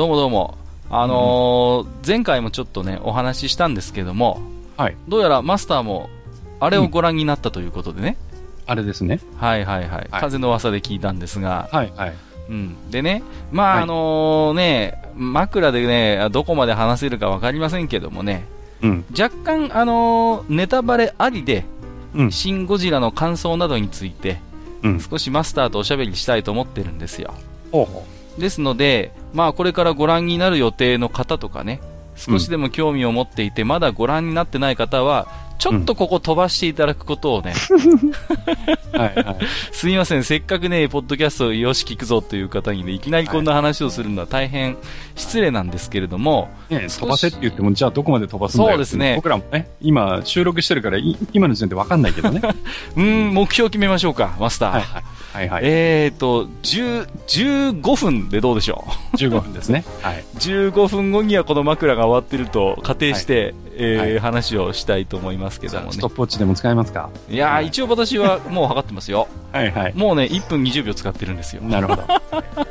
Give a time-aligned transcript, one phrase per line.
[0.00, 0.56] どうもどうも
[0.88, 4.40] あのー前回もちょっとねお話ししたんですけども
[4.78, 4.96] はい。
[5.08, 6.08] どうやらマスターも
[6.58, 8.16] あれをご覧になったということでね、
[8.64, 9.20] あれですね。
[9.36, 12.14] はいはいはい、風の噂で聞いたんですが、はい、はい。
[12.48, 13.22] うん、でね、
[13.52, 18.46] まあ、はいあのね、枕でね、どこまで話せるかわかりませんけどもね、
[18.80, 19.04] うん。
[19.10, 21.66] 若干、あのネタバレありで、
[22.14, 22.32] うん。
[22.32, 24.40] シン・ゴジラの感想などについて、
[24.82, 25.00] うん。
[25.02, 27.34] 少しマスターとおしゃべりしたいと思ってるんですよ。
[27.70, 28.06] ほうほ
[28.40, 31.80] ですので、まあ、これからご覧になる予定の方とかね、
[32.16, 35.28] 少しでも興味を持っていて、まだご覧になってない方は、
[35.60, 37.52] ちょっとここ飛ばしていただくことをね、
[38.92, 38.96] う。
[38.96, 39.36] はい、はい。
[39.72, 44.78] すみません、せっかくね、ポッドキャストよし聞くぞという方にね、いきなりこんな話をするのは大変
[45.16, 52.40] 失礼なんですけれども、ね飛ばせって言っても、じゃあどこまで飛ばすんだよそうですね僕らもね、今収録してるから、い今の時点でわかんないけどね。
[52.96, 54.72] うーん、目標決めましょうか、マスター。
[54.72, 55.02] はい、はい。
[55.32, 55.62] はい、はい。
[55.64, 57.06] えーと、10、
[57.80, 59.84] 15分でどうでしょう？15分ですね。
[60.02, 60.24] はい。
[60.38, 66.08] 15分後にはこの枕が終わってると仮定して、えーはい話をしたいと思いますけどもねスト。
[66.08, 67.08] ップウォッチでも使えますか？
[67.30, 69.28] いや一応私はもう測ってますよ。
[69.52, 69.94] はい、はい。
[69.94, 71.62] もうね、1分20秒使ってるんですよ。
[71.62, 72.02] なるほど。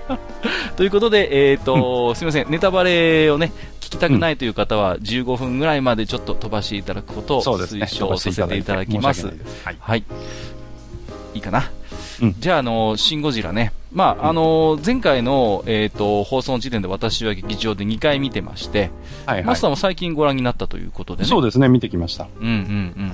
[0.77, 3.51] ということで、えーと、 すみません、ネタバレをね、
[3.81, 7.43] 聞きたくないという方は、15分ぐらいまでちょっと飛ばしていただくことを。
[7.43, 9.21] 推奨させていただきます。
[9.21, 9.77] 申し訳ないですはい。
[9.79, 10.03] はい。
[11.33, 11.69] いいかな？
[12.21, 13.71] うんじゃあ、あの、シン・ゴジラね。
[13.93, 18.91] まあ、あの、前回の、えっ、と、放送の時点で私は劇場で2回見てまして、
[19.25, 19.67] はい、はいマスタ。
[19.67, 21.29] ーも最近ご覧になったということでね。
[21.29, 22.27] そうですね、見てきました。
[22.39, 23.11] うんうんうん。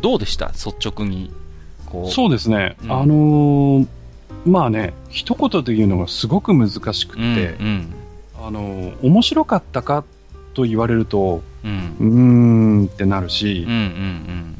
[0.00, 0.48] どうでした？
[0.48, 1.32] 率直に。
[1.86, 2.10] こう。
[2.10, 2.76] そうですね。
[2.84, 3.86] うんあのー
[4.44, 7.94] まあね、一言で言うのがすごく難しくて、うんうん。
[8.46, 10.04] あのー面白かったか
[10.54, 11.96] と言われると、うん。
[11.98, 14.54] うーんってなるし、うんうん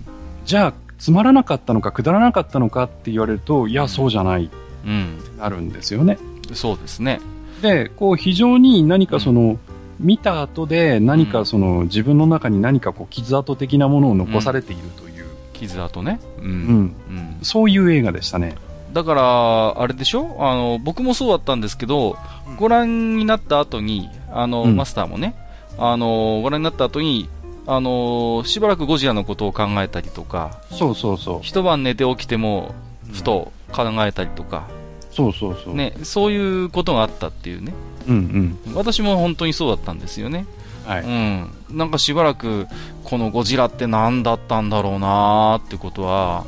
[0.44, 4.50] じゃあ、つまらなかったのか、くだらなかったのかって言われると、いや、そうじゃない
[4.84, 4.90] うん。
[4.90, 4.94] う
[5.34, 5.38] ん。
[5.38, 6.18] なるんですよね。
[6.52, 7.20] そうですね。
[7.62, 9.58] で、こう、非常に何かその、
[9.98, 16.20] 見た後で何かその、自分の中に何かこう、傷跡的なものを残されているという、傷跡ね。
[16.38, 16.42] う。
[16.42, 17.36] うんん、うん。
[17.42, 18.56] そういう映画でしたね。
[18.92, 20.36] だから、あれでしょ？
[20.38, 22.16] あの、僕もそうだったんですけど、
[22.58, 25.34] ご覧になった後に、あの、うんマスターもね、
[25.78, 27.28] あの、ご覧になった後に、
[27.66, 31.40] あの、しばらくゴジラのことを考えたりとか、そうそうそう。
[31.42, 32.74] 一晩寝て起きても、
[33.12, 34.68] ふと考えたりとか、
[35.10, 35.74] そうそうそう。。
[35.74, 37.72] ね、そういうことがあったっていうね。
[38.06, 40.46] うん私も本当にそうだったんですよね。
[40.84, 40.90] うん。
[40.90, 41.02] はい。
[41.02, 41.50] うん。
[41.70, 42.66] なんかしばらく、
[43.02, 46.44] このゴジラって何だったんだろうなーってことは、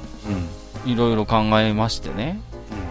[0.86, 0.92] うん。
[0.92, 2.40] いろいろ考えましてね。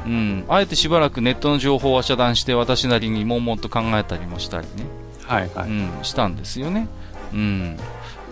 [0.05, 0.45] うん。
[0.49, 4.83] あえてしばらくネットの情報は遮断して、私なりに悶々と考えたりもしたりね。
[5.23, 5.69] はいはい。
[5.69, 6.87] うん、したんですよね。
[7.33, 7.77] うん。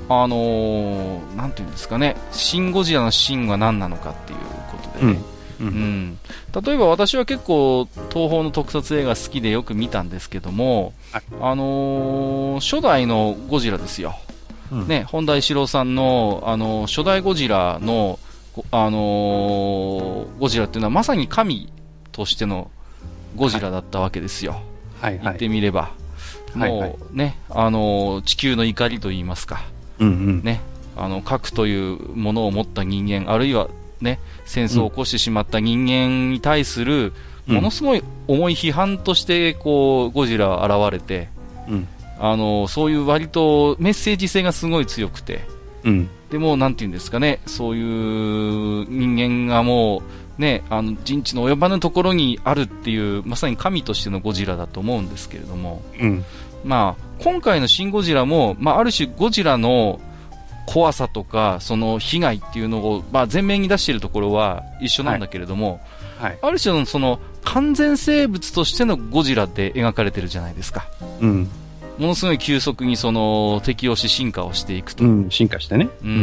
[0.10, 2.16] あのー、なんていうんですかね。
[2.32, 4.40] シン・ゴジラのシンは何なのかっていう
[4.72, 5.20] ことでね。
[5.60, 5.64] う。
[5.64, 6.20] うんん。
[6.66, 14.16] 例えば私は結構、東宝の特撮映画好きでよく見たんですけども、はいあのー初代のゴジラですよ。
[14.72, 14.88] うん。
[14.88, 18.20] ね、本田一郎さんの、あの初代ゴジラの、
[18.54, 21.72] ごあのーゴジラっていうのはまさに神
[22.12, 22.70] としての
[23.36, 24.62] ゴジラだったわけですよ。
[25.02, 25.38] 言っはいはい。
[25.38, 25.82] てみれば。
[25.82, 25.92] はい
[26.60, 29.64] はいもうね、あのー地球の怒りと言いますか。
[30.00, 30.44] うんうん。
[30.44, 30.62] ね、
[30.96, 33.70] あの、核というものを持った人間、あるいは
[34.02, 37.14] ね、戦争を起こしてしまった人間に対する、うん
[37.48, 41.30] ものすごい重い批判として、こう、ゴジラは現れて、
[41.70, 41.88] うん。
[42.18, 45.42] あの、そういう割とメッセージ性がすごい強くて、
[45.84, 46.10] うん。
[46.32, 50.02] でも、なんて言うんですかね、そういう人間がも
[50.40, 56.26] う、ね、あの、人知の及ばぬところにあるっていう、まさに神としてのゴジラだと思うんですけれども、うん。
[56.66, 60.02] まあ、今回のシン・ゴジラも、まあ、ある種ゴジラの
[60.66, 65.80] 怖さとか、その被害っていうのを、まあ、前面に出しているところは一緒なんだけれども、
[66.20, 66.40] はい。
[66.42, 70.88] ある種のその完全生物としてのゴジラって描かれてるじゃないですか。
[71.22, 71.50] うん。
[72.00, 75.04] ものすごい急速にその適応し進化をしていくと。
[75.04, 75.30] うん。
[75.30, 75.88] 進化してね。
[76.04, 76.18] うんうん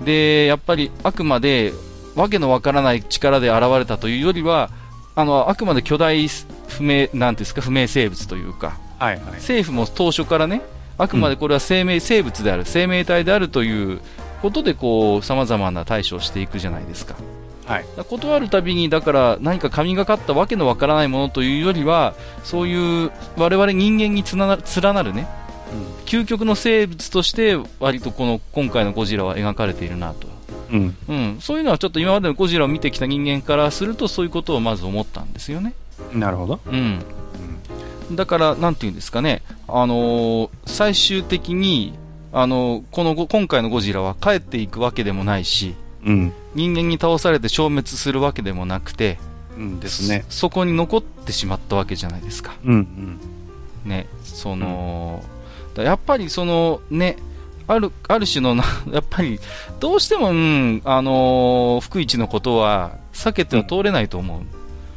[0.00, 0.04] うん。
[0.04, 1.72] で、やっぱりあくまで
[2.14, 4.70] わけのわからない力で現れたというよりは、
[5.16, 9.24] あの、あくまで巨大不明、なんですか、不明生物というか、はいはい。
[9.34, 10.62] 政府も当初からね、
[10.96, 14.00] あくまでこれは生命、生物である、生命体であるという
[14.40, 17.14] ことで、こう、様々な対処をしていくじゃないですか。
[17.66, 17.84] はい。
[18.08, 22.14] 断るたびに、だから何か神がかったわけのわからないものというよりは、
[22.44, 25.26] そういう我々人間につなが連なるね、
[26.06, 30.28] 究極の生物として、割とこの今回のゴジラは描かれているなと。
[30.70, 30.96] うん。
[31.08, 31.36] うん。
[31.40, 35.74] そういうのはちょっと今までのゴジラを見てきた人間からすると、そういうことをまず思ったんですよね。
[36.12, 36.20] うん。
[36.20, 36.60] なるほど。
[36.66, 37.04] うん。
[38.12, 41.94] だから、なんていうんですかね、あのー最終的に、
[42.32, 45.74] あのーこのご今回のゴジラは帰っていくわけでもないし、
[46.04, 46.32] うん。
[46.54, 49.18] 人間に倒されて消滅するわけでもなくて、
[49.56, 50.24] うんですね。
[50.28, 52.54] そそこに残ってしまったわけじゃないですか。
[52.64, 52.74] うん。
[52.74, 53.18] うん。
[53.84, 55.22] ね、その、
[55.74, 57.16] だやっぱりその、ね、
[57.66, 59.40] ある、ある種のな、 やっぱり、
[59.80, 64.40] どうしても、うん、あのー福一のことは避けては通れないと思う。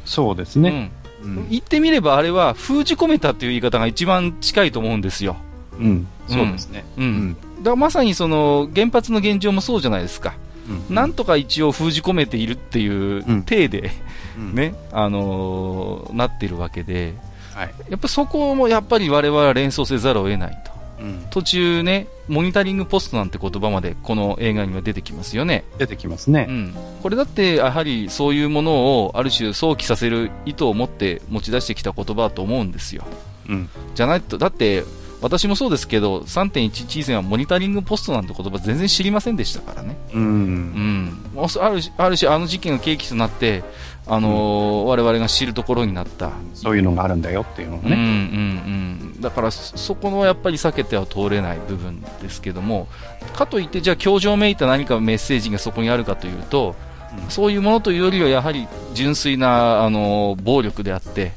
[0.04, 0.90] そうですね。
[1.22, 1.34] ううん。
[1.44, 1.48] ん。
[1.50, 5.36] 言ってみればあれは封じ込めたという言い方が一番近いと思うんですよ。
[5.78, 6.06] うん。
[6.28, 6.84] そうですね。
[6.96, 7.00] う。
[7.00, 7.34] うんん。
[7.34, 10.34] だからまさにその原発の現状もそうじゃないですか。
[10.68, 13.90] うんなんとか一応封じ込めているっていううん体で、
[14.38, 14.54] うん。
[14.54, 17.14] ね、あのーなってるわけで、
[17.54, 17.70] はい。
[17.88, 20.70] やっぱそこもやっぱり我々は連想せざるを得ないと。
[21.00, 21.26] うん。
[21.30, 25.64] 途中ね、モニタリングポストなんて言葉までこの映画には出てきますよね。
[25.78, 26.46] 出てきますね。
[26.48, 26.74] うん。
[27.02, 33.04] これだってやはりそういうものをある種想起させる意図を持って持ち出してきた言葉だと思うんですよ。
[33.48, 33.68] うん。
[33.94, 34.84] じゃないと、だって
[35.20, 39.96] 私もそうですけど、3.11以前はモニタリングポストなんて言葉全然知りませんでしたからね。
[40.14, 40.18] う。
[40.18, 41.18] うんん。
[41.36, 43.64] ある種、ある種あの事件が契機となって、
[44.06, 46.30] あのー我々が知るところになった。
[46.54, 48.02] そういうのがあるんだよっていうのがうんうんね。
[48.02, 49.07] うん。
[49.20, 52.88] だからそ、そこのやっぱり避けては通れない部分ですけども、
[53.34, 56.88] かといって、じゃあ、教場めいた何かメッセージがそこにあるかというと、うん
[57.30, 61.32] そういうものというよりは、やはり純粋な、あのー暴力であって、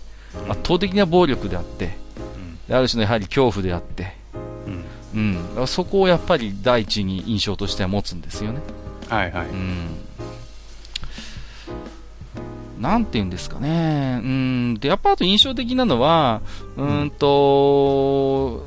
[0.50, 1.98] 圧倒的な暴力であって、
[2.70, 4.14] ある種のやはり恐怖であって、
[5.14, 5.40] うん。
[5.58, 5.68] うん。
[5.68, 8.60] そこをやっぱり第一に印象としては持つんですよね。
[9.08, 9.48] はいはい。
[9.48, 9.88] うん。
[12.82, 14.20] なんて言うんですかね。
[14.24, 14.74] うん。
[14.80, 16.42] で、やっぱあと印象的なのは、
[16.76, 18.66] うーんと、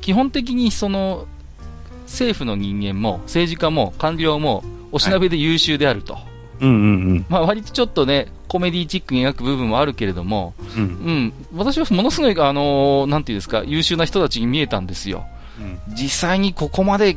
[0.00, 1.26] 基本的にその、
[2.02, 6.18] 政府の人間も、政治家も、官僚も、おしなべで優秀であると。
[6.60, 6.72] うんう
[7.14, 10.82] んまあ割とちょっとね、コメディチックに描く部分もあるけれども、うん。
[10.82, 10.88] うん。
[10.88, 11.32] うん。
[11.56, 15.24] 私はものすごい、あのーなんていうんですか、優秀な人たちに見えたんですよ。
[15.60, 15.94] うん。
[15.94, 17.16] 実際にここまで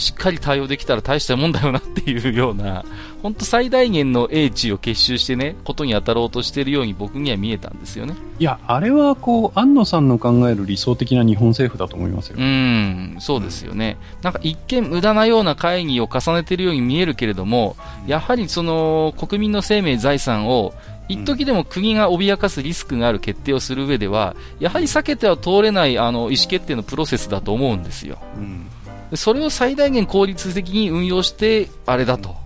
[0.00, 2.86] しっかり対応できたら大したもんだよなっていうような、
[3.22, 8.14] 本当最大限の英知を結集してね、ことに当たろうとしているように僕には見えたんですよね。
[8.38, 12.42] いや、あれはこう、安野さんの考える理想的な日本政府だと思いますよう。
[12.42, 13.98] ん、そうですよね。
[14.22, 17.76] なんか一見無駄なような会議を重ねているように見えるけれども、
[18.06, 20.72] やはりその国民の生命財産を
[21.10, 28.16] 一時でも国が脅かすリスクがある決定をする上では、やはり避けては通れないあの意思決定のプロセスだと思うんですよ。
[28.38, 28.69] うん。
[29.10, 32.36] でそれを最大限効率的に運用して、あれだと。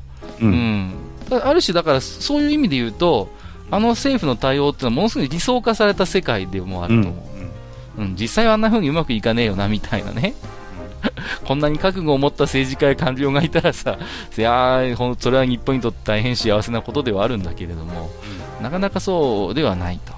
[0.40, 0.46] う。
[0.46, 0.94] うんん。
[1.28, 3.28] だある種、だから、そういう意味で言うと、
[3.70, 7.00] あの政府の対応っていうのはものすごい理想化された世界でもあうん。
[7.00, 7.22] ると思
[7.98, 8.02] う。
[8.02, 10.34] うん、実際はあんな風にうまくいかねえよな、みたいなね。
[11.44, 13.98] こんなに覚悟を持った政治家や官僚がいたらさ、
[14.36, 18.10] いやーほんそれは日本にとって大変幸せなことではあるんだけれども、
[18.62, 20.12] なかなかそうではないと、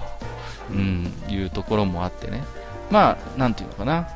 [0.71, 2.43] うん、いうところもあってね。
[2.89, 4.07] まあ、なんていうのかな。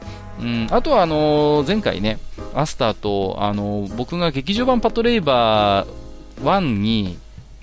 [0.42, 2.20] うん、あとは、あのー前回ね、
[2.54, 7.18] アスターと、あのー僕が劇場版パトレイバー1に、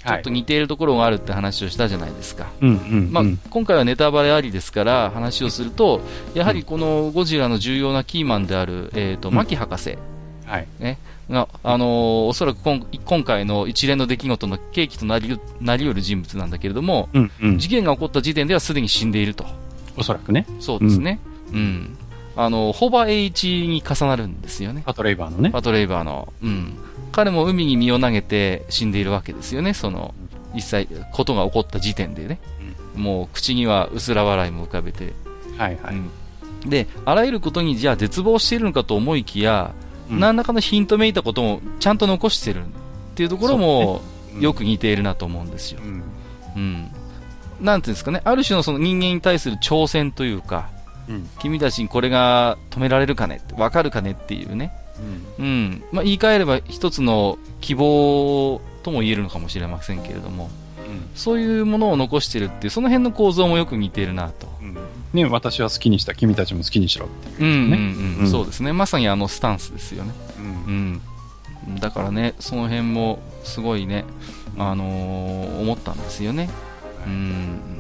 [0.07, 2.47] ちょっと似ているところがあるって話をしたじゃないですか。
[2.61, 3.13] うんうん。
[3.13, 6.01] ま今回はネタバレありですから話をすると、
[6.35, 9.99] やはりこのゴジラの重要なキーマンである、えっ、と、うん牧博士
[10.47, 10.69] はい。
[11.29, 17.59] が、あのーおそらく今今回の一連の出来事の契機となりうなり得る人物なんだけれども、うんうん。
[17.59, 19.45] 事件が起こった時点ではすでに死んでいると。
[19.97, 20.47] おそらくね。
[20.61, 21.19] そうですね。
[21.53, 21.98] うん。
[22.41, 24.85] あの、ホバ H に重なるんですよね。
[24.87, 25.51] パトレイバーのね。
[25.51, 26.33] パトレイバーの。
[26.41, 26.79] うん。
[27.11, 29.75] 彼も海に身を投げて死んでいるわけですよね。
[29.75, 30.15] その、
[30.55, 32.39] 実際、ことが起こった時点でね。
[32.95, 35.15] もう口には薄ら笑いも浮かべて。
[35.57, 35.97] はいはい。
[35.97, 36.71] うん。
[36.71, 39.73] で、あらゆることにじゃあ絶望しているのかと思いきや、
[40.11, 42.69] うん何らかのヒントめいたこともちゃんと残してるっ
[43.15, 44.01] ていうところも
[44.35, 45.87] うんよく似ているなと思うんですよう。
[45.87, 46.03] ん。
[46.57, 46.91] うん。
[47.61, 50.71] なんていうんですかね、ある種のその人間に対する挑戦というか、
[51.09, 51.29] うん。
[51.39, 54.73] 君たちにこれが止められるかね、わかるかねっていうね。
[55.39, 55.83] うん。
[55.93, 60.51] まあ、言い換えれば一つの希望とも言えるのかもしれませんけれども、
[61.15, 64.49] そういうものを残してるっていう、その辺の構造もよく似てるなと。
[64.61, 64.77] うん。
[65.13, 67.45] ね、私は好きにした、君たちも好きにしろっていう。
[67.45, 68.73] うんうんねうん、うんそうですね。
[68.73, 70.13] まさにあのスタンスですよね。
[70.67, 71.01] うん
[71.67, 71.71] う。
[71.71, 71.77] ん。
[71.81, 74.05] だからね、その辺もすごいね、
[74.57, 76.49] あのー思ったんですよね。
[77.07, 77.78] うん。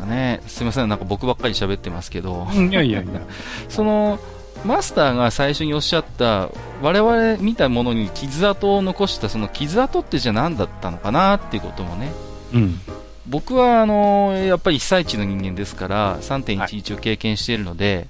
[0.00, 0.40] かね。
[0.46, 3.20] すみません、なんか僕ばっかり喋ってますけど、うんいやいやいや。
[3.68, 4.18] その、
[4.64, 6.48] マスターが最初におっしゃった、
[6.82, 12.12] 我々見たものに傷跡を残した、その傷跡ってじゃあ何だったのかなっていうこともね、
[12.52, 12.80] うん。
[13.26, 18.08] 僕はあのやっぱり被災地の人間ですから、3.11を経験しているので、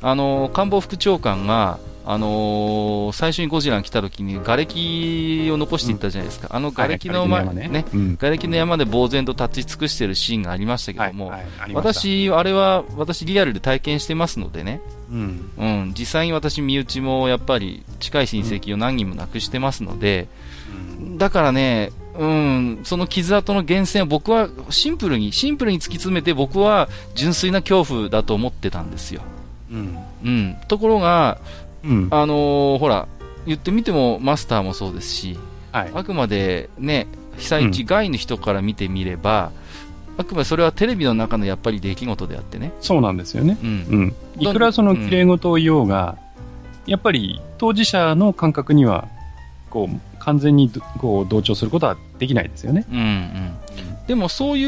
[0.00, 6.48] あの官房副長官が、あの最初にゴジラが来た時に瓦礫を残していったじゃないですか。
[6.50, 7.68] あの瓦礫の前、はいね。
[7.68, 7.84] ね。
[7.92, 8.16] うん。
[8.16, 11.72] 瓦礫の山で呆然と立ち尽くしているシーンがありましたけども、はいはい。
[11.72, 15.50] あ私、あれは、私リアルで体験してますのでね、うん。
[15.58, 20.26] うん、実際に私、身内もやっぱり近い親戚を何人も亡くしてますので、
[21.16, 29.22] だからね、うん、その傷跡の源泉は僕はシンプルに、シンプルに突き詰めて僕は純粋な恐怖だと思ってたんですよ。
[29.70, 29.98] うん。
[30.24, 30.56] うん。
[30.68, 31.38] ところが、
[31.84, 32.08] うん。
[32.10, 33.08] あのーほら、
[33.46, 35.38] 言ってみてもマスターもそうですし、
[35.72, 35.90] はい。
[35.94, 39.52] あくまでね、被災地外の人から見てみれば、
[40.18, 42.72] あくまでそれはテレビの中のやっぱり出来事であってね。
[42.80, 43.56] そうなんですよね。
[43.62, 43.70] うん。
[43.88, 44.14] うん。
[44.38, 46.18] いくらその綺麗事を言おうが、
[46.86, 49.08] やっぱり当事者の感覚には、
[49.70, 52.84] こう、完全にどこう同調することはできないですよね。
[52.90, 53.56] うんうん。
[54.06, 54.64] でもそうい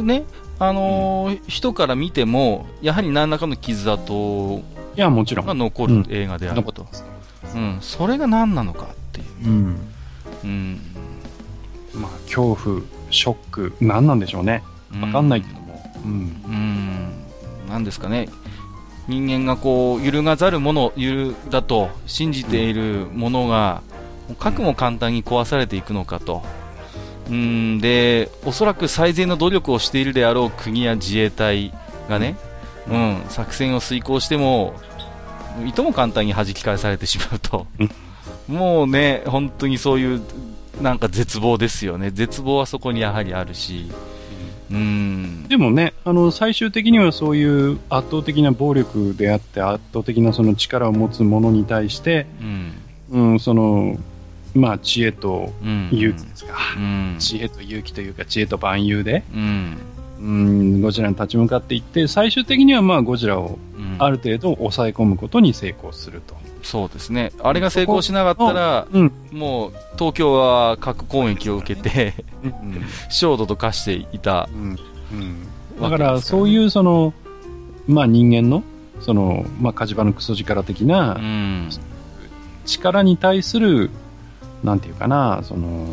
[0.00, 0.24] うね、
[0.58, 4.62] あのー人から見ても、やはり何らかの傷跡
[4.96, 5.46] いや、もちろん。
[5.46, 6.62] が残る映画であると。
[6.62, 7.04] 残ってます。
[7.54, 7.78] うん。
[7.80, 9.26] それが何なのかっていう。
[9.46, 9.76] うん。
[10.44, 10.80] うん。
[11.94, 14.62] まあ、恐怖、ショック、何なんでしょうね。
[15.00, 15.92] わかんないけども。
[16.04, 16.42] うん。
[16.46, 17.68] うん。
[17.68, 18.28] なんですかね。
[19.08, 23.82] 人間がこう、揺るがざるもの、揺る、だと信じているものが、
[24.40, 26.42] かくも簡単に壊されていくのかと。
[27.28, 31.72] うん、で、おそらく最善の努力をしているであろう国や自衛隊
[32.08, 32.36] がね、
[32.88, 34.74] うん、作戦を遂行しても、
[35.66, 37.66] いとも簡単に弾き返されてしまうと。
[38.48, 40.20] もうね、本当にそういう、
[40.80, 42.10] なんか絶望ですよね。
[42.10, 43.90] 絶望はそこにやはりあるし。
[44.70, 45.48] うん。
[45.48, 52.72] でもね、あの、最終的にはそういう圧倒的な暴力であって、圧倒的なその力を持つ者に対して、うん。
[53.10, 53.96] うん、その、
[54.56, 55.88] まあ、知恵とうん。
[55.92, 56.54] 勇気ですか。
[56.76, 57.16] うん。
[57.18, 59.76] 知恵と勇気というか、知恵と万有で、うん。
[60.18, 66.34] うん、ゴジラに立ち向かっていって、最終的にはまあ、ゴジラをうんある程度抑え込むことに成功すると。
[66.62, 67.32] そうですね。
[67.42, 69.12] あれが成功しなかったら、うん。
[69.30, 72.50] もう、東京は核攻撃を受けて、うん。
[73.08, 74.48] 焦土と化していた。
[74.52, 74.76] うん。
[75.12, 75.46] うん。
[75.78, 77.14] だわから、そういうその、
[77.86, 78.64] まあ人間の、
[79.00, 80.86] その、まあ火事場のクソ力的う。
[80.86, 81.70] なん
[82.64, 83.90] 力に対する、
[84.66, 85.86] なんていうかな、その、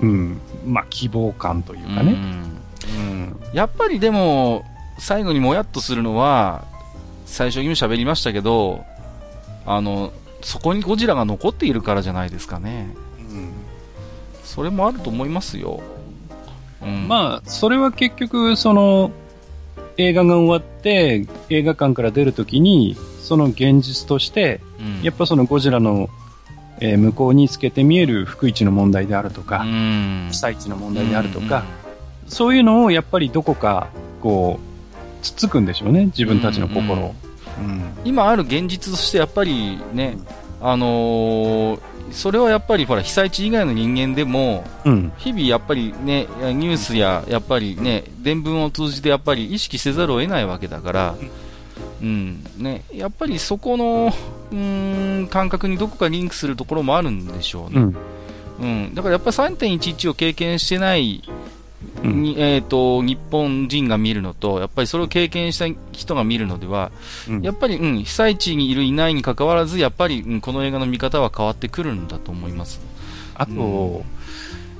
[0.00, 2.12] うん、まあ希望感というかね。
[2.12, 2.58] うん
[2.96, 3.36] うん。
[3.52, 4.64] やっぱりでも、
[4.98, 6.64] 最後にもやっとするのは、
[7.26, 8.84] 最初にも喋りましたけど、
[9.66, 12.94] あの、そこにゴジラが残っているからじゃないですかね。
[13.30, 13.52] うん
[14.44, 15.82] それもあると思いますよ。
[16.82, 19.10] うん、まあ、それは結局、その、
[19.98, 26.08] 映画が終わって、映画館から出るときに、その現実として、うん、やっぱそのゴジラの、
[26.80, 31.64] えー向こうに透けて見える福一の問題であるとか、うん、被災地の問題であるとか、
[32.26, 33.88] そういうのをやっぱりどこか、
[34.20, 37.14] こう、つっつくんでしょうね、自分たちの心を。
[37.58, 40.16] うん今ある現実としてやっぱりね、
[40.60, 41.80] あのー
[42.10, 45.12] それはやっぱりほら被災地以外の人間でもうん。
[45.18, 51.14] 日々やっぱりねニュースややっぱりね伝聞を通じてやっぱり意識せざるを得ないわけだから、
[52.02, 52.44] うん。
[52.56, 54.12] ね、やっぱりそこの
[54.50, 57.96] うーん感覚にどこかリンクするところもあるんでしょうね、うん。
[58.60, 58.94] うん。
[58.94, 61.22] だからやっぱり3.11を経験してない
[62.02, 62.22] うん。
[62.22, 66.90] にえー、と日本人が見るのとやっぱりそれを経験した人が見るのでは
[67.28, 67.42] うん。
[67.42, 72.80] やっぱり、うん、被災地にいるいないに関わらず、やっぱり、うん、この映画の見方は変わってくるんだと思います。
[73.34, 73.56] あと、う
[74.00, 74.04] ん。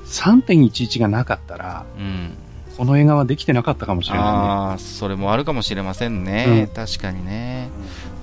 [0.07, 2.33] 3.11がなかったら、うん。
[2.79, 6.69] この映画はできてなかったかもしれなああ、それもあるかもしれませんね。
[6.69, 7.69] うん確かにね。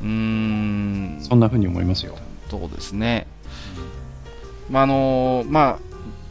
[0.01, 1.23] うんね。。
[1.23, 2.15] そんな風に思いますよ。
[2.49, 3.27] そうですね。
[4.69, 5.79] まあ、あのーまあ、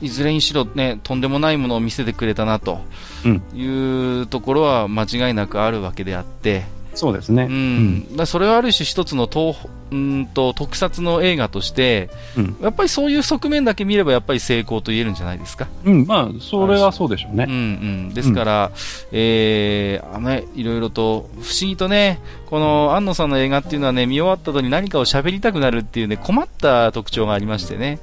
[0.00, 2.80] いずれにしろね、とんでもないものを見せてくれたなと
[3.24, 6.64] うんいうところは間違いなくあるわけであって、
[6.94, 7.44] そうですね。
[7.44, 8.16] うん。
[8.16, 9.56] だそれはある種一つの東
[9.94, 12.56] うーんと特撮の映画として、うん。
[12.60, 15.68] やっぱりそういう側面だけ見ればやっぱり成功と言えるんじゃないですか？
[15.84, 16.06] うん。
[16.06, 17.46] まあ、それはそうでしょううんね。
[17.48, 18.14] うん。
[18.14, 18.70] ですから、
[19.12, 27.98] えー、あのね、いろいろと、不思議とね、この安野さんの映画っていうのはね、見終わった後に何かを喋りたくなるっていうね、困った特徴がありましてね。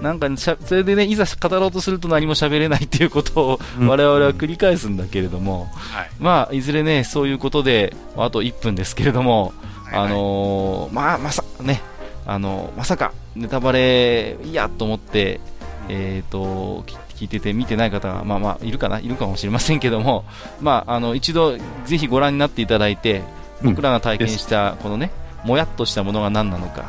[0.00, 6.10] なんかしゃ、それでね、いざ語ろうとすると何も喋れないっていうことをうん我々は繰り返すんだけれども、はい。
[6.18, 9.52] まあ、いずれね、そういうことで、あと1分ですけれども、
[9.92, 11.82] あのーまあ、まさ、ね、
[12.26, 15.40] あのまさか、ネタバレ、いやと思って、
[15.88, 20.24] えっ、と、き聞いてて見てない方が、まあまあ、いるかな、いるかもしれませんけども、
[20.60, 23.22] まあ、あの、一度、ぜひご覧になっていただいて、
[23.62, 23.70] うん。
[23.70, 25.12] 僕らが体験した、このね、
[25.44, 26.84] もやっとしたものが何なのか。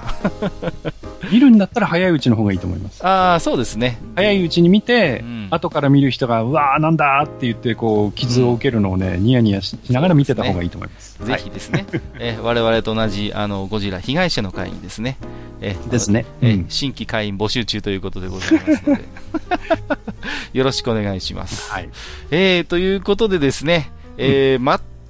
[1.31, 3.05] 見るんだったら早いうちの方がいいと思います。
[3.05, 3.97] ああ、そうですね。
[4.15, 11.23] 早いうちに見て、うん後から見る人が、うわーなんだーって言って、こう、傷を受けるのをね、ニヤニヤしながら見てた方がいいと思います。
[11.23, 11.85] ぜひですね、
[12.19, 15.17] えー我々と同じ、あの、ゴジラ被害者の会にですね、
[15.61, 16.25] えーですね。
[16.41, 19.03] えーうん新規会員募集中ということでございますので、
[20.57, 21.71] よろしくお願いします。
[21.71, 21.89] はい。
[22.31, 24.59] えー、ということでですね、えー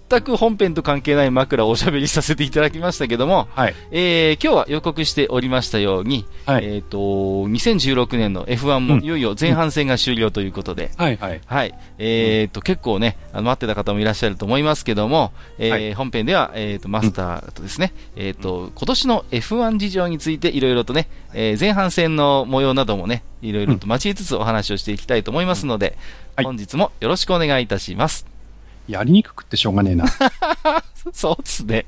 [0.09, 3.75] 全く本編と関係ない枕をおしゃべりさせていただきましたけども、はい。
[3.91, 6.65] えー今日は予告しておりましたように、はい。
[6.65, 11.17] えっ、と、2016年の F1 もうんいよいよ前半戦が終了ということで、はい。
[11.17, 11.41] はい。
[11.45, 11.73] はい。
[11.97, 25.97] えっ、と、結構ね、あの待ってた方もいらっしゃると思いますけども、えーはい本編では、えっ、と、マスターとですね、えっ、と、今年の F1 事情についていろいろとね、えー前半戦の模様などもね、いろいろと交えつつお話をしていきたいと思いますので、
[26.35, 28.32] はい本日もよろしくお願いいたします。
[28.87, 30.05] やりにくくってしょうがねえな。
[31.13, 31.85] そうですね。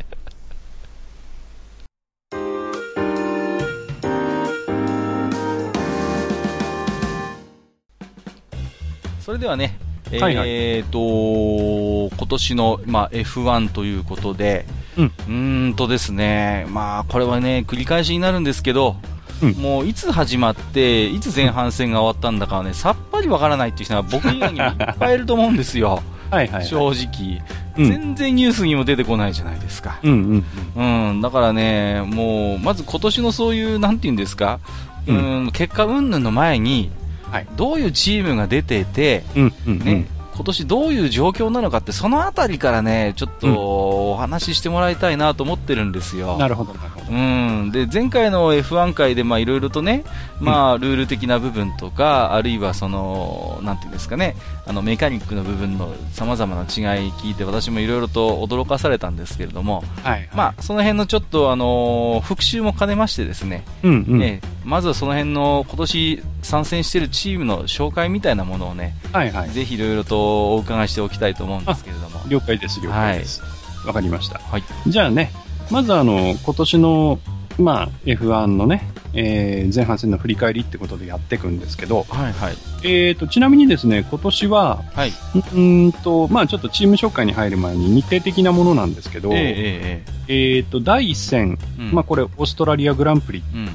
[9.20, 9.78] それではね、
[10.12, 14.66] えはいはいーと、今年の、まあ、F1 ということで、
[14.98, 18.96] うんうーんとですね、まあ、これはね、繰り返しになるんですけど、
[19.42, 26.02] うんもういつ始まって、いつ前半戦が終わったんだかはね、さっぱりわからないっていう人が僕以外にもいっぱいいると思うんですよ、
[26.36, 26.66] はいはい。
[26.66, 27.42] 正直。
[27.78, 30.00] うん全然ニュースにも出てこないじゃないですか。
[30.02, 30.44] うん
[30.76, 34.62] うんうん、だからね、もう、まず今年のそういう、なんていうんですか、
[35.08, 36.90] う、うん結果云々の前に、
[37.30, 39.44] はいどういうチームが出てて、うん。
[39.44, 39.80] うんうん。
[39.80, 46.38] ね、今年どういう状況なのかって、そのあたりからね、ちょっとお話ししてもらいたいなと思ってるんですよ。
[46.38, 47.06] なるほど、なるほど。
[47.10, 47.72] うん。
[47.72, 50.04] で、前回の F1 回で、まあ、いろいろとね、
[50.42, 54.36] まあ、ルール的な部分とか、あるいはその、なんていうんですかね、
[54.68, 56.66] あの、メカニックの部分の様々な違
[57.08, 60.28] い聞いて、私もいろいろと驚かされたんですけれども、はい。
[60.34, 64.24] まあ、その辺のちょっと、あのー復習も兼ねましてですね、うんうん。
[64.24, 69.50] ええまずはその辺の今年参戦しているチームの紹介みたいなものをね、はいはい。
[69.52, 72.22] ぜひいろいろとお伺いしておきたいと思うんですけれども。
[72.28, 73.44] 了解です、了解です。
[73.86, 74.40] わ、かりました。
[74.40, 74.64] はい。
[74.88, 75.32] じゃあね、
[75.70, 77.20] まずあの、今年の、
[77.58, 82.56] まあ、F1 のね、えー前半戦の振り返りってことでやっていくんですけど、はいはい。
[82.84, 85.10] えーと、ちなみにですね、今年は、はい。
[85.10, 93.70] うーんと、まあちょっとチーム紹介に入る前に日程的なものなんですけど、ええええええーと、第1戦、えうんまあこれ、オーストラリアグランプリうん。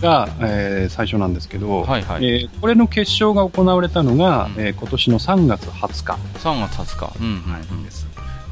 [0.00, 2.24] が、えー最初なんですけど、はいはい。
[2.24, 7.12] えーこれの決勝が行われたのが、うんえー今年の3月20日3月20日。
[7.20, 7.84] うんうんうん。
[7.84, 8.06] です。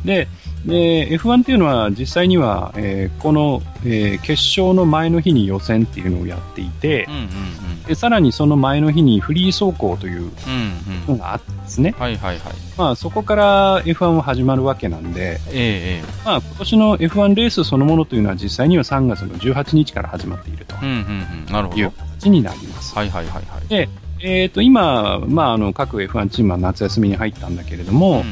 [0.05, 0.29] で、
[0.67, 7.29] で F1 っていうのは実際には、えーこの、えー決勝の前の日に予選っていうのをやっていてう、んうんうん。
[7.85, 11.17] でさらにその前の日にフリー走行といううんうん。
[11.17, 12.55] のがあってですね、はいはいはい。
[12.79, 21.91] まあそこから F1 は始まるわけなんで、えええまあ今年の F1 レースそのものというのは実際には3月の18日から始まっているというど。
[22.21, 22.95] 形になります。
[22.95, 23.69] はいはいはいはい。
[23.69, 23.89] で、
[24.21, 28.25] えっ、と、今、まあ、あの、各 F1 チームは夏休みに入ったんだけれども、うんうん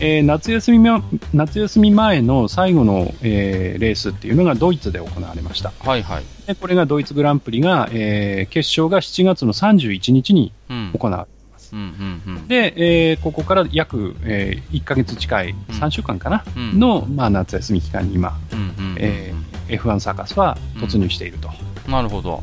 [0.00, 1.02] えー夏休みま、
[1.34, 5.72] 夏休み前の最後の、えーレースっていうのがドイツで行われました。
[5.80, 6.24] はいはい。
[6.46, 10.90] で、これがドイツグランプリが、えー決勝が7月の31日にうん。
[10.98, 11.74] 行われます。
[11.74, 11.80] うん
[12.26, 12.48] うんうん。
[12.48, 19.34] で、えーここから約、え1ヶ月近い、うん3週間かな、うんの、まあ、夏休み期間に今、うんうんうんうんえ
[19.68, 21.50] F1 サーカスは突入していると
[21.90, 22.42] なるほど。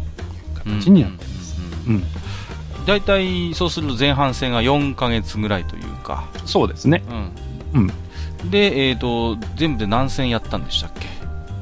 [0.63, 1.55] 形になっています。
[1.87, 2.85] うんうんうんうん。
[2.85, 6.29] 大体、そうすると前半戦が4ヶ月ぐらいというか。
[6.45, 7.01] そうですね。
[7.09, 7.31] うん。
[7.75, 8.49] うん。
[8.49, 11.07] で、えっ、と、全部で何戦やったんでしたっけ？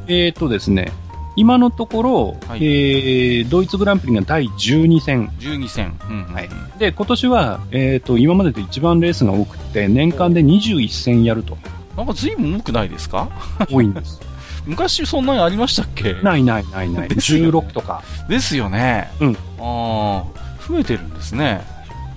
[0.08, 0.92] えーとですね、
[1.36, 5.30] 今のところ、はいえードイツグランプリが第12戦。
[5.40, 5.98] ?12 戦。
[6.10, 11.58] うんうんうんはいで、今年は、えーと、今までで一番レースが多くて、年間で21戦やると。
[11.96, 13.30] なんか随分多くないですか？
[13.70, 14.20] 多いんです。
[14.66, 16.14] 昔そんなにありましたっけ？
[16.24, 17.10] ないないないない。
[17.10, 18.02] ね16とか。
[18.28, 19.10] ですよね。
[19.22, 20.24] うんああ、
[20.68, 21.62] 増えてるんですね。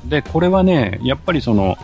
[0.07, 1.77] で、これはね、やっぱりその、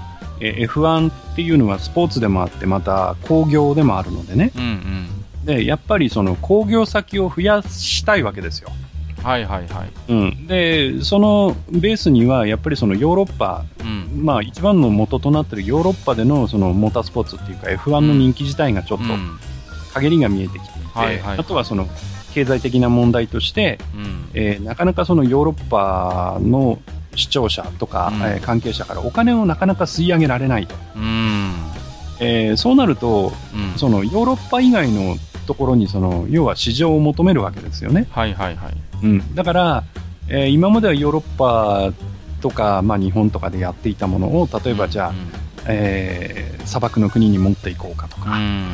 [0.43, 4.53] えー F1 っていうのはスポーツでもあって、また工業でもあるのでね。
[4.57, 5.47] うんうん。
[5.47, 8.71] で、やっぱりその工業先を増やしたいわけですよ。
[9.23, 9.91] はいはいはい。
[10.09, 10.47] うん。
[10.49, 14.25] で、そのベースには、やっぱりそのヨーロッパ、うん。
[14.25, 19.39] まあ一番の元となっているヨーロッパでのそのモータースポーツっていうか F1 の人気自体がちょっとうん。
[19.95, 21.87] 陰りが見えてきていて、はいはいあとはその
[22.35, 24.31] 経済的な問題として、うん。
[24.35, 26.81] えーなかなかそのヨーロッパの
[27.15, 30.75] 視聴者とか、うんえー関係者からお金をなかなか吸い上げられないと。
[30.97, 31.53] うん。
[32.21, 33.79] えーそうなると、うん。
[33.79, 38.07] そのヨーロッパ以外のところにその、要は市場を求めるわけですよね。
[38.11, 38.75] はいはいはい。
[39.03, 39.35] うん。
[39.35, 39.85] だから、
[40.29, 41.93] えー今まではヨーロッパ
[42.41, 45.17] とか、まあ日本とかでやっていたものを、例えばじゃあ、うん
[45.67, 48.69] えー砂漠の国に持っていこうかとか、うん。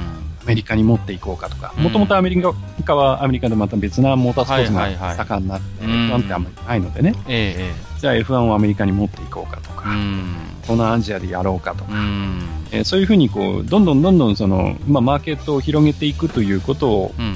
[0.46, 2.42] メリカに持っていこうかとか、うんもともとアメリ
[2.84, 10.48] カはアメリカでまた別なモータースポーツが盛んになって、うん F1 ってあんまりないのでね、ええじゃあ F1 をアメリカに持っていこうかとか、ん。
[10.62, 12.40] 東南アジアでやろうかとか、うん。
[12.70, 17.24] えーそういうふうにこう、どんどんどんどんその、まあ、マーケットを広げていくということを、うん。
[17.24, 17.34] うん。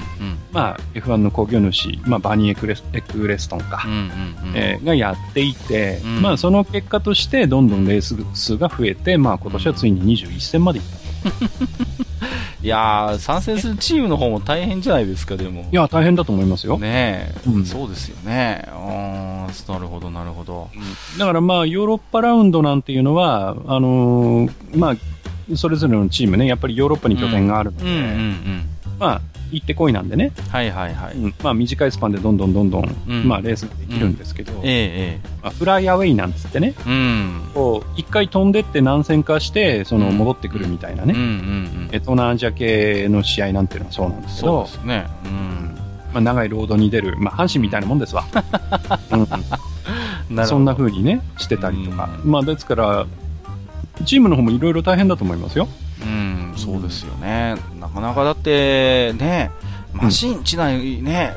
[0.53, 3.93] まあ、F1 の工業主、まあ、バニーエクレスエクレストンか、うん。
[3.93, 4.53] うん。
[4.55, 11.31] えーがやっていて、うんまあ、その結果として、どんどんレース数が増えて、まあ、今年はついに21戦までいった。
[12.63, 15.69] いやー、参戦するチームの方も大変じゃないですか、でも。
[15.73, 16.79] いや、大変だと思いますよ。
[16.79, 18.65] ねえ、うんそうですよね。
[18.69, 20.71] あーなるほど、なるほど。
[21.19, 28.65] だからまあ、ヨーロッパラウンドなんていうのは、あのーまあ、それぞれのチームね、やっぱりヨーロッパに拠点があるので、うんうんうん。
[28.99, 29.21] まあ、
[29.53, 31.15] 行ってこいなんでね、はいはいはい。
[31.15, 37.51] うんまあ、短いスパンでどんどんどんどん、うんまあ、レースができるんですけど、えええまあ、フライアウェイなんつってね、えうん。
[37.55, 41.89] こう、一回飛んでって何戦かして、その、うん戻ってくるみたいなね、うんうんうん。
[41.93, 45.07] え東南アジア系の試合なんていうのはそうなんですけどそうで、すね。
[45.25, 45.75] うん。
[46.13, 48.25] まあ、長いロードに出る、まあ、阪神みたいなもんですわ。
[49.11, 52.09] うんそんな風にね、してたりとか。
[52.25, 53.07] うまあ、ですから、
[54.07, 55.69] チームの方もいろいろ大変だと思いますよ。
[56.05, 57.57] うん、そうですよね。
[57.81, 59.51] なかなかだって、ね、
[59.93, 61.37] マシン地内ね、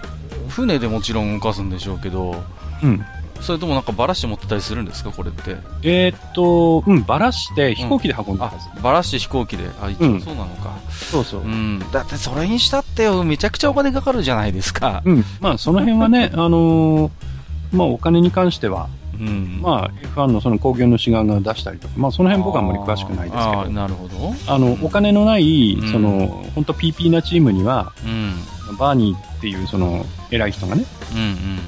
[0.49, 2.43] 船でもちろん動かすんでしょうけど、
[2.83, 3.03] うん。
[3.41, 5.57] それともなんかバラして持ってたりするんですか、これって？
[5.83, 9.69] えーっと、うん、ばらして飛行機で運んだあはず。、バラして飛行機で。
[9.81, 10.73] あ、一応うんそうなのか。
[10.89, 11.45] そうそうう。
[11.45, 11.79] ん。
[11.91, 15.01] だってそれにしたってめちゃくちゃお金かかるじゃないですか。
[15.05, 15.25] うん。
[15.41, 17.11] まあ、その辺はね、あのー
[17.73, 18.87] まあ、お金に関しては、
[19.19, 19.59] うん。
[19.61, 24.33] まあ、F1 のその工業の志願が出したりとか、まあ、その辺僕はあんまり詳しくないですけど、なるほど。
[24.47, 28.77] あの、お金のないうん、その、本当 PP なチームには、うん。
[28.77, 30.85] バーニーっていうその、偉い人がね。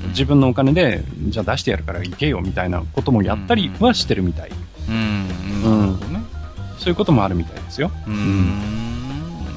[0.10, 4.52] 自分のお金で、じゃあ出してやるから行けよみたいなこともやったりはしてるみたい。
[4.90, 5.28] うん。
[6.78, 7.92] そういうこともあるみたいですよ。
[8.08, 8.88] うーん。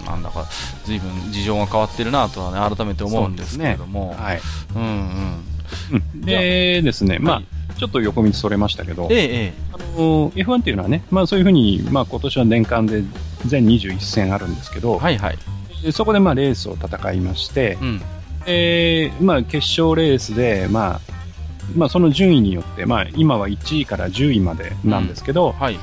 [0.07, 0.46] なんだか、
[0.85, 4.14] 随分事情が変わってるなとはね、改めて思うんですけれども。
[4.18, 4.40] はい。
[4.74, 5.49] うんうん。
[5.92, 7.44] うん、でですね、まあ、はい
[7.80, 13.02] ちょっと横道それましたけど、ええ、えあの F1 っていうのはね、まあそういうふうに、まあ今年は年間で
[13.46, 14.98] 全21戦あるんですけど、え。
[14.98, 15.38] はいはい。
[15.83, 18.02] でそこでまあレースを戦いまして、うん。
[18.44, 21.00] でまあ決勝レースで、まあ、
[21.74, 25.78] まあその順位によって、まあ今は1位から10位までなんですけど、はい。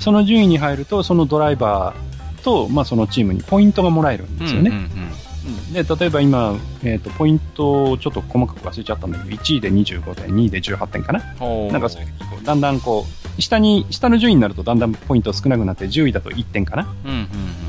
[0.00, 4.68] その順位に入ると、そのドライバーと、まあそのチームにポイントがもらえるんですよね。
[4.68, 5.27] うんうんうん
[5.72, 11.20] で、例えば今、えっ、と、ポイントをちょっと細かく忘れちゃったんだけど、1位で25点、2位で18点かな？
[11.20, 13.06] なんかそういうふうにこう、だんだんこ
[13.36, 16.94] う、下に、下の順位になるとだんだんポイント少なくなって、10位だと1点かな？
[17.04, 17.26] うんうん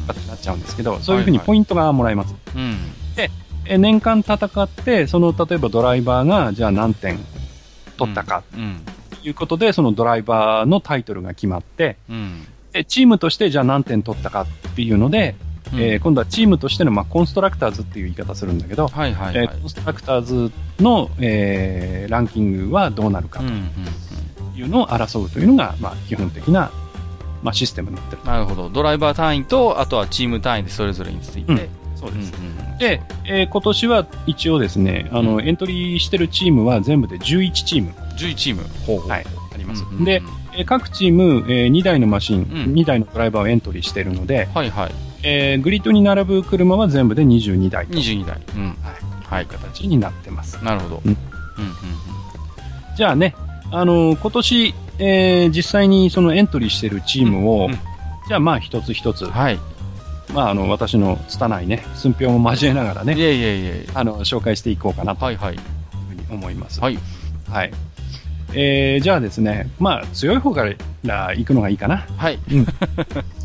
[0.07, 2.35] とかってなっちゃうんですけど、そういうふうにポイントがもらえます。
[2.55, 2.61] うん。
[2.61, 2.77] うん。
[3.65, 7.19] え年間戦って、その、例えばドライバーが、じゃあ何点
[7.97, 8.81] 取ったかうん。
[9.21, 12.47] ということで、そのドライバーのタイトルが決まって、うん。
[12.71, 19.61] でチームとしてじゃあ何点取ったかっていうので、うんえー今度はチームとしての、まあ、コンストラクターズっていう言い方するんだけど、はいはいはいえー。
[19.61, 23.45] コンストラクターズの、えーランキングはどうなるかと
[24.59, 26.71] いうのを争うというのが、まあ、基本的な、
[27.43, 28.23] まあ、システムになってる。
[28.23, 28.69] なるほど。
[28.69, 31.53] ドライバー単位と、あとはチーム単位でそれぞれについて。
[31.53, 31.59] うん
[31.95, 32.33] そうです。
[32.33, 38.63] うんうんで、えー今年は一応ですね、あの、うんエントリーしてるチームは全部で11チーム11チーム。
[38.87, 39.83] ほうほうはいあります。
[39.83, 40.21] うんうんうんで、
[40.55, 44.91] えー各チーム、え2台のマシン、ん2台のドライバーをエントリーしているので、はいはい。
[45.23, 48.37] えーグリッドに並ぶ車は全部で22台という22台。
[48.55, 48.75] うん。
[49.29, 49.45] はい。
[49.45, 50.63] 形になってます。
[50.63, 51.01] なるほど。
[51.05, 51.17] うんうん
[52.95, 53.33] じゃあね、
[53.71, 57.79] あのー今年、えー実際にそのエントリーしているチームを、うんうん
[58.27, 59.31] じゃあまあ一つ一つ、うん。
[59.31, 59.57] はい。
[60.35, 63.87] まああの、私の拙いね、寸評も交えながらね、いえいえいえ。
[63.95, 65.55] あの、紹介していこうかなとはいはい。
[66.29, 66.79] 思います。
[66.79, 66.99] はい。
[67.49, 67.71] はい。
[68.53, 70.63] えー、じゃあですね、まあ強い方か
[71.03, 72.05] ら行くのがいいかな。
[72.17, 72.37] はい。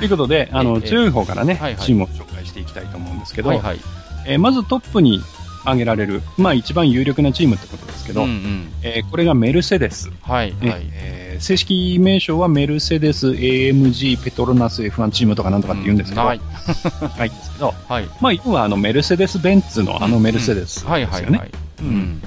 [0.00, 3.80] ということで、あの、ええ強い方からね、はいはいチームを紹介していきたいと思うんですけど、はいはい。
[4.26, 5.20] えーまずトップに
[5.62, 8.68] 挙げられる、まあ一番有力なチームってことですけど、うんうん。
[8.82, 10.10] えーこれがメルセデス。
[10.22, 10.88] はいねはい。
[10.92, 16.40] えー正式名称はメルセデス AMG ペトロナス F1 チームとかなんとかって言うんですけど、ははいい。
[17.18, 18.08] ないんですけど、はい。
[18.20, 20.90] まあ要はあのメルセデス・ベンツのあのメルセデスですよね。
[20.92, 21.50] はいはいはい。
[21.80, 22.22] ううんん。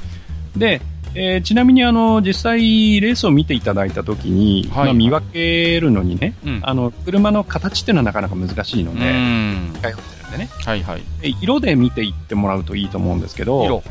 [0.55, 0.81] で、
[1.15, 6.59] えーちなみにあの、実際レースを見ていただいたときに、はいまあ見分けるのにね、うん。
[6.63, 9.73] あの、車の形っていうのはなかなか難しいのうで、ん。
[9.79, 10.49] 使い分けてるんでね。
[10.65, 11.01] はいはい。
[11.21, 13.83] で色で見ていってもらうといいと思うんですけど、色。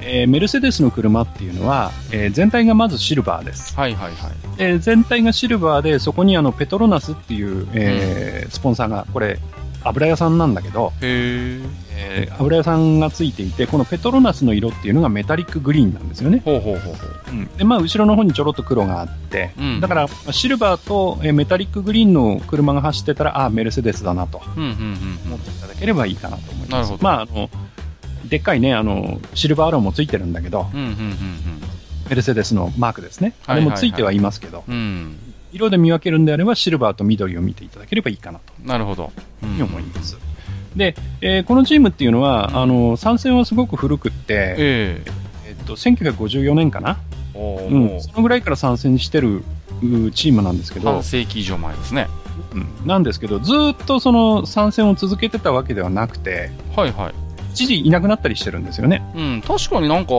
[0.00, 3.74] えーメルセデスの車っていうのは、えー全体がまずシルバーです。
[3.76, 4.32] はいはいはい。
[4.58, 9.38] えー全体がシルバーで、そこにあの、ペトロナスっていう、えースポンサーが、これ、
[9.84, 11.60] 油屋さんなんだけど、へ
[12.00, 16.40] えー油屋さんがついていて、このペトロナスの色っていうのがメタリックグリーンなんですよね。
[16.44, 17.00] ほうほうほうほ
[17.54, 17.58] う。
[17.58, 24.74] で、まあ、後ろの方にちょろっと黒があって、うんだから、まあシルバーと、えーメタリックグリーンの車が走ってたら、ああ、メルセデスだなとうんうんうん
[25.26, 26.92] 思っていただければいいかなと思います。
[27.00, 27.50] まあ、あの、
[28.28, 30.80] でっかいね、あの、シルバーアローもついてるんだけど、うん。
[30.80, 30.98] うんうんうん
[32.08, 33.34] メルセデスのマークですね。
[33.44, 34.64] あれもついてはいますけど。
[35.52, 39.12] 色で見分けるんであれば、シルバーと緑を見ていただければいいかなとなるほど。
[39.42, 40.16] うん思います。
[40.76, 45.10] で、えーこのチームっていうのは、あの、参戦はすごく古くって、ええ。
[45.48, 46.98] えっと、1954年かな、
[47.34, 49.42] うん、もそのぐらいから参戦してる
[49.82, 52.08] うチームなんですけう、ど半、世紀以上前ですね。
[52.52, 57.14] うんなんですけど、ずーっとその参戦を続けてたわけではなくて、はいはい。
[57.52, 59.02] 一時いなくなったりしてるんですよね。
[59.16, 60.12] うん、確かになんか、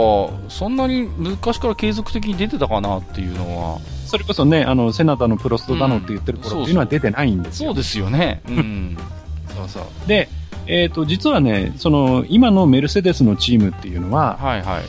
[0.49, 7.69] そんなに昔から継続的に出てたかなっていうのは、それこそね、あの、セナタのプロストだのって言ってる頃っていうのは出てないんですよ。
[7.69, 8.41] そうですよね。
[8.49, 8.97] うん。
[9.55, 10.07] そうそう。
[10.07, 10.27] で、
[10.69, 14.83] えっ、と、実はね、その、今のメルセデスのチームっていうのは、はいはい。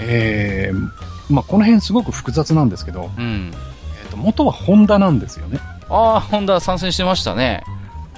[0.00, 3.52] えー、まあ、この辺すごく複雑なんですけど、うん。
[4.02, 5.60] えーと、元はホンダなんですよね。
[5.88, 7.62] ああ、ホンダ参戦してましたね。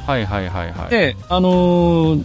[0.07, 0.91] はいはいはいはい。
[0.91, 2.25] で、あのー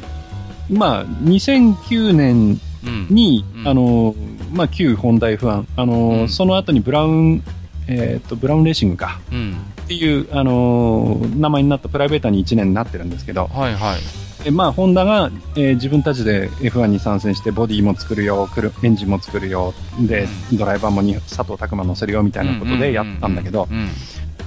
[0.72, 3.08] まあ、2009年うん。
[3.10, 7.44] に、うんあのーまあ、旧ホンダ F1、あのーうんその後にブラウン、
[7.88, 9.20] えっ、と、ブラウンレーシングか。
[9.32, 9.58] うん。
[9.82, 14.25] っていう、あのー名前になったプライベーターに1年になってるんですけど、はいはい。
[14.46, 23.90] でまあ、ホンダが、えー自分たちで F1 に参戦して、ボディも作るよ、くるエンジンも作るよ、で、ドライバーもに佐藤拓磨乗せるよみたいなことでやったんだけど、うん。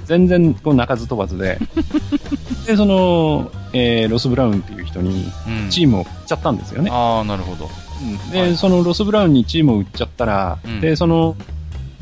[0.05, 1.59] 全然こう鳴かず飛ばずで、
[2.65, 5.29] で、その、えーロス・ブラウンっていう人に
[5.65, 5.69] うん。
[5.69, 6.89] チームを売っちゃったんですよね。
[6.93, 7.69] ああ、なるほど。
[8.31, 11.35] で、はいそのロス・ブラウンにチームを売っちゃったら、うんで、その、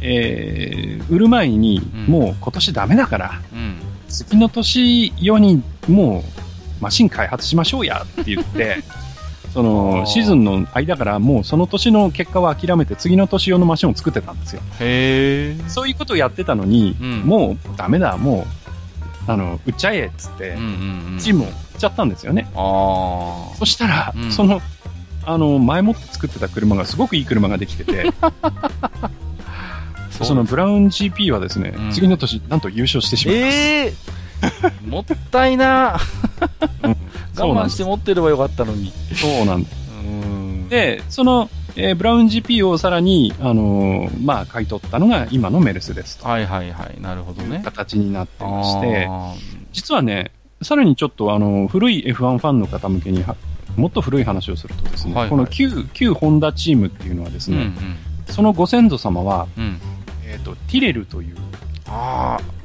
[0.02, 3.74] えー売る前に、うんもう今年ダメだから、うん。
[4.08, 6.47] 次の年用にもう
[6.82, 8.84] マシン開発しましょうやって言って、
[9.54, 14.62] そあのーシーズンの間からもうその年の結果は諦めて次の年用のマシンを作ってたんですよ。
[14.80, 15.70] へえ。
[15.70, 18.46] そういうことをやってたのに、うんもうダメだ、も
[19.28, 21.20] う、あの、売っちゃえっつってうん、うんうん。
[21.20, 22.48] チームを売っちゃったんですよね。
[22.56, 24.62] あそしたら、うんその、
[25.26, 28.32] あの、前もって作ってた車がすごくいい車ができてて、あ。
[30.24, 33.58] そのブラウン GP はですね、うん次の年、なんと優勝してしまいます。
[33.58, 33.94] ええ
[34.88, 35.98] もったいな。
[37.38, 38.92] 我慢して持ってればよかったのに。
[39.14, 39.66] そうなん
[40.70, 47.02] でその、えーブラウン GP をさらに、あのーまあ、買い取ったのが今のメルセデスとはいはいはい。
[47.02, 47.62] なるほどね。
[47.64, 49.34] 形になってまして、あ
[49.72, 53.36] 実はね、さらにちょっとあの、古い F1 ファンの方向けには、
[53.76, 57.74] もっと古い話をするとですね、はいはいこの旧、旧ホンダチームっていうのはですーうんうね、ん。
[58.28, 59.80] そのご先祖様は、うん。
[60.26, 61.38] えっ、と、ティレルという、
[61.88, 62.57] ああ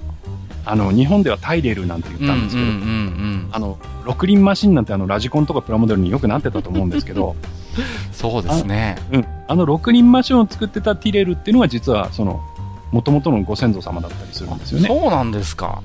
[0.77, 2.13] の、日本ではタイレルなんてあ。
[2.19, 7.37] 言ったんですけど、うんうんうんあの、六輪マシンなんてあの、ラジコンとかプラモデルによくなってたと思うんですけど、
[7.77, 8.13] うん。
[8.13, 8.97] そうですね。
[9.13, 12.41] うん、あの六輪マシンを作ってたティレルっていうのは実は、その、
[12.93, 14.89] 元々のご先祖様だったりするんですよね。
[14.89, 15.83] そうなんですか。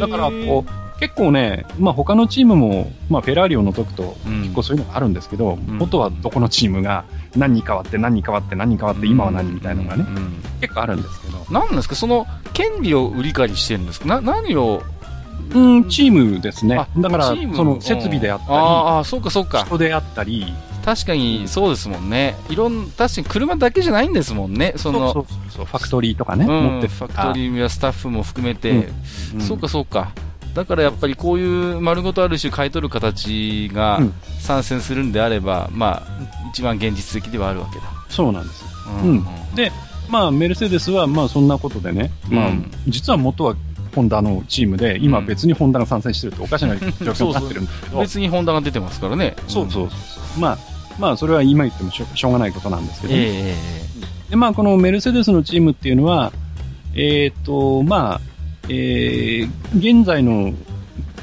[0.00, 4.42] だから、こう、結構ね、まあ他のチームも、まあフェラーリを除くと、うん。
[4.42, 5.78] 結構そういうのがあるんですけど、ん。
[5.78, 7.04] 元はどこのチームが
[7.36, 10.04] 何に変わって何に変わって何に変わって今は何みたいなのがね、
[10.60, 11.96] 結構あるんですけど、なんですか？
[11.96, 14.06] その、権利を売り買いしてるんですか？
[14.06, 14.80] な、何を、
[15.52, 16.76] うん、チームですね。
[16.76, 16.86] あ。
[16.96, 17.34] だからそ
[17.64, 19.66] の設備であっうんああ、そうかそうたり、か。
[19.66, 20.46] 人であったり、
[20.84, 22.36] 確かにそうですもんね。
[22.48, 24.74] いろん、確かに車だけじゃないんですもんね。
[24.76, 28.88] その、ファクトリーとかね、うん、持ってファクトリーやスタッフも含めて、
[29.34, 29.40] うん。
[29.40, 30.12] そうかそうか。
[30.54, 34.14] だからやっぱりこういう丸ごとある種買い取る形がうん。
[34.38, 37.84] 参戦するんであれば、まあ、一番現実的ではあるわけだ。
[38.08, 38.64] そうなんです。
[39.04, 39.10] うん。
[39.10, 39.54] うん。
[39.54, 39.70] で、
[40.10, 43.54] まあ、メルセデスは、まあ、そんなことでね、まあうん、実は元は
[43.94, 49.36] ホンダのチームで、今別にホンダが参戦してるっておかしな状況になってるんだけど、別にホンダが出てますからね。
[49.48, 50.40] そうそうそう。
[50.40, 50.58] まあ、
[50.98, 53.54] まあ、それは今言ってもしょしょうがないことなんですけど、ええね
[54.28, 56.32] えで、まあ、このメルセデスのチームっていうのは、
[56.94, 58.20] えっ、と、まあ、
[58.68, 60.52] えー現在の、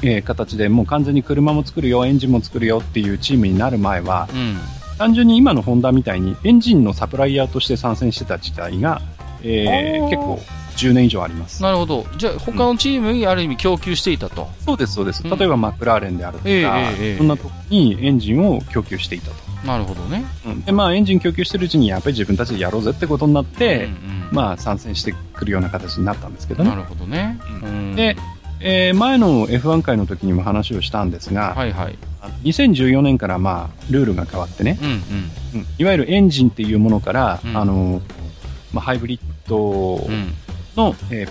[0.02, 4.58] えー形でもう完全に車も作るよ、エンジンも作るよっていうチームになる前は、えうん。
[4.98, 9.00] 単純に今のホンダみたいにエンジンのサプライヤーとして参戦してた時代が、
[9.42, 10.40] えー結構
[10.76, 11.62] 10年以上あります。
[11.62, 12.06] なるほど。
[12.16, 14.48] じゃあ、他のチームにある意味供給していたと。
[14.64, 15.22] そうです、そうです。
[15.22, 19.34] うん例えばマクラーレンであるとか、ええええええそんなとこにエンジンを供給していたと。
[19.66, 20.24] なるほどね。
[20.46, 26.70] うんで、まあエンジン供給してるうちにやっぱり自分たちでやろうぜってことになって、うんうんまあ参戦してくるような形になったんですけどね。
[26.70, 27.38] なるほどね。
[27.62, 28.16] うんで、
[28.60, 31.98] えー前の F1 回の時にも話をしたんですが、はいはい。
[32.20, 34.94] あの2014年からまあルールが変わってね、うんうん。
[34.94, 38.02] うんいわゆるエンジンっていうものから、うんあの、
[38.72, 40.34] まあ、ハイブリッドうん。
[40.76, 41.28] の、えー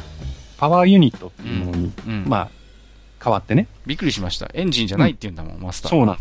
[0.57, 2.25] パワーユニットっていうものに、うん。
[2.27, 2.49] まあ、
[3.23, 3.67] 変わってね。
[3.85, 4.49] びっくりしました。
[4.53, 5.91] エンジンじゃないって言うんだもん、マスター。
[5.91, 6.17] そうなん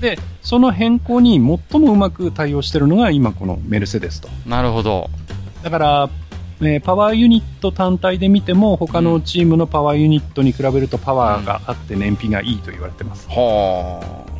[0.00, 4.28] で、その変更に最もうまく対応してるのが今このメルセデスと。
[4.46, 5.10] なるほど。
[5.66, 6.10] だから、
[6.60, 13.26] えーパワーユニット単体で見ても、他のチームのパワーユニットに比べるとパワーがあって燃費がいいと言われてます。
[13.28, 14.32] はあ。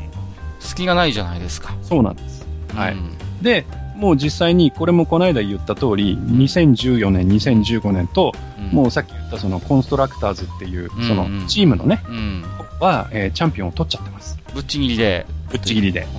[0.61, 1.75] 隙がないじゃないですか。
[1.83, 2.47] そうなんです。
[2.77, 3.11] はいうん
[3.43, 12.45] で、もう実際にこれもこの間言った通り、2014年、2015年と、うんもうさっき言ったそのコンストラクターズっていう、うんそのチームのね、うん。
[12.81, 14.39] は、えーチャンピオンを取っちゃってます。
[14.55, 15.27] ぶっちぎりで。
[15.51, 16.07] ぶっちぎりで。
[16.17, 16.19] う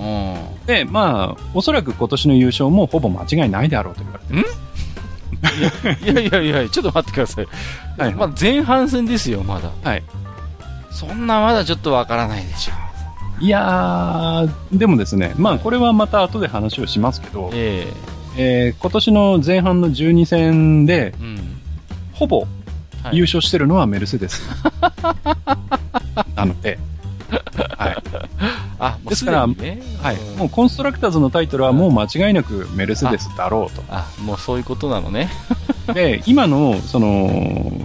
[0.62, 0.66] ん。
[0.66, 4.58] で、まあ、おそらく今年の優勝もほぼ間違いないであろうと言われてます。
[6.02, 7.46] いやいやいや、ちょっと待ってください。
[7.98, 9.70] はいまあ前半戦ですよ、まだ。
[9.82, 10.02] はい。
[10.90, 12.72] そんなまだちょっとわからないでしょ
[13.40, 17.86] いやー、でもですね、まあこれはまた後で話をしますけど、え
[18.36, 21.38] えー今年の前半の12戦で、うん。
[22.12, 22.46] ほぼ
[23.12, 24.42] 優勝してるのはメルセデス。
[26.34, 26.78] なので、
[27.76, 27.96] はい。
[28.78, 29.40] あ、ですから。
[29.40, 29.50] はい。
[29.50, 33.82] うんもうコンストラクターズのタイトルはもう間違いなくメルセデスだろうと。
[33.90, 35.28] あ、もうそういうことなのね。
[35.94, 37.28] で、今の、その、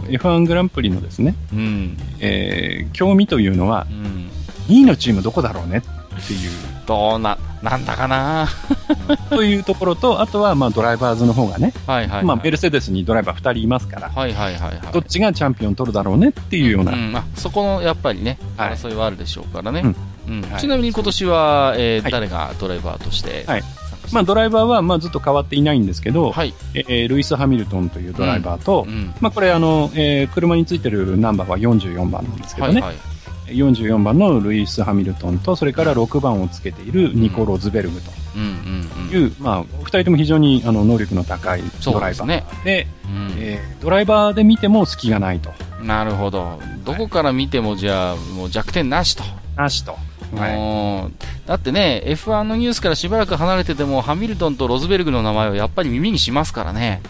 [0.08, 1.98] F1 グランプリのですね、うん。
[2.20, 4.30] えー、興味というのはう、ん。
[4.70, 6.52] 2位のチームどこだろうねっていう、
[6.86, 8.50] どうな、なんだかな
[9.32, 12.26] というところと、あとは、まあ、ドライバーズの方がね、はいはい、はい。
[12.26, 14.80] まあ、メルセデスにドライバー2人いますから、はいはいはいはい。
[14.92, 19.82] どっちがチャンピオン取るだろうねっていうような、うん、あそこのやっぱりね、はい争いはあるでしょうからね。
[19.84, 19.96] うん
[20.28, 23.64] うんはいちなみに今年は、えーはい誰がドライバーとして参はい
[24.12, 26.54] まあ、ドライバーは、まあ、ずっと変わっていないんですけど、はい。
[26.76, 29.14] えールイス・ハミルトンというドライバーと、うん。
[29.22, 33.13] まあ、これ、あの、えー車についてるナンバーは44番なんですけどね、はいはい。
[33.54, 38.02] 44番のルイス・ハミルトンと、それから6番をつけているニコ・ロズベルグ
[38.36, 42.46] うんうんという、まあ、2人とも非常にあの能力の高いそうドライバーですね。
[42.64, 43.36] で、うん。
[43.38, 45.52] えードライバーで見ても隙がないと。
[45.82, 46.60] なるほど。
[46.86, 49.24] どこから見てもじゃあ、もう弱点なしと。
[49.56, 49.98] なしと。
[50.36, 50.56] はい。
[50.56, 51.12] もう
[51.46, 57.02] だってね、F1 のニュースからしばらく離れてても、ハミルトンとロズベルグの名前をやっぱり耳にしますからね。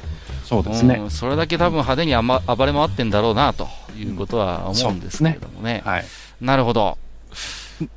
[0.43, 1.05] そうですねう。
[1.05, 5.81] んそれだけ多分派手にあま暴れ回ってんだろうな、ということは思うんですけれどもね。
[5.85, 6.05] はい。
[6.43, 6.97] なるほど。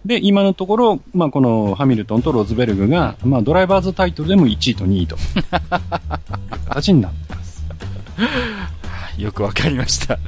[0.04, 5.20] で、今のところ、まあ、このハミルトンとロズベルグが、まあ、ドライバーズタイトルでも1位と2位という
[6.68, 7.66] 形になってます。
[9.18, 10.18] よくわかりました。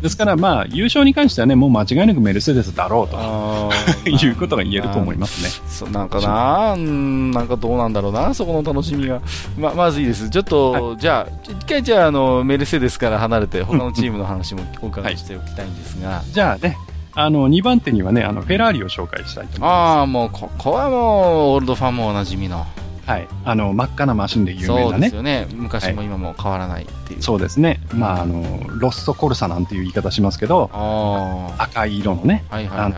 [0.00, 3.70] ですから、まあ、優勝に関してはね、もう間違いなくメルセデスだろうとあ
[4.08, 5.50] いうことが言えると思いますね。
[5.68, 9.20] そうなんかな、うん、なんかどうなんだろうな、そこの楽しみが。
[9.58, 10.30] ま、まずいいです。
[10.30, 16.22] ちょっと、じゃあ、一回じゃあ、あの、メルセデスから離れて、他のチームの話もお伺いしておきたいんですが。
[16.32, 16.78] じゃあね、
[17.18, 22.64] あの、2番手にはね、あの、フェラーリを紹介したいと思いまああ、もう、ここはもう、オールドファンもおなじみの。
[23.04, 23.10] す。
[23.10, 23.28] はい。
[23.44, 25.06] あの、真っ赤なマシンで有名そうなね。
[25.06, 25.48] ですよね。
[25.52, 27.22] 昔も今も変わらないっていう。
[27.22, 27.80] そうですね。
[27.92, 32.94] まあ、あの、ロッソコルサなんていう言い方しますけど、あ赤い色のね、あ、はいはいはい。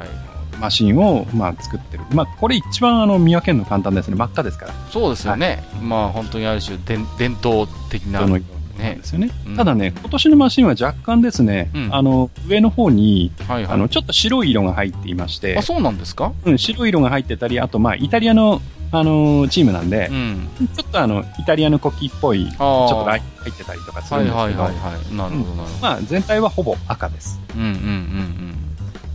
[0.61, 2.05] マシンを、まあ、作ってる。
[2.13, 4.17] まあ、これ一番あの、見分けるの簡単ですね。
[4.17, 4.75] 真っ赤ですから。
[4.91, 5.65] そうですよね。
[5.81, 8.21] まあ、本当にある種、伝伝統的な。
[8.21, 9.05] どの色なんねで。
[9.05, 9.31] すよね。
[9.47, 13.75] うんただね、今年のマシンは若干ですね、うんあの、上の方に、はいはい。
[13.75, 16.33] あの、ちょっと白い色が入っていましてあ、、そうなんですか？
[16.45, 18.61] うん、白い色が入ってたり、あと、まあ、イタリアの、
[18.93, 20.49] あのチームなんでう、ん。
[20.75, 25.14] ちょっとあの、イタリアの国旗っぽい、ちあょっと入ってたりとかすはいるんですけど、はいはいはい。
[25.16, 25.83] なるほどなるほど。
[25.83, 27.38] まあ、全体はほぼ赤です。
[27.55, 28.55] うんうんうん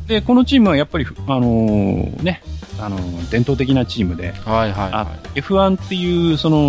[0.07, 2.43] で、このチームはやっぱり、あのーね、
[2.79, 4.53] あのー伝統的なチームで、うん。
[4.53, 6.61] はいはいはあ F1 っていう、その、い。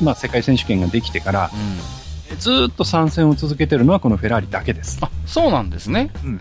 [0.00, 0.06] うん。
[0.06, 1.58] まあ、世界選手権ができてから、うん。
[2.38, 4.98] ずーっと参戦を続けてるのはこのフェラーリだけです。
[5.00, 6.10] あ、そうなんですね。
[6.24, 6.38] うん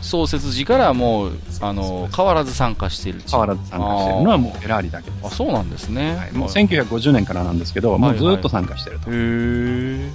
[0.00, 5.26] 創設時からもう、あの、変わらず参加している変わらず参加してるのはもうフェラーリだけです。
[5.26, 6.16] あ、そうなんですね。
[6.16, 9.06] はい、もうへ1950年からなんですけど、もうずーっと参加してると。
[9.10, 10.10] え。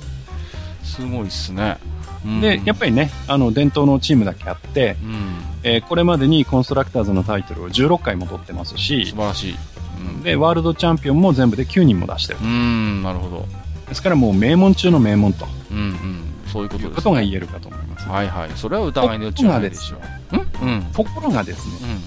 [0.84, 1.78] すごいっすね。
[2.26, 5.36] うんで、やっぱりね、あの、伝統のチームだけあって、うん。
[5.64, 9.56] えーこれまでにコンストラクターズのタイトルを16回も取ってます素し晴、らしい。
[10.00, 10.24] うん。
[10.24, 12.40] で、ワールドチャンピオンも全部で9人も出してる。
[12.42, 13.46] うん、なるほど。
[13.88, 16.34] ですからもう名門中の名門とうんうん。
[16.48, 18.08] そういうこいうとです、ことが言えるかと思います。
[18.08, 18.52] はいはい。
[18.56, 19.98] それは疑いの余地はないでしょ
[20.32, 20.38] う。
[20.62, 20.84] うんうん。
[20.94, 21.98] ところがですね、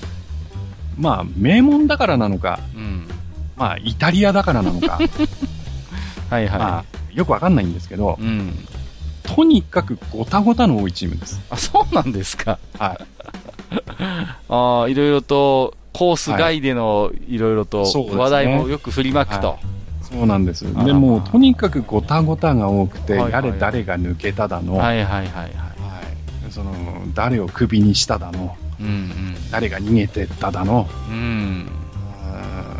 [0.98, 2.80] まあ、名門だからなのか、うん。
[2.80, 3.08] うん。
[3.56, 4.98] まあ、イタリアだからなのか、
[6.30, 6.58] はいはい。
[6.58, 8.54] まあ、よくわかんないんですけど、うん。
[9.22, 11.40] とにかくごたごたの多いチームです。
[11.50, 12.58] あ、そうなんですか。
[12.78, 12.98] はい。
[14.48, 19.48] ああ、いろいろと、コース外でのいろいろと話題もよく振りまくと。
[19.48, 19.58] は
[20.10, 20.62] そうなんです。
[20.84, 25.44] でもう、とにかくごたごたが多くて、はいはいやれ誰が抜けただの、はいはいはいはい。
[25.44, 26.72] はいその、
[27.14, 31.68] 誰をクビにしただの、うん誰が逃げてっただの、うん。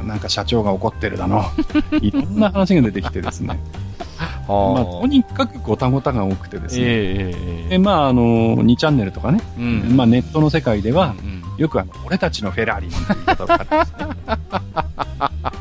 [0.07, 1.45] なんか社長が怒ってるだの、
[2.01, 3.59] いろんな話が出てきてですね。
[4.49, 6.85] まあ、はとにかくごたごたが多くてですね。
[6.85, 9.61] えええええで、まあ、あの、2チャンネルとかね、え。
[9.61, 9.97] うん。
[9.97, 14.07] まあ、ネットの世界では、うんよくあの、俺たちのフェラーリなんて言い方をされてますね。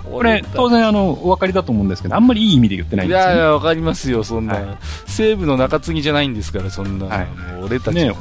[0.12, 3.34] これ、当然あの、お分かりだと思うんですけど、あんまりいい意味で言ってないんですよ、ね。
[3.34, 4.66] いやいや、わかりますよ、そんな、はい
[5.08, 7.06] 西武の中継ぎじゃないんですから、そんな。
[7.06, 8.14] はいもう俺たち、ね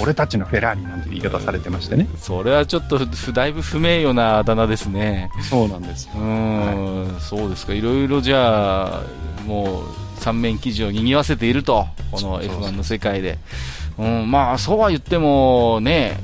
[0.00, 2.08] 俺たちのフェラーリなんて言い方されてましてね。
[2.16, 5.30] それはちょっとふ、だいぶ不名誉なあだ名ですね。
[5.42, 6.18] そうなんですよう。
[6.18, 7.74] ーん、そうですか。
[7.74, 9.02] いろいろじゃあ、
[9.46, 11.86] もう、三面記事を賑わせていると。
[12.10, 13.38] このそうそうそう F1 の世界で。
[13.98, 16.18] うん、まあ、そうは言っても、ね、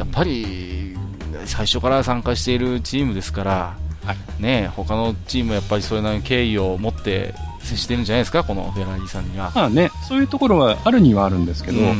[0.00, 0.96] やっぱり、
[1.44, 9.52] 最初から参加しているチームですから、はいね、他のチームはやっぱりそれなりの敬意を持って接してるんじゃないですか、このフェラーリさんには。
[9.54, 11.96] まあね、そういうところはあるにはあるんですけど、うんうん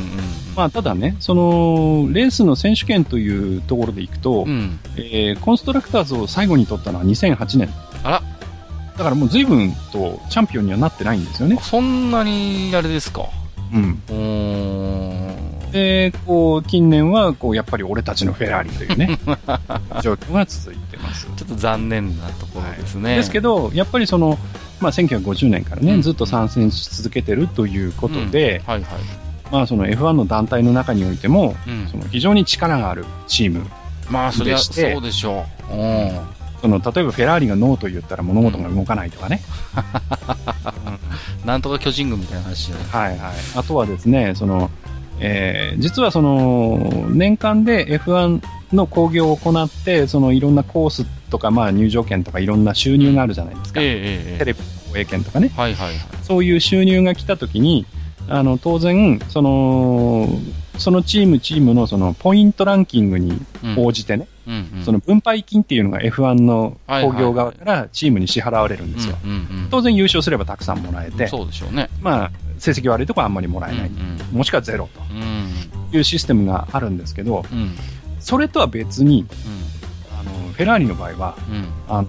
[0.56, 4.80] まあただね、その、レースの選手権というところでいくと、うん。
[4.96, 7.68] えーコンストラクターズを最後に取ったのは2008年。
[8.02, 8.22] あら、
[8.96, 11.58] だからもう随分とチャンピオンにはなってないんですよね。
[11.62, 13.26] そんなに、あれですか。
[13.72, 14.02] うん。
[15.72, 19.18] で、こう、近年は、こう、やっぱり俺たちのフェラーリというね、
[20.02, 21.26] 状況が続いてます。
[21.36, 23.16] ちょっと残念なところですね。
[23.16, 24.38] ですけど、やっぱりその、
[24.80, 28.88] まあ、1950年からね、うんずっと参戦し続けてるということで、はいはい。
[29.52, 33.66] まあ、その F1 の団体の中においても、うんその非常に力があるチーム。
[34.10, 35.74] まあ、そりゃでしてそうでしょう。
[35.74, 36.20] うん。
[36.60, 39.40] その、例えばフェラーリがノーと言ったら物事が動かないとかね。
[41.44, 43.32] なんとか巨人軍みたいな話じゃないはいはい。
[43.56, 44.70] あとはですね、その、
[45.20, 48.42] えー実はその、年間で F1
[48.72, 53.80] の興行を行って、そのいろんなコースとか、まあ入場券とかいろんな収入があるじゃないですか。
[53.80, 54.58] ええええテレビ
[54.90, 55.50] 放映権とかね。
[55.56, 55.96] はいはいはい。
[56.22, 57.86] そういう収入が来たときに、
[58.28, 60.28] あの、当然、その、
[60.78, 64.39] そのチームチームのそのポイントランキングにうん応じてね、うん
[64.74, 69.16] うんその分配金っていうのが F1 のはいはい興行側からチームに支払われるんですよ。
[69.24, 71.88] うんうんうん当然優勝すればたくさんもらえて、そうでしょうね。
[72.00, 73.88] まあ、成績悪いとこはあんまりもらえない。
[73.88, 77.74] うんもしくはゼロうんうんというシステムがあるんですけど、うん
[78.20, 79.26] それとは別に、
[80.18, 82.08] あの、フェラーリの場合は、うんうんあの、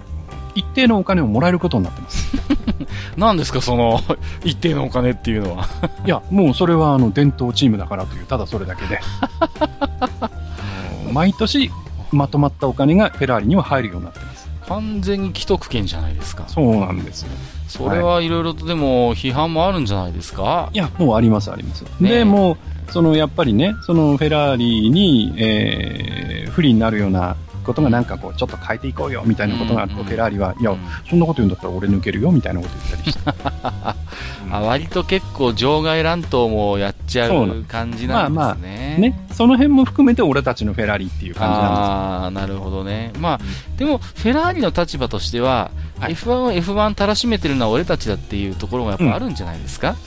[0.54, 2.36] 一定のお金をもらえることになってます。
[3.16, 4.00] 何ですか、その、
[4.44, 5.66] 一定のお金っていうのは。
[6.04, 9.00] いや、もうそれはあの、伝統チームだからという、ただそれだけで。
[11.12, 11.70] 毎年、
[12.12, 14.48] まとまったお金がフェラーリには入るようになってます。
[14.68, 16.44] 完全に既得権じゃないですか。
[16.48, 17.28] そうなんですよ。
[17.68, 20.70] それはいろいろとでも批判もあるんじゃないですか？
[20.72, 21.82] いや、もうあります、あります。
[21.82, 33.22] ねえで、もう、その、やっぱりね、そのフェラーリに、えー、不利になるようなことがなんかこう、ちょっと変えていこうよ、みたいなことがあると、うんフェラーリは、いやうん、そんなこと言うんだったら俺抜けるよ、みたいなこと言ったりして。
[34.50, 38.96] あ割と結構場外乱闘もやっちゃそう感じなんですね。
[38.98, 43.12] ね、その辺も含めて俺たちのフェラーリっていう感じなんああ、なるほどね。
[43.18, 43.40] まあ、
[43.78, 49.98] でも、フェラーリの立場としては、はい F1 を F1 たらしめてるのは俺たちだっていうところがやっぱあるんじゃないですか、で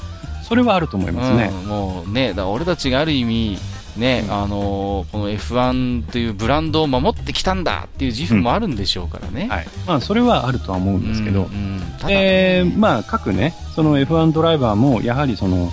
[0.43, 0.49] す。
[0.49, 1.51] それはあると思いますね。
[1.51, 3.57] うん、もうね、だ俺たちがある意味、
[3.97, 9.47] ね、うんあのーこの F1 というブランドを守ってきたんだっていう自負もあるんでしょうからね。
[9.49, 9.67] はい。
[9.87, 15.71] まあ、それはあるとは思うんですけど、うんうんただで、まあ、各ね、その F1 ドライバーも、やはりその、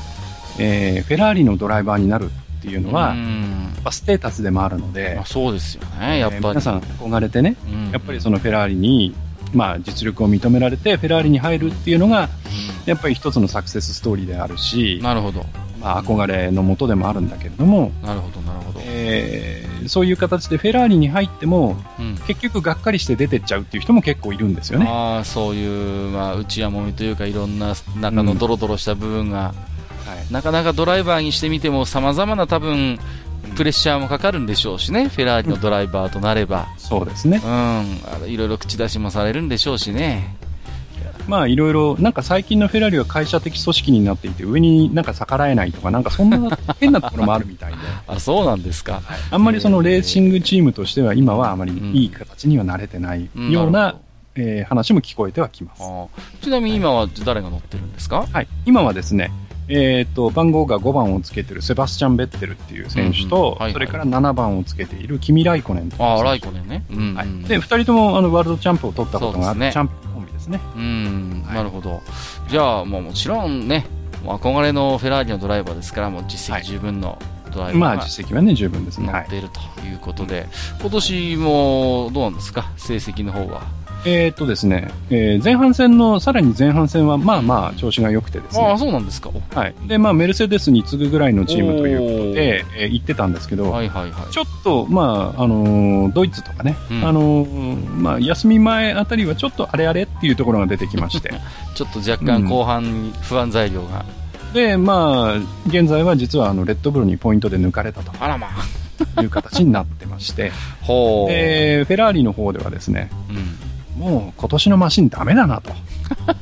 [0.58, 2.26] えーフェラーリのドライバーになる
[2.58, 6.44] っていうのは、やっうんぱステータスでもあるのでまあ、、そうですよね、やっぱり。
[6.44, 9.14] えー皆さん憧れてね、うんやっぱりそのフェラーリに、
[9.52, 12.28] まあ、実力を認められて、フェラーリに入るっていうのが、
[12.86, 15.44] やっぱり一つのサクセスストーリーであるうしん、なるほど。
[15.82, 18.80] まあ、憧れのもとでもあるんだけれども、なるほど、なるほど。
[18.84, 24.86] えーそういう形でフェラーリに入っても、うん結局がっかりして出てっちゃうっていう人も結構いるんですよね。
[24.88, 29.54] ああ、そういう、まあ、内輪もみというか、いろんな中のドロドロした部分が、
[30.06, 32.98] はいなかなかドライバーにしてみても、様々な多分、
[33.56, 36.68] プレッシャーもかかるんでしょうしね、フェラーリのドライバーとなれば。
[36.78, 37.48] そうですねう。
[37.48, 40.36] ん、いろいろ口出しもされるんでしょうしね。
[41.28, 49.02] まあいろいろ、なんか最近のフェラーリは会社的組織になっていて、上になんか逆らえないとか、なんかそんな変なところもあるみたいで、 あ、そうなんですか。
[49.30, 53.96] あんまりそのレーシングチームとしては今はあまりいい形には慣れてないような、
[54.34, 55.82] えー話も聞こえてはきます。
[56.40, 58.26] ちなみに今は誰が乗ってるんですか？
[58.32, 58.48] はい。
[58.64, 59.30] 今はですね、
[59.68, 66.04] えっ、と、番号が5番をつけてるセバスチャン・ベッテルっていう選手うんうんと、それから7番をつけているキミ・ライコネンという選手。
[66.04, 66.84] ああ、ライコネンね。
[66.90, 67.14] うん、うん。
[67.14, 67.28] はい。
[67.46, 69.72] で、二人ともあのワールドチャンプを取ったことがある、そうですね。
[69.72, 70.60] チャンピオンコンビね。
[70.76, 72.02] うん、はいなるほど。
[72.48, 73.86] じゃあ、もうもちろんね、
[74.24, 77.18] 憧れのフェラーリのドライバーですから、もう実績十分の
[77.52, 79.08] ドライバまあ実績はね、十分ですね。
[79.08, 79.30] はい乗っ。
[79.30, 80.46] ているということで、
[80.80, 83.62] 今年もどうなんですか、成績の方は。
[84.04, 88.78] えっ、とですね、えー前半戦の、さらに前半戦はまあまあ調子が良くてですああ、ね。
[88.78, 89.30] そうなんですか。
[89.54, 89.74] はい。
[89.86, 94.32] で、まあメルセデスに次ぐぐらいのチームということで、えー言ってたんですけど、はいはいはい。
[94.32, 101.30] ちょっと、まあ、あのードイツとかね、うんあのーまあ、休み前あたりはちょっとあれあれっていうところが出てきまして、
[101.74, 104.04] ちょっと若干後半に不安材料が。
[104.52, 105.36] で、まあ、
[105.66, 108.12] 現在は実はあの、レッドブルにポイントで抜かれたと。
[108.18, 108.82] あらまあ。
[109.20, 111.32] いう形になってまして、 ほう。
[111.32, 113.61] で、フェラーリの方ではですね、うん。
[113.96, 115.70] もう今年のマシンダメだなと。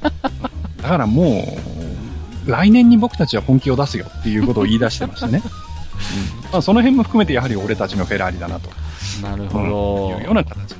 [0.82, 1.58] だからも
[2.46, 5.42] う、来年に僕たちは本気を出すよっていうことを言い出してましてね。
[6.44, 8.70] うんまあ、その辺も含めてやはり俺たちのフェラーリだなと、
[9.22, 10.18] なるうんほど。
[10.18, 10.74] いうような形。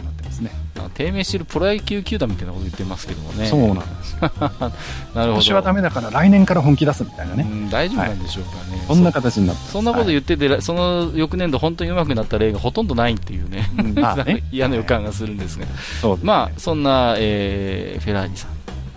[0.95, 3.47] 低迷してるプロ野球球団みたいなこと言ってますけどもね。
[3.47, 4.21] そうなんですよ。
[5.15, 5.55] なるほど。
[5.55, 7.47] はダメだから来年から本気出すみたいなね。
[7.51, 8.85] うん、大丈夫なんでしょうかね。
[8.87, 13.71] そんな形になってそそんなこと言ってて、その翌年度本当に上手くなった例がほとんどないっていうね。
[14.53, 15.67] 嫌な予感がするんですが。
[16.01, 18.51] そうですねまあ、そんな、えー、フェラーリさん。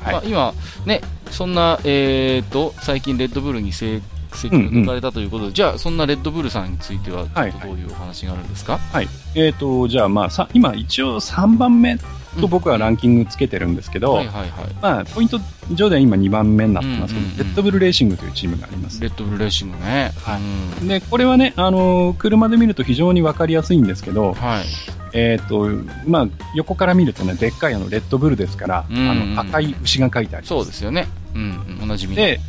[0.03, 0.53] はいまあ、今、
[0.85, 7.41] ね、そんな、えーと、最近レッドブルに成績を抜かれたということで、じゃあ、そんなレッドブルさんについては、ど
[7.71, 8.79] ういうお話があるんですか？
[8.91, 9.07] はい。
[9.35, 11.97] えっ、と、じゃあまあさ、今一応3番目
[12.39, 14.49] と僕はランキングつけてるんですけど、はいはいはい。
[14.81, 15.39] まあ、ポイント
[15.71, 19.01] 上では今2番目になってますけど、レッドブルレーシングというチームがあります。
[19.01, 20.11] レッドブルレーシングね。
[20.23, 20.41] はい
[20.81, 24.63] うんで、これはね、あのー車で見ると非常にわかりやすいんですけど、はい。
[25.13, 25.69] えっ、と、
[26.07, 30.49] まあ、横から見るとね、でっかいあの、レッドブルですから、うんうんあの、赤い牛が書いてあります。
[30.49, 31.07] そうですよね。
[31.35, 32.21] うん、うんおなじみの。
[32.21, 32.39] で、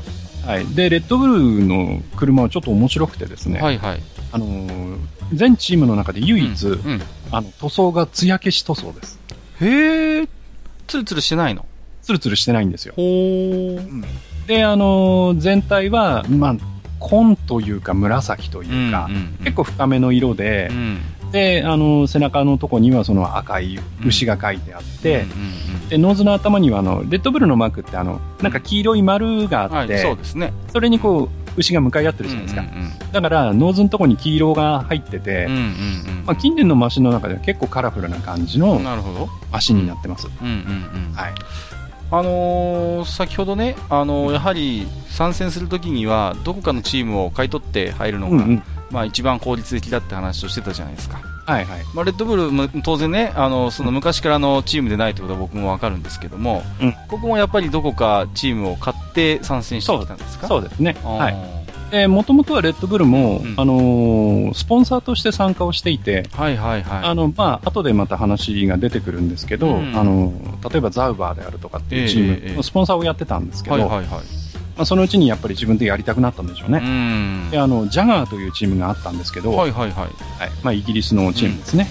[0.46, 0.66] はい。
[0.66, 4.00] で、レッドブルの車はちょっと面白くてですね、はいはい。
[4.32, 4.98] あのー
[5.34, 9.20] 全チームの中で唯一、うんうんあの、塗装が艶消し塗装です。
[9.60, 10.28] へえ、
[10.86, 11.66] ツルツルしてないの？
[12.02, 12.94] ツルツルしてないんですよ。
[12.96, 14.04] ほー。
[14.46, 16.56] で、あのー全体は、まあ、
[17.00, 19.08] 紺というか紫というか、
[19.40, 20.98] 結構深めの色でう、ん、
[21.32, 30.52] で、あのー背中のとこにはその赤い牛が書いてあって、うんうんで、ノーズの頭にはあの、レッドブルのマークってあの、なんか黄色い丸がうん、はい、あって、そうですね。
[30.72, 32.64] それにこう、牛が向かい合ってるじゃないですか。
[33.12, 35.64] だから、ノーズのとこに黄色が入ってて、うんうんうん
[36.18, 36.24] うん。
[36.26, 38.78] まあ、近年のマシンの中では結構カラフルな感じの。
[39.52, 40.28] マシンになってます。
[40.40, 41.12] うんうんうん。
[41.14, 41.32] はい。
[42.10, 48.62] あのー先ほどね、あのーやはり参戦するときには、どこかのチームを買い取って入るのが、うんうん。
[48.90, 51.20] まあ一番効率的だって話をしてたじゃないですか。
[51.46, 51.80] はいはい。
[51.94, 60.48] まあ、レッドブルも当然ね、あの、その昔からのチームでないってことは僕もわかるんですけども、うんここもやっぱりどこかチームを買って参戦してきたんですか？
[60.48, 60.96] そうですね。
[61.04, 61.36] はい。
[61.90, 67.04] で、もともとはレッドブルも、うんあのースポンサーとして参加をしていて、はいはいはい。
[67.04, 70.32] あの、まあ、後でまた話が出てくるんですけど、うんあの、
[70.70, 74.06] 例えばザウバーであるとかっていうチええええームのスポンサーをやってたんですけど、はいはいはい。
[74.76, 76.78] まあ、そのうちにやっぱり自分でやりたくなったんでしょううね。
[76.80, 77.50] ん。
[77.50, 79.92] で、あの、ジャガーというチームがあったんですけど、はいはいはい。
[79.92, 80.10] はい
[80.62, 81.86] まあ、イギリスのチームですね。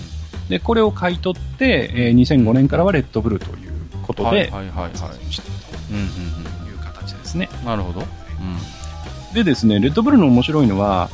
[0.49, 3.71] で、これを買い取って、えー2005年からはレッドブルという
[4.03, 4.91] ことで、はいはいはいはい。
[5.33, 5.57] している
[5.91, 7.49] うんうんという形ですね。
[7.61, 7.65] うん。
[7.65, 8.01] なるほど。
[8.01, 9.33] うん。
[9.33, 11.09] でですね、レッドブルの面白いのは、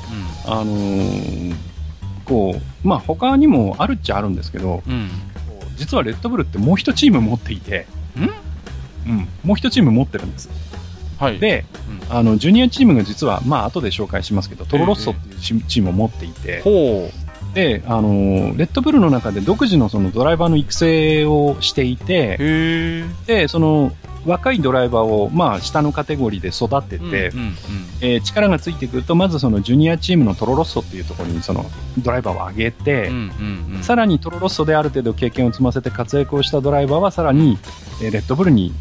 [0.48, 1.56] うあのー
[2.26, 4.92] こう、まあ、他にもあるっちゃあるんですけど、ん。
[4.92, 5.10] うん。
[5.78, 7.88] 実はレッドブルってもう一チーム持っていて、
[9.08, 10.50] うん、もう一チーム持ってるんです。
[11.20, 11.66] はい。、で、
[12.10, 17.10] うん、あの、ジュニアチームが実は、まあ、後で紹介しますけど、トロロッソっていうチチームを持っていて、ほ
[17.54, 23.06] で、あのーレッドブルの中で独自のそのドライバーの育成をしていてえ。
[23.26, 23.92] で、その、
[24.26, 27.56] 若いドライバーを、まあ、下のカテゴリーで育てて、うんうん
[28.02, 31.66] えー力がついてくると、まずそのジュニアチームのトロロッソっていうところにその
[31.98, 33.14] ドライバーを上げて、うん。
[33.14, 33.84] うんうんうん。
[33.84, 37.58] さらにトロロッソである程度経験を積ませて活躍をしたドライバーはさらに、
[38.02, 38.74] えーレッドブルに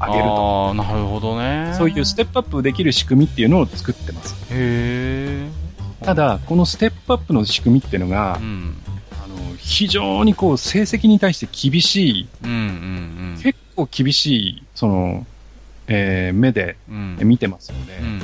[0.00, 0.74] 上げると。
[0.74, 1.74] なるほどね。
[1.76, 4.34] そういうステップアップできる仕組みっていうのを作ってます。
[4.50, 5.48] へえ。
[6.04, 8.76] た、だ、このステップアップの仕組みっていうのがう、ん。
[9.24, 15.26] あの非常にこう成績に対して厳しい、うんうん結構厳しい、その、
[15.86, 17.16] えー目でうん。
[17.20, 17.28] うん。
[17.28, 18.22] 見てますので、うんうん。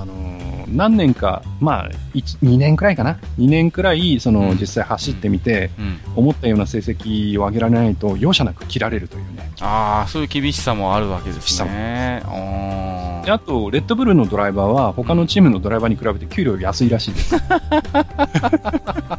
[0.00, 5.98] あのー何年か、まあ、1 2年くらいかな？2年くらい、その、うん実際走ってみて、うん。
[6.16, 9.50] 思ったような成績を上げられないと、容赦なく切られるというね。
[9.60, 12.20] ああ、そういう厳しさもあるわけですね。
[12.24, 17.36] あであと、レッドブルのドライバーは、他のチームのドライバーに比べて給料安いらしいです。
[17.36, 19.18] あ。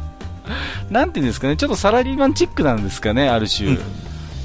[0.90, 3.78] なんていうんですかね、ちょっとサラリーマンチックなんですかね、ある種。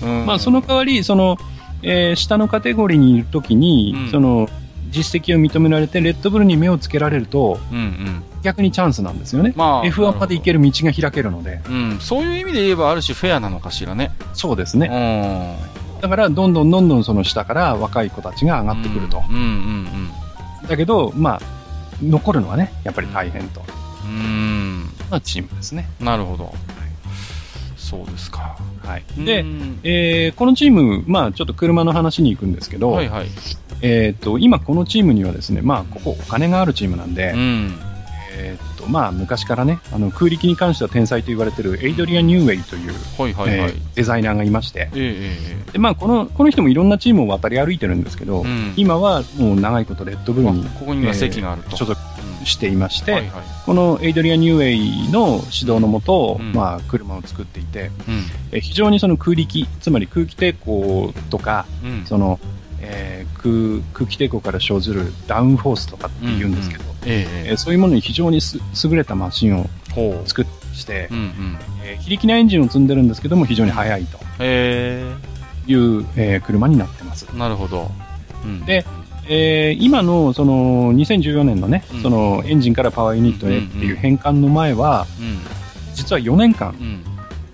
[0.04, 0.26] うん。
[0.26, 1.38] まあ、その代わり、その、
[1.82, 4.50] えー下のカテゴリーにいるときに、うんその、
[4.94, 8.24] 実績を認められて、レッドブルに目をつけられると、うんうん。
[8.44, 9.54] 逆にチャンスなんですよね。
[9.56, 12.00] まあ F1 まで行ける道が開けるので、うん。
[12.00, 14.12] そういう意味で言えば、ある種フェアなのかしらね。
[14.34, 14.88] そうですね。
[14.88, 15.58] ね。
[16.02, 19.24] だから、どんどんどんどんその下から若い子たちが上がってくると。
[19.30, 20.12] うんうん
[20.68, 21.42] だけど、まあ、
[22.02, 23.62] 残るのはね、やっぱり大変と。
[24.06, 24.16] うん。
[24.16, 24.84] うん。
[25.10, 25.90] まあ、チームですね。
[26.00, 26.54] なるほど。
[27.94, 28.58] そうですか。
[28.84, 29.04] はい。
[29.20, 33.28] うで、んえーこのチーム、まあ、ちょっと車の話に行くんですけど、はいはい。
[33.82, 37.76] えっ、と、今このチームにはですね、まあ、ここお金があるチームなんで、うん。
[38.36, 43.70] えっ、と、まあ、昔からね、あの、空力に関しては天才と言われてるエイドリアン・ニューウェイという、はいはいはい。
[43.70, 48.74] えーデザイナーがいまして、えええで、まあ、この、この人もいろんなチームを渡り歩いてるんですけど、えうん。
[48.76, 51.76] 今はもう長いことレッドブルにあここに今席があると。
[51.78, 52.00] 所属、
[52.46, 53.44] していまして、はいはい。
[53.66, 54.72] このエイドリアン・ニューウェ
[55.08, 58.24] イの指導のもと、うんまあ、車を作っていて、うん。
[58.52, 62.06] え非常にその空力、つまり空気抵抗とか、うん。
[62.06, 62.40] その、
[62.82, 69.70] えー空空気抵抗から生ずるダウンフォースとかって言うんですけど、えええーそういうものに非常にす優れたマシンを。
[70.26, 70.46] 作っ
[70.86, 71.58] て、うんうん。
[71.84, 75.06] えー非力なエンジンを積んでるんですけども非常に速いとへ
[75.68, 77.28] いう、えー車になってます。
[77.34, 77.38] え。
[77.38, 77.92] なるほど。
[78.44, 78.66] うん。
[78.66, 78.86] で
[79.28, 85.40] えー今のその2014年のね、うんそのエンジンからパワーユニットへっていう変換の前は、うん。
[85.96, 87.04] 実は4年間、うん。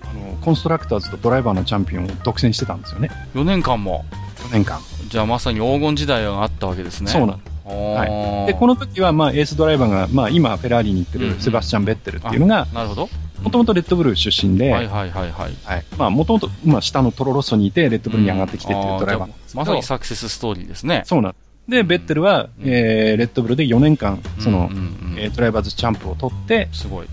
[0.02, 3.10] あのコンストラクターズとドライバーのチャンピオンを独占してたんですよね。
[3.34, 4.04] 4年間も。
[4.48, 4.80] 4年間。
[5.08, 7.10] じゃあまさに黄金時代があったわけですね。
[7.10, 7.40] そうなん
[7.70, 13.08] はで、この時は、まあ、エースドライバーが、まあ、今、フェラーリに行ってるセバスチャン・ベッテルっていうのが、なるほど。
[13.42, 15.52] もともとレッドブル出身で、はいはいはいはい。
[15.64, 15.84] はい。
[15.96, 21.02] まあ、もともと、まあ、下のトロロッソにいて、レッドブルに上がってきてっていうドライバーなんですけど、まさにサクセスストーリーですね。
[21.06, 21.38] そうなんで、
[21.84, 27.06] ベッテルは、うんえー、レッドブルで4年間、その、うんうんうんえードライバーズチャンプを取って、すごい。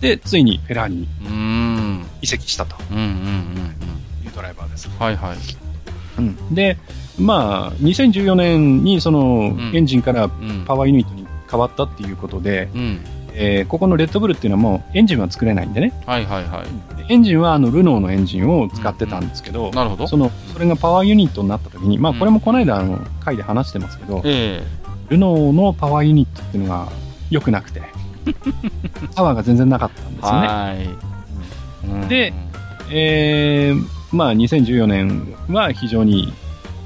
[0.00, 2.04] で、ついにフェラーリに。
[2.22, 3.06] 移籍したとうんうんうん
[4.24, 4.88] いうドライバーです。
[4.88, 4.98] うん。
[5.04, 5.36] はいはい。
[6.18, 6.54] うん。
[6.54, 6.76] で、
[7.18, 10.64] まあ、2014年にその、んエンジンからうん。
[10.66, 13.00] パワーユニットに変わったっていうことで、うん。
[13.34, 17.12] えーここのレッドブルっていうのはもうエンジンは作れないんでね、はいはいはい。
[17.12, 20.06] エンジンはあのルノーのエンジンを使ってたんですけど、なるほど。
[20.06, 24.62] その、それがパワーユニットになった時に、まあうんこれもこの間あの回で話してますけど、え
[25.08, 26.88] ルノーのパワーユニットっていうのが
[27.30, 27.82] 良くなくて、
[29.14, 30.46] パワーが全然なかったんえですよね。
[30.46, 32.02] はーい。
[32.02, 32.32] うんで、
[32.92, 36.32] えー、まあ2014年は非常に、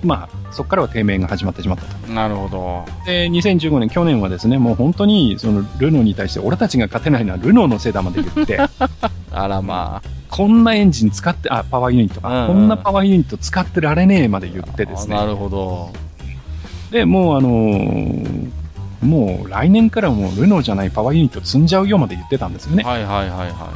[0.02, 1.93] まあそこからは低迷が始まってしまったと。
[2.08, 2.84] なるほど。
[3.06, 8.58] で、2015年、去年はですね、もう本当にそのルノーに対して俺たちが勝てないのはルノーのせいだまで言って、
[9.32, 15.16] あらまこんなエンジン使って、あ、パワーユニットか、うんうんこんなパワーユニット使ってられねえまで言ってですね。
[15.16, 15.90] あなるほど。
[16.90, 18.50] で、もうあのー
[19.04, 22.82] もう来年からもうルノーじゃないパワーユニット積んじゃうよまで言ってたんですよね。
[22.84, 23.70] はいはいはいは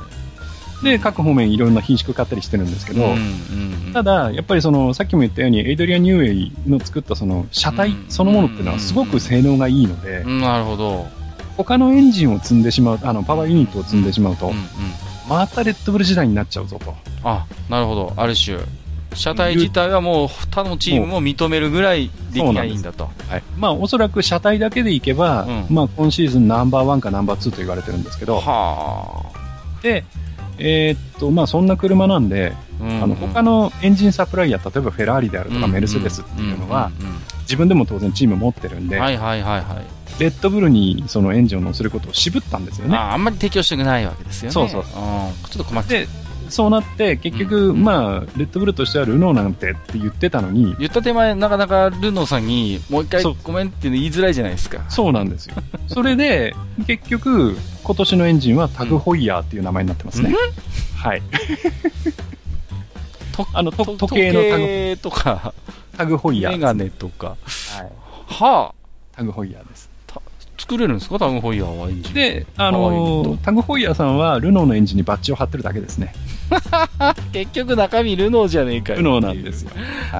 [0.83, 2.97] で、各方面いろんな品種買ったりしてるんですけい。
[2.97, 3.14] ど、うんう
[3.91, 3.93] ん。
[3.93, 11.07] ただ、やっぱりその、さっきも言ったように、エイドリアン・ニューウェイの作ったその、車体そのものっていうのはすごく性能がいいのでう、んなるほど。
[11.57, 14.62] 他のエンジンを積んでしまう、あの、パワーユニットを積んでしまうとうんう、ん。
[15.29, 16.95] またレッドブル時代になっちゃうぞと。
[17.24, 18.12] あ、なるほど。
[18.16, 18.59] ある種。
[19.14, 23.11] 車体自体はもう他のチームも認めるぐらい出来がいいんだと。
[23.29, 23.43] はい。
[23.57, 29.24] まあ、おそらく車体だけでいけば、うんまあ、今シーズンナンバーワンかナンバーツーと言われてるんですけど、は
[29.83, 30.05] で、
[30.59, 32.85] えーっと、まあ、そんな車なんで、あ。
[32.85, 40.21] うんあの、他のエンジンサプライヤー、例えばフェラーリであるとかメルセデスっていうのは、うんうん自分でも当然チーム持ってるんで、うんはいはいはいはい。
[40.21, 42.95] レッドブルにそのエンジンを乗せることを渋ったんですよね。
[42.95, 44.53] ああんまり提供したくないわけですよね。
[44.53, 44.87] そうそううん。
[44.87, 46.07] ちょっと困っちゃう。
[46.49, 54.85] で、そうなって、結局、うんまあ、レッドブルとしてはルノーなんてって言ってたのに、言った手前、なかなかルノーさんにもう一回ごめんって言いづらいじゃないですか。
[54.89, 55.55] そうなんですよ。
[55.89, 56.55] それで、
[56.87, 60.35] 結局、今年のエンジンはタグホイヤーっていう名前になってますね。
[60.97, 61.23] はい。
[63.33, 65.55] とあの、時計のタグ時計とか、
[65.97, 66.53] タグホイヤー。
[66.55, 67.29] メガネとか。
[67.29, 67.39] はい。
[68.27, 69.89] はあ、タグホイヤーです。
[70.59, 71.19] 作れるんですか？
[71.21, 72.15] タグホイヤーはエンジン。
[72.15, 76.13] で、あのとタグホイヤーさんはルノーのエンジンにバッジを貼ってるだけですね。
[77.33, 78.99] 結局中身ルノーじゃねえかよ。
[78.99, 79.71] ルノーなんですよ。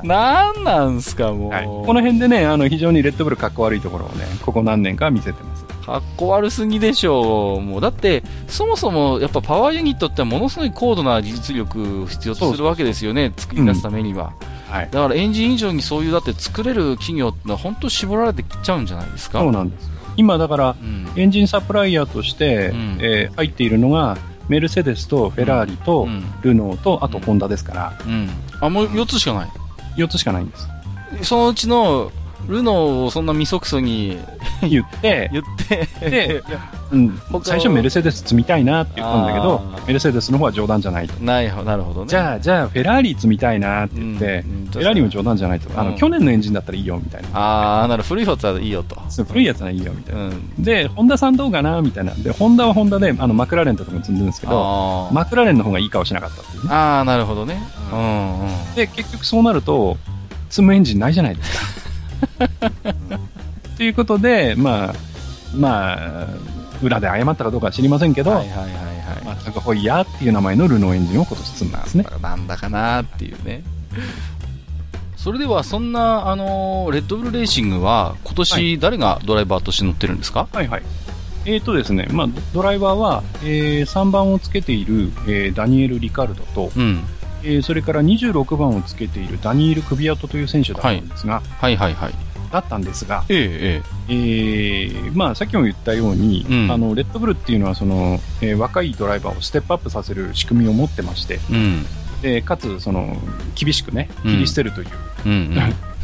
[0.05, 1.51] なんなんすか、もう。
[1.51, 1.65] はい。
[1.65, 5.65] この辺でね、あの、非常にレッドブルかっこ悪いところをね、ここ何年か見せてます。
[5.87, 7.61] かっこ悪すぎでしょう。
[7.63, 13.33] もう、だって、そもそも、やっぱパワーユニットってものすごい高度な技術力を必要とするわけですよね。
[13.37, 14.33] 作り出すためには。
[14.69, 14.89] はい。
[14.91, 19.41] だからエンジン以上にそういう、だって作れる企業ってのは本当絞られてきちゃうんじゃないですか。
[19.41, 19.91] そうなんです。
[20.19, 21.09] 今だから、うん。
[21.17, 24.19] エンジンサプライヤーとして、うんえー入っているのが、
[24.49, 26.23] メルセデスとフェラーリと、うん。
[26.43, 28.29] ルノーと、あとホンダですから、うん。
[28.61, 29.49] あ、もう4つしかない。
[29.97, 30.69] 4つしかないんです。
[31.23, 32.13] そのうちの、
[32.49, 34.19] ルノーをそんなみそくそに
[34.63, 35.45] 言って、言っ
[36.01, 36.43] て、で、
[36.91, 41.23] うん、最初メルセデス積みたいなって言ったんだけどメルセデスの方は冗談じゃないと。
[41.23, 42.07] ないほなるほどね。
[42.09, 45.71] じゃあ、じゃあ、フェラーリ積みたいなって言って、うんうんフェラーリも冗談じゃないと。
[45.79, 47.29] あの、うん去年のエンジンだったらいいよ、みたいな。
[47.33, 48.97] ああ、なる古いやつはいいよと。
[49.27, 50.25] 古いやつはいいよ、みたいうな。
[50.29, 50.41] ん。
[50.59, 52.13] で、ホンダさんどうかなみたいな。
[52.15, 56.69] で、ホンダはホンダで、あの、マクラーレンとかも積んでるんですけど、マクラーレンの方がいい顔しなかったっていうね。
[56.73, 57.59] あー、なるほどね。
[57.93, 58.49] ううんうん。
[58.75, 59.97] で、結局そうなると、
[60.51, 61.88] 積むエンジンないじゃないですか。
[63.77, 64.95] ということで、まあ、
[65.55, 66.27] まあ、
[66.83, 68.71] 裏で謝ったかどうかは知りませんけど、はいはいはい
[69.25, 69.45] まあ、はい。
[69.45, 72.07] タグホイヤーっていう名前のルノーエンジンを今年積んだんですね。
[72.21, 73.63] なんだかなっていうね。
[75.17, 80.49] それでは、そんな、あのーレッドブルレーシングは、今は年誰がドライバーとして乗ってるんですか？
[80.53, 80.83] はいはい。
[81.45, 87.01] えーとですね、まあ、ドドライバーは、えー3番をつけている、えーダニエル・リカルドと、うん。
[87.43, 92.15] えーそれから26番をつけているダニエル・クビアトという選手だったんですが、はいはいはい。
[92.51, 101.55] だったんですが、ええ、えー、まあ、さっきも言ったように、うんあの、レッドブルっていうのは、その、えー若いドライバーをステップアップさせる仕組みを持ってまして、え。
[101.55, 101.87] うん。
[102.23, 103.17] で、かつ、その、
[103.55, 104.89] 厳しくね、うん切り捨てるという
[105.27, 105.33] うん、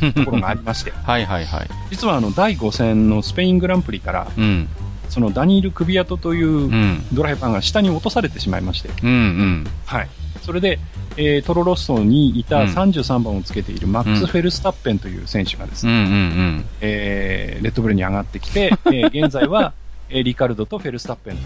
[0.02, 0.12] うん。
[0.12, 1.68] ところがありまして、 はいはいはい。
[1.90, 4.68] 実はあの、第5戦のスペイングランプリから、うん。
[5.08, 7.04] そのダニール・クビアトといううん。
[7.12, 9.66] ドライバーが下に落とされてしまいまして、うんうん。
[9.86, 10.08] はい。
[10.44, 10.78] それで、
[11.16, 19.72] えートロロッソにいたうん33番をつけているマックス・うんフェルスタッペンという選手がですね、うんうんえーレッドブルに上がってきて、 えー現在は、
[20.10, 21.34] えーリカルドとフェルスタッペン。
[21.34, 21.40] うん。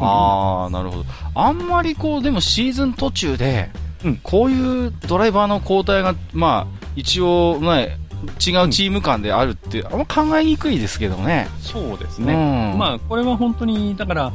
[0.00, 1.04] ああ、なるほど。
[1.34, 3.70] あんまりこう、でもシーズン途中で
[4.04, 7.88] うん、こういうドライバーの交代が、まあ、一応、まあ、違う
[8.68, 11.48] チーム間であるって、あんま考えにくいですけどね。
[11.60, 12.74] そうですうね。
[12.74, 12.78] ん。
[12.78, 14.32] まあ、これは本当に、だから、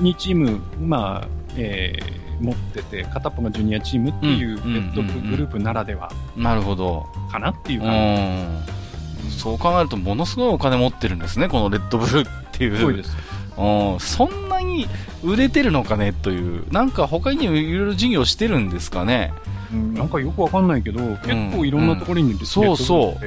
[0.00, 7.06] 2チーム、まあ、えー持ってて、片っぽがジュニアチームっていううんレッドグループならではなるほど。
[7.30, 8.64] かなっていうう感ん。
[9.30, 12.72] そう考えると、ものすごいお金持ってるんですね、このレッドブルっていう。
[12.72, 12.78] じ。
[12.78, 13.16] すごいです。
[13.56, 14.00] うん。
[14.00, 14.86] そんなに
[15.22, 16.70] 売れてるのかねという。
[16.72, 19.32] なんか他にもいろいろ事業してるんですかね。
[19.72, 19.94] うん。
[19.94, 23.18] なんかよくわかんないけど、結構いろんなところにレッドブルそうそ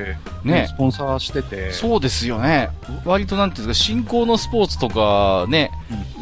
[0.44, 0.48] う。
[0.48, 0.68] ね。
[0.68, 2.70] スポンサーしてて、そうですよね。
[3.06, 5.72] 割となんていうんですか、新興のスポーツとかね、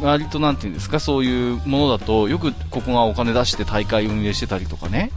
[0.02, 5.10] 割となんていうんですか、そういうものだと、よくここがお金出して大会運営してたりとかね、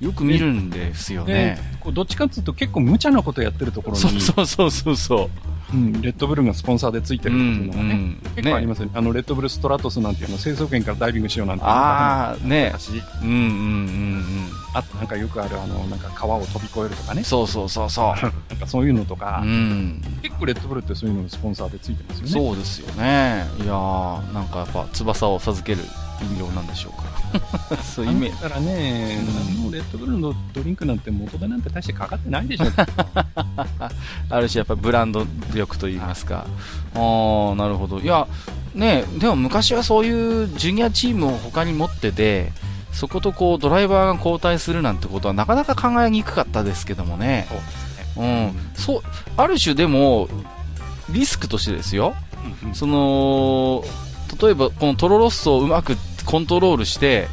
[0.00, 1.58] よく見るんですよでね。
[1.92, 5.30] どっちかっていうと結構無茶なことやってるところに、そうそうそうそうそ
[5.72, 5.76] う。
[5.76, 8.92] うんレッドブルがスポンサーでついてるっていうのがね、ん結構ありますよね。
[8.94, 12.70] あの、レッドブルストラトスなんていうの、清掃圏からダイビングしようなんていうああ、ね。
[12.72, 17.24] 昔うんうんうんあとなんかよくあるあの、なんか川を飛び越えるとかねうん。。
[17.24, 19.46] そうそうそうそ なんかそういうのとかう。
[19.46, 20.02] う、ん。
[20.22, 22.30] 結構レッドブルってそういうのがスポンサーでついてますよね。
[22.30, 23.46] そうですよね。
[23.58, 25.82] いやー、なんかやっぱ翼を授ける
[26.22, 27.09] 飲料なんでしょうか。
[27.82, 28.42] そういうイメージ。
[28.42, 29.18] だからね、
[29.64, 32.66] うんレッドブルのドリンクなんて元手なんて大してかかってないでしょ。
[34.28, 36.46] ある種やっぱりブランド力といいますか。
[36.94, 36.98] あ
[37.52, 38.00] あ、なるほど。
[38.00, 38.26] いや、
[38.74, 42.52] ねでも昔はそういうジュニアチームを他に持ってて、
[42.92, 47.46] そことこうドライバーが交代するなんてことはなかなか考えにくかったですけどもね。
[48.16, 48.52] そうね。
[48.54, 48.82] うん。
[48.82, 49.02] そう、
[49.36, 50.28] ある種でも、
[51.10, 52.14] リスクとしてですよ。
[52.72, 53.84] その、
[54.40, 55.96] 例えばこのトロロッソをうまく
[56.30, 57.28] コントロールして、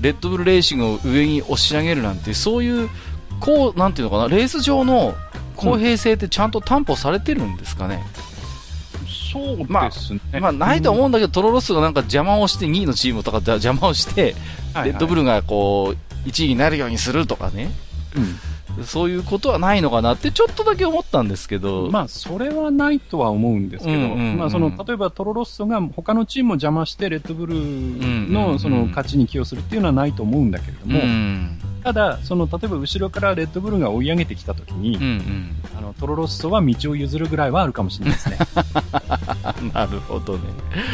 [0.00, 2.90] レッドブルレーシングを上に押し上げるなんて、そういう、
[3.40, 5.14] こう、なんていうのかな、レース上の
[5.56, 8.02] 公平性ってちゃんと担保されてるんですかね？
[9.32, 10.40] そうですね。
[10.40, 14.32] まあ、ないと思うんだけど、トロロッソがなんか邪魔をして、2位のチームとか邪魔をして、
[14.74, 17.70] うんレッドブルがこう、1位になるようにするとかね。
[18.16, 18.38] うん
[18.84, 21.88] そういうことはないのかなってちょっとだけ思ったんですけど。
[21.90, 31.58] まあ、それはないとは思うんですけど、うんうんうんまあ、その、例えばトロロッソが他のチームを邪魔して、レッドブルんうんうの、んその、勝ちに寄与するっていうのはないと思うんだけれども、うん。
[31.82, 35.56] ただ、その、例えば後ろからレッドブルが追い上げてきたときに、うんうん。
[35.76, 38.38] あの、トロロッソは道を譲るぐらいはあるかもしれないですね。
[39.74, 40.44] なるほどね。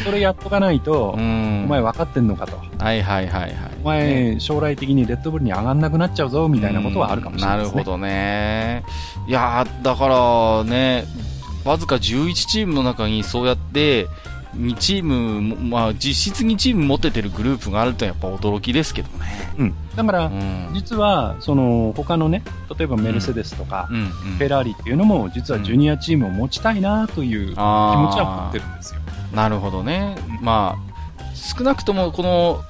[0.05, 1.65] それやっとかないと、うん。
[1.65, 2.59] お前分かってんのかと。
[2.83, 3.53] はいはいはいはい。
[3.83, 7.73] お前、将来的にレッドブルに上がんなくなっちゃうぞ、みたいなことはあるかもしれないですね。
[7.73, 8.85] なるほどね。
[9.27, 11.05] いやーだからね、
[11.65, 14.07] わずか11チームの中にそうやって、
[14.59, 19.27] 2チームも、まあ実質2チーム持っててるグループがあるとやっぱ驚きですけどね。
[19.59, 19.75] うん。
[19.97, 20.71] だから、うん。
[20.75, 22.43] 実は、その、他のね、
[22.77, 24.09] 例えばメルセデスとか、うんうん。
[24.09, 29.01] フェラーリっていうのも、実はジュニアチームを持ちたいなという気持ちは持ってるんですよ。
[29.35, 30.17] なるほどね。
[30.43, 32.63] まあ、少なくともこの、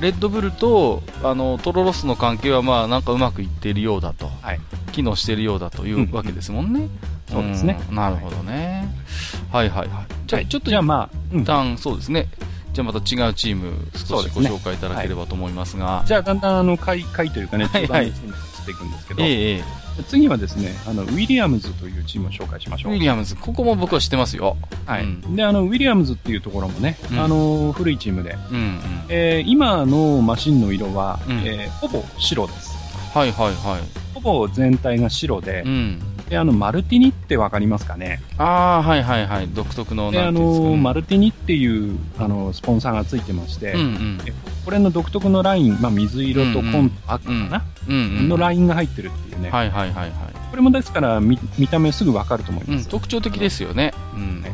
[0.00, 4.30] レッドブルと、あの、トロロスの関係はまあなんかうまくいっているようだと。
[4.42, 4.60] はい
[4.94, 6.88] 機能しているようだというわけですもんね。
[7.28, 8.88] そうですねんなるほどね。
[9.33, 9.88] はいはいはい。
[10.26, 12.28] じゃあ、はいちょっとじゃあまあ、うん一旦そうですね。
[12.72, 16.02] じゃあまた違うチーム少しご紹介いただければと思いますが。
[16.06, 19.64] じゃあだんだんあの、回、回というかね、はいはい中断のチームに移っていくんですけど、えええ
[20.08, 22.88] 次はですね、あの、ウィリアムズというチームを紹介しましえ。
[22.88, 22.94] ょう。
[22.94, 24.56] ウィリアムズ、ここも僕は知ってますよ。
[24.86, 25.04] はい。
[25.04, 28.80] うんで、あの、ウィリアムズっていうところもね、うんあの、古いチームで、うんうん。
[29.08, 32.74] えー今のマシンの色は、うんえーほぼ白です。
[33.14, 33.78] はいはいは
[34.14, 35.62] ほぼ全体が白でい。
[35.62, 36.02] う、ん。
[36.28, 38.20] で、あの、マルティニってわかりますかね？
[38.38, 39.48] ああ、はいはいはい。
[39.48, 44.18] 独特の、で、あの、ねマルティニっていう、あの、スポンサーがついてまして、うんうん。
[44.26, 44.32] え
[44.64, 48.28] これの独特のライン、まあ、水色と紺と赤かな、うんうん。
[48.30, 49.50] のラインが入ってるっていうね。
[49.50, 50.10] はいはいはいはい。
[50.50, 52.88] これもですから見、見た目すぐわかると思いうん、ます。
[52.88, 53.92] 特徴的ですよね。
[54.14, 54.44] うん。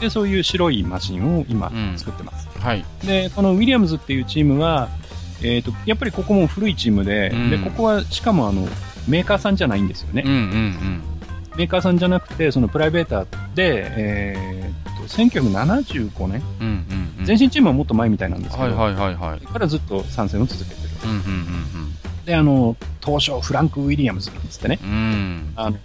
[0.00, 2.48] で、そういう白いマシンを今うん作ってます。
[2.60, 2.84] はい。
[3.04, 4.88] で、このウィリアムズっていうチームは、
[5.42, 8.68] えっ、と、やっぱりここも古いチームで、うんで、ここはしかもあの、
[9.08, 10.22] メーカーさんじゃないんですよね。
[10.24, 11.02] うんうん
[11.56, 16.66] メーカーさんじゃなくて、そのプライベーターで、えっ、と、1975年、うん。
[16.66, 17.26] うんうんうん。
[17.26, 19.40] 前身チームはもっと前みたいなんですけど、はいはいはいはい。
[19.40, 20.88] からずっと参戦を続けてる。
[21.04, 21.56] うんうん
[22.26, 24.96] で、あの、東証フランク・ウィリアムズつってね、うんうん。
[24.96, 25.52] うん。
[25.54, 25.78] あの、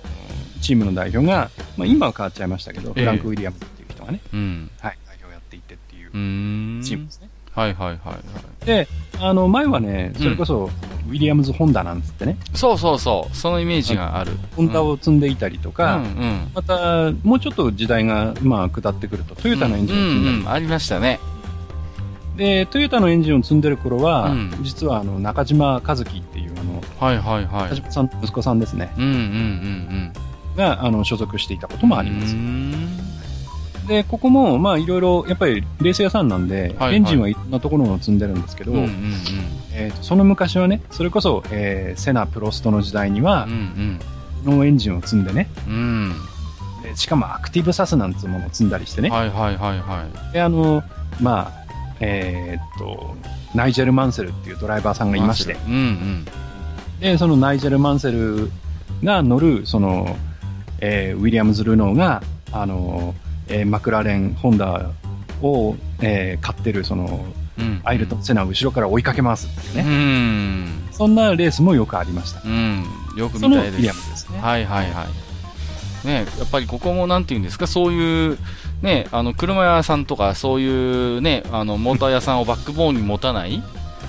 [0.60, 4.72] チームの代表が、まあ、今は変わっちゃいましたけど、ええフランク・ウィリアムズっていう人がね、うん。
[4.80, 6.82] はい、代表やっていてっていううーん。
[6.82, 7.30] チームですね。
[7.54, 8.66] はいはいはいはい。
[8.66, 8.88] で、
[9.20, 10.70] あの、前はね、それこそ、
[11.10, 13.36] ウィリアムズ・ホンダなんつってね、そうそうそう。
[13.36, 14.32] そのイメージがある。
[14.56, 16.52] ホンダを積んでいたりとうんか、うん。
[16.54, 21.20] また、もうちょっと時代が、まあ、下ってくると、トヨタのエンジンを積んでるうんうん、ありましたね。
[22.38, 27.70] で、トヨタのエンジンを積んでる頃は、うん実はあの中島和樹っていうあの、はいはいはい。
[27.70, 30.14] 中島さんの息子さんですね、うんうんうん
[30.56, 31.90] があの所属していたことうん。
[31.90, 32.42] もありますうー。
[32.42, 33.11] ん
[33.88, 38.92] で、ここも、まあ、いろいろ、やっぱり、レース屋さんなんで、はいエンジンはいろんなところを積んでるんですけど、うんうん
[39.74, 43.52] えーとその昔はね、それこそ、えーセナ、プロストの時代にはうん。
[43.52, 44.00] う、ん
[44.58, 45.74] ノーエンジンを積んでね、うん。
[45.74, 45.78] う
[46.80, 46.84] ん。
[46.84, 50.34] でしかもアクティブサスなんつうものを積んだりしてね、はいはいはいはい。
[50.34, 50.84] で、あの、
[51.22, 51.66] まあ、
[52.00, 53.16] えーっと、
[53.54, 56.26] ナイジェル・マンセルっていうドライバーさんがいまして、うんうん。
[57.00, 58.52] で、そのナイジェル・マンセル
[59.04, 60.16] が乗る、その、
[60.80, 63.14] えーウィリアムズ・ルノーが、あの、
[63.52, 64.90] えーマクラーレン、ホンダ
[65.42, 67.26] を、えー買ってる、その、
[67.58, 67.82] うん。
[67.84, 70.64] アイルトン・セナを後ろから追いかけますっていううね。
[70.66, 70.88] ん。
[70.92, 72.42] そんなレースもよくありました。
[72.44, 72.86] うん。
[73.18, 74.10] よく見たいです。
[74.10, 74.40] ですね。
[74.40, 76.08] はいはいはい。
[76.08, 78.38] ね、やっぱりここもなんていうんですか、そういう、
[78.82, 83.62] ね、あの、車屋さんとか、そういうね、あの、モーター屋さんをバックボーンに持たない、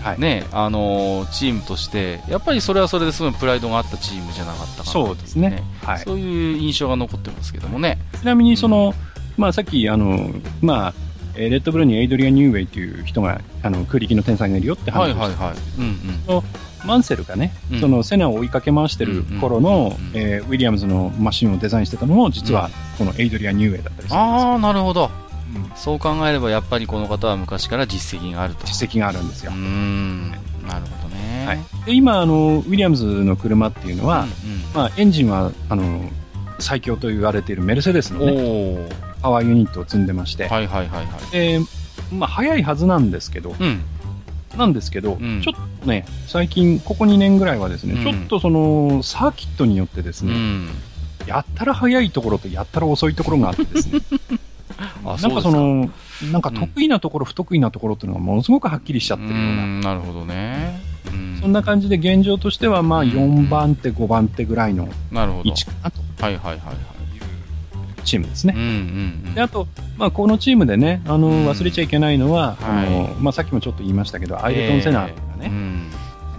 [0.03, 0.21] はい。
[0.21, 5.63] ね、あのチームとして、やっぱりそれはそれですごいプライドがあったチームじゃなかったかなそうですね。
[5.85, 5.99] はい。
[6.01, 7.99] そういう印象が残ってますけどもね。
[8.19, 8.95] ちなみに、その、
[9.37, 10.31] まあ、さっき、あの、
[10.61, 10.95] まあ、
[11.35, 16.63] えーレッドブルにエイドリアン・ニューウェイという人が、あの、空力の天才がいるよって話をして。
[16.85, 25.11] マンセルがね、うんそのセナを追いかけ回してる頃の、ウィリアムズのマシンをデザインしてたのも、実はこのエイドリアン・ニューウェイだったりするんですよああ、なるほど。
[25.55, 28.67] うんそう考えれば、やっぱりこの方は昔から実績があると。
[28.67, 29.59] 実績があるんですようー。
[29.59, 30.31] ん。
[30.31, 31.45] なるほどね。
[31.47, 34.29] はい、で今あの、ウィリアムズの車っていうのは、うん
[34.75, 36.09] まあ、エンジンはあの
[36.59, 39.12] 最強と言われているメルセデスの、うん、ね。
[39.23, 41.31] パワーユニットを積んでまして、はいはいはいはい。
[41.31, 41.61] で
[42.13, 43.83] まあ、速いはずなんですけど、うん。
[44.57, 50.69] なんですけど、うんちょっとね、最近、ここ2年ぐらいはですね、うんちょっとそのサーキットによってですね、うん。
[51.27, 54.01] やったら速いところとやったら遅いところがあってですね、
[55.05, 55.91] あなんかその、
[56.31, 60.81] なんか得意なところ、不得意なところっていうのがものすごくはっきりしちゃってるような、ん、なるほどね。
[61.13, 65.49] うんそんな感じで現状としては、まあうん4番手、5番手ぐらいのなるほど。
[65.49, 66.77] 位置かなとはいはいはいはい。
[68.03, 68.55] チームですね。
[68.57, 68.71] うんうんう
[69.31, 69.35] ん。
[69.35, 75.89] で、あと、まあこのチームでね、あの、うん忘れちゃいけないのは、はいあの、まあさっきもちょっと言いましたけど、アイルトン・セナーがね、えーうん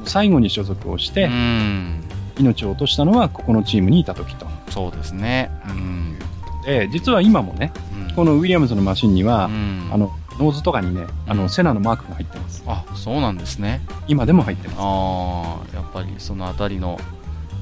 [0.05, 2.03] 最後に所属をしてう、ん。
[2.37, 4.45] 命を落としたのはここのチームにいた時と。
[4.69, 5.49] そうですね。
[5.69, 6.17] うん。
[6.65, 7.71] で、実は今もね、
[8.07, 12.63] うんこのウィリアムズのマシンには、うんあの、ノーズとかにね、あの、セナのマークが入ってます。
[12.67, 13.81] あ、そうなんですね。
[14.07, 14.77] 今でも入ってます。
[14.79, 16.99] ああ、やっぱりそのあたりの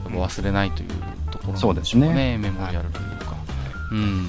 [0.09, 0.89] 忘れないという
[1.31, 3.30] ところそうですねメモリアルというか。
[3.91, 4.25] うん。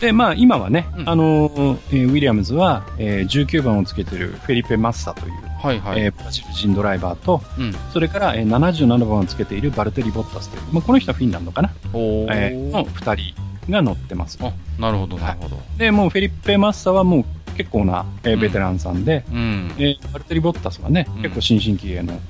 [0.00, 1.50] で、まあ今はね、うんあの、
[1.90, 5.32] えーウィリアムズは、えー19番をつけてるフェリペ・マッサという、
[5.62, 6.00] はいはい。
[6.02, 7.72] えーブラジル人ドライバーと、うん。
[7.92, 12.26] それから、えー77番をつけているバルテリ・ボッタスという、まあ、この人はフィンランドかな、おー。
[12.30, 14.38] えーの2人が乗ってます。
[14.42, 15.58] あ、なるほどなるほど。
[15.78, 17.24] で、もうフェリペ・マッサはもう
[17.54, 19.72] 結構な、えーうんベテランさんで、うん。
[19.78, 22.20] えーバルテリ・ボッタスはね、うん結構新進気鋭の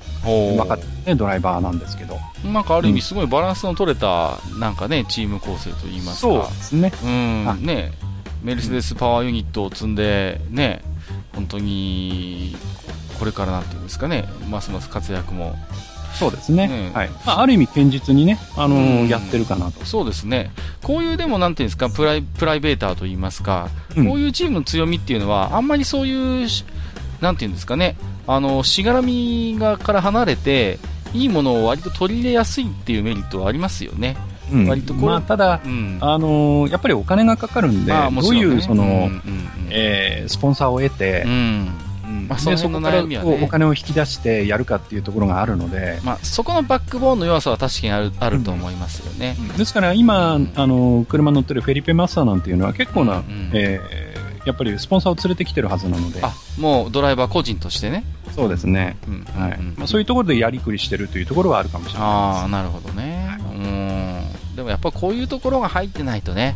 [0.57, 6.27] 若手、ね、ドライバーなんですけど、なんかある意味すごいバランスの取れた、なんかね、チーム構成といいますか。
[6.27, 6.91] そうですね。
[7.03, 7.91] うん、はいね、
[8.43, 10.81] メルセデスパワーユニットを積んで、ね、
[11.33, 12.55] 本当に、
[13.19, 15.55] これからなんていうんですかね、ますます活躍も。
[16.15, 16.67] そうですね。
[16.67, 17.09] ねはい。
[17.25, 19.85] まあ、ある意味堅実にね、あのーうんやってるかなと。
[19.85, 20.51] そうですね。
[20.81, 26.65] こういうでもなんていうんですか、プライプライベーターといいますか、うんこういうチームの強みっていうのは、あんまりそういうし、
[27.21, 27.95] なんていうんですかね、
[28.27, 30.79] あの、しがらみがから離れて、
[31.13, 34.17] いいものを割と取り入れやすいっていうメリットはありますよね。
[34.51, 35.97] うん割とまあ、ただ、うん。
[36.01, 39.21] あのーやっぱりお金がかかるんで、まあもどういう、その、うんうんうん
[39.69, 41.69] えースポンサーを得てう、ん。
[42.21, 49.35] うんまあその辺のこから悩みはねこうお金を引き出してやるかっていうところがあるので、まあ、そこのバックボーンの弱さは確かにあるあると思いますよね。
[49.57, 58.03] ですから今、うんあの車乗ってるフェリペ・マッサーなんていうのは結構な、うんえーやっぱりスポンサーを連れてきてるはずなので、あ、もうドライバー個人としてね。
[58.35, 58.95] そうですね。
[59.07, 63.37] うんはいうんまあ、そういうところでやりくりしてるというところはあるかもしれないああ、なるほどね。
[63.41, 64.55] うん。
[64.55, 66.55] でもやっぱこういうところが入ってないとね。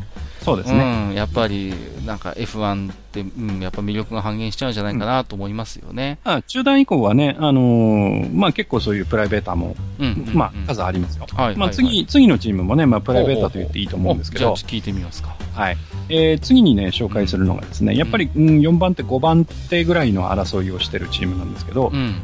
[0.49, 1.07] そうですね。
[1.09, 1.15] うん。
[1.15, 1.73] やっぱり、
[2.05, 6.19] なんか F1 って、うん、やっぱ魅力が半減しちゃうんじゃないかなと思いますよね。
[6.23, 10.25] まあ、中段以降はね、あのーまあ、結構そういうプライベーターも、うん。
[10.27, 11.25] うんまあ、うん数ありますよ。
[11.29, 15.35] はいはいはいまあ、次、次のチームもね、まあ、プライベーターと言っていいと思うんですけどおじゃあ、聞いてみますか。
[15.53, 15.77] はい。
[16.09, 22.15] えー次にね、紹介するのがですね、やっぱり、うん、4番手、5番手ぐらいの争いをしてるチームなんですけど、うん。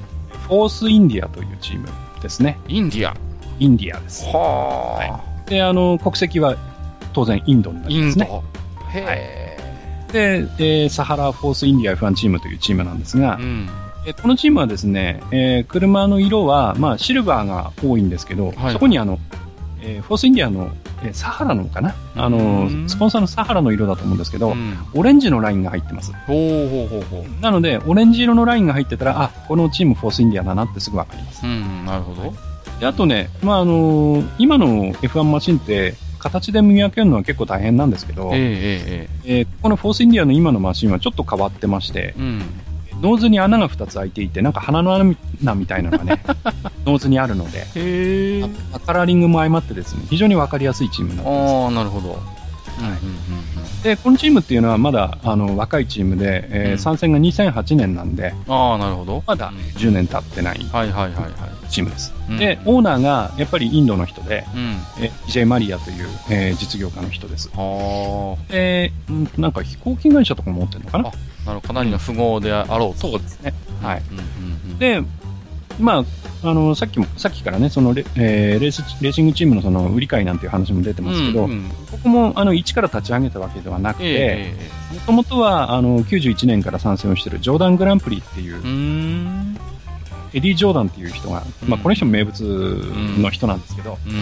[0.47, 1.87] フォースインディアというチーム
[2.21, 2.57] ですね。
[2.67, 3.15] インディア。
[3.59, 4.25] インディアです。
[4.25, 6.55] はで、あの、国籍は
[7.15, 8.07] 当然インドになりインド。
[8.07, 8.41] ますね。
[8.93, 9.57] へ
[10.11, 13.43] で、えーサハラフォースインディア F1 チームというチームなんですがえ。
[13.43, 13.69] う、ん。
[14.05, 19.17] えーこのチームはですね、えー車の色は、まあ、シルバーが多いんですけど、はいそこにあの、
[19.81, 20.69] えーフォースインディアの、
[21.03, 21.95] えーサハラのかな？
[22.15, 26.13] あのうん、スポンサーのサハラの色だと思うんですけど、うんオレンジのラインが入ってます。
[26.27, 27.41] ほうほうほうほう。
[27.41, 31.45] なので、オレンジ色のラインが入ってたら、あ、このチームフォースインディアだなってすぐわかります。
[31.45, 32.33] うん、なるほど。
[32.79, 35.95] で、あとね、まあ、あのー今の F1 マシンって、
[36.25, 42.41] 形で見分けるのは結構大変なんですけど、ええええーこのフォースインディアの今のマシンはちょっと変わってましてえ、うん。
[43.01, 46.23] ノーズに穴が2つ開いていて、なんか鼻の穴みたいなのがね、
[46.85, 47.65] ノーズにあるので、
[48.85, 51.53] カラーリングも相まってですね、非常にわかりやすいチームになってます。
[51.53, 52.19] ああ、なるほど。
[53.85, 59.23] で、このチームっていうのはまだあの若いチームで、えーうん参戦が2008年なんで、ああ、なるほど。
[59.27, 61.69] まだうん10年経ってないはいはいはいはい。
[61.69, 62.11] チームです。
[62.29, 64.71] うんで、オーナーがやっぱりインドの人で、うん。
[65.03, 65.45] えー J.
[65.45, 67.49] マリアという、えー実業家の人です。
[67.53, 71.09] あで、うんなんか飛行機会社とかも持ってるのかな？
[71.09, 71.11] あ、
[71.45, 71.61] なるほど。
[71.61, 73.11] かなりの富豪であろうと。
[73.11, 73.53] そうですね。
[73.83, 74.03] はい。
[74.11, 74.79] うんうんうん。
[74.79, 75.01] で、
[75.79, 81.69] まあ、あの、さっきも、さっきからね、そのレ、えーレース、レーシングチームのその、売り買いなんていう話も出てますけど、うんうん。
[81.91, 88.57] ここも、あの、一から立ち上げたわけではなくええて、えもともとは、あの、91年から参戦をしているジョーダングランプリっていう。
[90.33, 91.69] エディ・ジョーダンっていう人が、うん。
[91.69, 92.41] まあ、この人も名物
[93.17, 94.17] の人なんですけど、うんうん。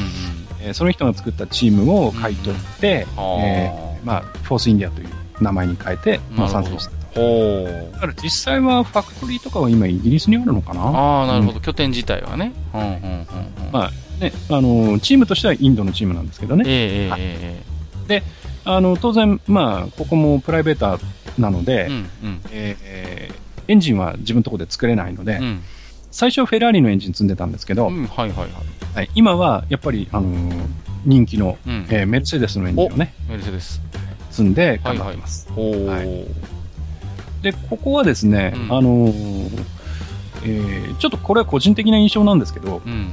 [0.62, 3.24] えーその人が作ったチームを買い取って、うん。
[3.42, 5.10] えーまあ、フォースインディアという
[5.42, 7.20] 名前に変えて、まあ、参戦してた。
[7.20, 7.92] ほう。
[7.94, 10.82] だから実際はファクトリーとかは今イギリスにあるのかな？
[10.82, 11.60] ああ、なるほど。
[11.60, 12.54] 拠点自体はね。
[12.74, 13.72] うんうんうんうん。
[13.72, 16.66] まあね、あの、チームとしてはインドのチームなんですけどね。
[16.68, 18.24] ええええはいえ
[18.66, 21.02] あの、当然、まあ、ここもプライベーター
[21.38, 22.42] なので、えうんうん。
[22.52, 25.62] えーエンジンは自分のところで作れないので、うん。
[26.12, 28.50] 最初はフェラーリのエンジン積んでたんですけど、うん、はいはいはい。
[28.96, 30.66] はい、今はやっぱり、あのー
[31.06, 31.86] 人気の、うん。
[31.90, 33.82] えーメルセデスのエンジンをね、メルセデス。
[34.32, 35.50] 積んで頑張ってます。
[35.52, 35.86] ほう。
[35.88, 36.26] はい
[37.44, 39.66] で、ここはですね、うんあのー
[40.46, 43.10] えーちょっとこれは個人的な印象なんですけど、うん。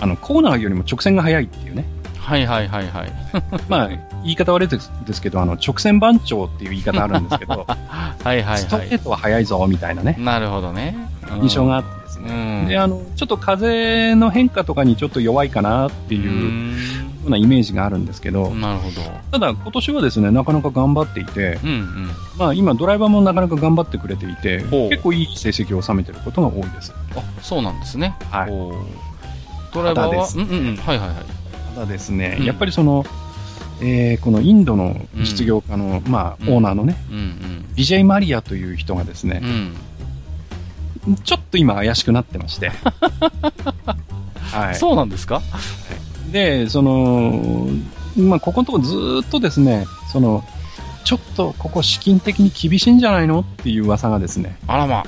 [0.00, 1.84] あの、コーナーよりも直線が速いっていうね。
[2.18, 3.12] はいはいはいはい。
[3.68, 3.88] まあ、
[4.22, 8.90] 言い方悪いですですけど、あの、直線番長っていう言い方あるんですけど、 はいはいストはい。
[8.90, 10.96] レートは速いぞ、みたいなね、なるほどね。
[11.32, 12.62] うん印象があってですうね。
[12.64, 12.68] ん。
[12.68, 16.84] で、あの、ちょっと風の変化とかにちょっと弱いかなっていう
[17.24, 19.00] よんうなイメージがあるんですけど、なるほど。
[19.32, 22.10] ただ今年はですね、なかなか頑張っていて、うんうん。
[22.38, 26.92] まあ今ドライバーもなかなか頑張ってくれていて、結構いい成績を収めてることが多いです。
[27.16, 28.16] あ、そうなんですね。
[28.30, 28.50] はい
[29.72, 30.28] ドライバーは？
[30.36, 30.76] うんうんうん。
[30.76, 31.16] はいはいはい。
[31.74, 33.04] ただですね、うんやっぱりその、
[33.80, 39.76] えーこのインドの実業家の、まあ、うんオーナーのね、うんビジェイ・マリアという人がですねうん。
[41.08, 41.16] う、ん。
[41.16, 42.70] ちょっと今怪しくなってまして。
[44.52, 44.74] はい。
[44.76, 45.42] そうなんですか？
[46.34, 47.68] で、その、
[48.16, 50.42] まあ、ここのところずーっとですね、その、
[51.04, 53.40] ちょっとここ資金的に厳しいんじゃないの？
[53.40, 55.04] っていう噂がですね、あらま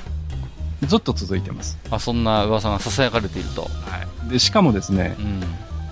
[0.83, 1.77] ずっと続いてます。
[1.91, 1.99] あ。
[1.99, 3.63] そんな噂が囁かれていると。
[3.63, 3.67] は
[4.27, 4.29] い。
[4.29, 5.25] で、しかもですねう、ん。
[5.25, 5.43] うん。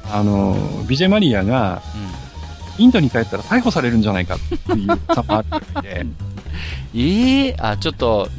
[0.09, 1.81] あの、ビジェマリアが
[2.77, 6.05] インドに帰ったら逮捕されるんじゃないかっていう噂もあるみたいで、
[6.95, 8.29] ええあ、ちょっと、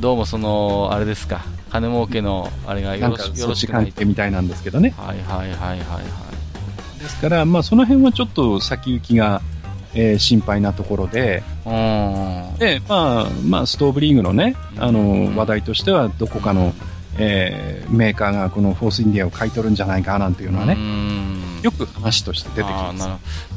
[0.00, 1.44] どうもその、あれですか。
[1.70, 3.92] 金儲けの、あれがよなんかろしくないと。
[3.92, 4.94] 係みたいなんですけどね。
[4.96, 6.29] はいはいはいはいはい。
[7.00, 9.40] ですから、まあその辺はちょっと先行きが、
[9.94, 11.42] えー心配なところで。
[12.58, 15.32] で、まあ、まあ、ストーブリーグのね、あうん。
[15.34, 16.72] の、話題としては、どこかの、
[17.18, 21.60] えーメーカーがこのフォースインディアを買い取るんじゃないかなんていうのはうね、ん。
[21.62, 23.08] よく話として出てきます。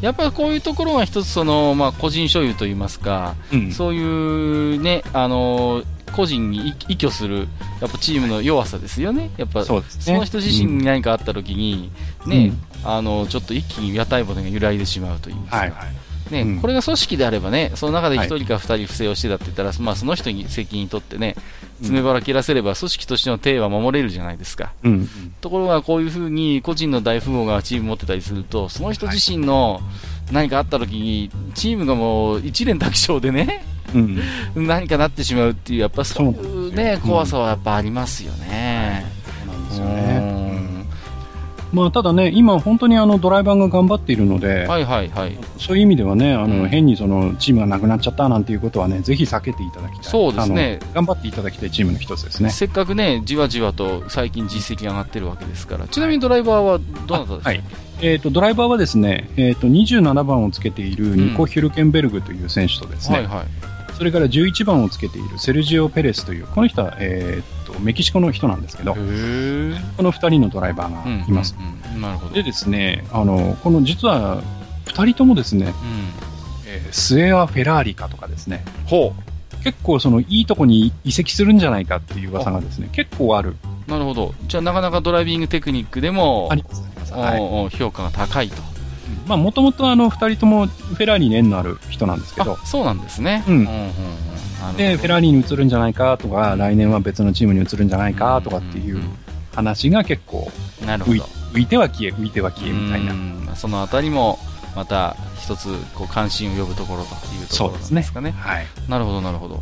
[0.02, 3.72] やっぱりこういうところは一つその、まあ、個人所有といいますか、うん。
[3.72, 5.84] そういうね、あの
[6.14, 7.48] 個人に依依拠する、
[7.82, 9.30] やっぱチームの弱さですよね。
[9.38, 11.92] やっぱ、その人自身うんに何かあった時に、
[12.26, 12.54] ね、
[12.84, 15.58] あの、ちょっと一気に屋台骨が揺らいでしまうといいますか。
[15.58, 16.14] はいはい。
[16.32, 21.36] ね、うんこれが組織であればね、その中で一人か二人不正をしてたって言ったら、まあその人に責任取ってね、
[21.78, 24.74] 詰め腹切らせれば組織としての体は守れるじゃないですか。
[24.84, 25.10] うん。
[25.42, 29.82] ところがこういうふうに個人の大富豪がチーム持ってたりすると、その人自身の
[30.32, 33.98] 何かあった時に、チームがもう一連卓勝でね、う
[34.60, 34.68] ん。
[34.68, 39.06] 何かなってしまうっていう、やっぱそういそうね、怖さはやっぱありますよね。
[39.46, 40.13] そうなんですうよね。
[41.74, 45.38] んまあ、ただね、今本当にあの、ドライバーが頑張っているので、はいはいはい。
[45.58, 50.04] そういう意味ではね、あの、うん変にその、チームがなくなっちゃったなんていうことはね、ぜひ避けていただきたい。
[50.04, 52.50] そうですね頑張っていただきたいチームの一つですね。
[52.50, 55.88] せっかくね、じわじわと最近実績が上がってるわけですから。
[55.88, 57.64] ちなみにドライバーはどなたですか、はい。
[58.02, 63.46] えっ、と、ドライバーはですね、えっ、と、27番をつけているニコ・ヒュルケンベルグという選手とですね、はいはい。
[63.98, 68.94] それから11番をつけているセルジオ・ペレスという、この人は、えーっと、メキシコの人なんですけど。
[68.94, 71.56] この2人のドライバーがいます。
[71.58, 72.34] うんうんうんなるほど。
[72.34, 74.42] でですね、あの、この実は、
[74.86, 75.74] 2人ともですね、うん。
[76.68, 79.14] えースエア・フェラーリかとかですね、ほ
[79.64, 83.56] 結構そのいいとこに移籍するんじゃないかっていう噂がですね、結構ある。
[83.88, 83.92] う。
[83.92, 84.34] なるほど。
[84.48, 87.14] じゃあ、なかなかドライビングテクニックでもあ、ります、あります。
[87.14, 87.78] はい。
[87.78, 88.62] 評価が高いと。
[89.28, 93.44] まあ、もともとあの、二人ともフェラーリに縁のある人なんですけどあ、、そうなんですね。
[93.48, 94.33] うんうんうん
[94.72, 99.02] で、フェラーリに移るんじゃないかとか、来年は別のチームに移るんじゃないかとかっていう
[99.54, 101.22] 話が結構浮い。
[101.54, 103.16] 浮いては消え、浮いては消えみたいなう。
[103.16, 104.40] んそのあたりも、
[104.76, 108.32] また一つ、こう、関心を呼ぶところというところなんですかね。
[108.32, 108.66] はい。
[108.88, 109.62] なるほど、なるほど。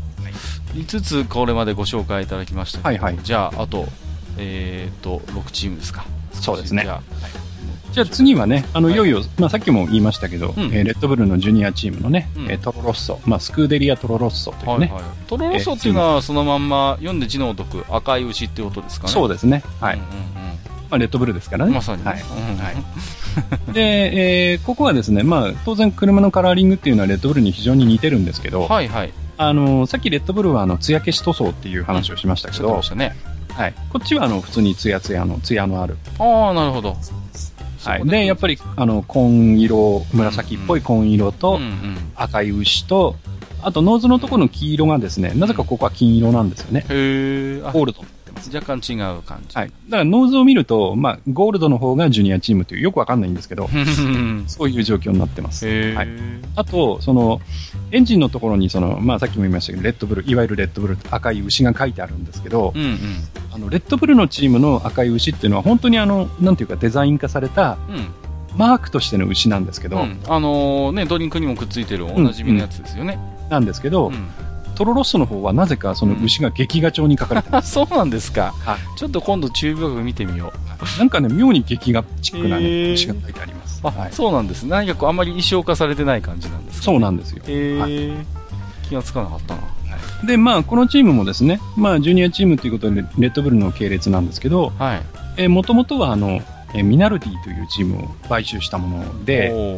[0.74, 3.88] 5つこれまでご紹介いただきましたけど、はいはいじゃあ、あと、
[4.38, 6.06] えっ、と、6チームですか。
[6.34, 7.02] そうですねじゃあ
[7.92, 15.28] じゃあ次はね、あの、はいいよいよ、まあさっきも言いましたけど、うんえーレッドブルのジュニアチームのね、うんえートロロッソ、まあスクーデリアトロロッソというね、はいはい。
[15.28, 19.10] トロロソっていうのはそのまんま読んで字のごとく赤い牛ってことですかね。
[19.10, 19.64] でそうですね。
[19.80, 19.96] はい。
[19.96, 21.70] うんまあレッドブルですからね。
[21.70, 22.12] うんまさにね。
[22.12, 22.22] はい。
[22.22, 22.76] うんはい
[23.74, 29.14] で、えーここはですね、まあ当然車のカラーリングっていうのはレッドブルに非常に似てるんですけど、はいはい。
[29.38, 33.56] あの、さっきレッドブルはあの、艶消し塗装っていう話をしましたけどおっしゃってまし、たね。
[33.56, 33.74] はい。
[33.92, 35.98] こっちはあの、普通にツヤツヤの、ツヤのある。
[36.20, 36.96] ああ、なるほど。
[37.90, 38.06] はい。
[38.06, 41.98] で、やっぱり、あの、紺色、紫っぽい紺色うとん、うん。
[42.16, 43.16] 赤い牛と、
[43.64, 46.86] あとノーズのところの黄色がですね、なぜかここは金色なんですよね。
[46.90, 47.62] へえ。
[47.64, 48.04] あゴールド。
[48.54, 49.58] 若干違う感じ。
[49.58, 49.68] はい。
[49.68, 53.86] だからノーズを見ると、まあ、ゴールドの方がジュニアチームという、よくわかんないんですけど、へ
[54.48, 55.68] そういう状況になってます。
[55.68, 55.94] え。
[55.96, 56.08] はい
[56.56, 57.40] あと、その、
[57.92, 62.98] エンジンのところに、その、まあ、さっきも言いましたけど、レッドブル、いわゆるレッドブル赤い牛が書いてあるんですけどう、んうん。
[63.54, 68.08] あの、レッドブルのチームの赤い牛っていうのは、本当にあの、なんていうかデザイン化された、うん。
[68.58, 73.18] マークとしての牛なんですけど、うんあのーね、ドリンクにもくっついてるおなじみのやつですよね。
[73.50, 74.28] なんですけど、うん
[74.82, 78.56] トロロッソの方はなぜかその牛が劇画調に書かれてまあ、 そうなんですか。
[78.66, 80.52] はちょっと今度中部学見てみよ
[80.82, 80.88] う。
[80.88, 80.98] す。
[80.98, 83.80] なんかね、妙に劇画チックなね、へー牛が書いてあります。
[83.84, 84.12] あ、はい。
[84.12, 84.64] そうなんです。
[84.64, 87.44] 何かこう、あんまり衣装化されてない感じなんですか、そうなんですよ。
[87.46, 88.26] へえ、はい
[88.90, 89.62] 気がつかなかったな。
[90.26, 94.74] で、まあ、このチームもですね、まあ、ジュニアチームということで、レッドブルの系列なんですけど、
[95.48, 96.42] もともとはあの、
[96.74, 99.78] えーミナルディというチームを買収したもので、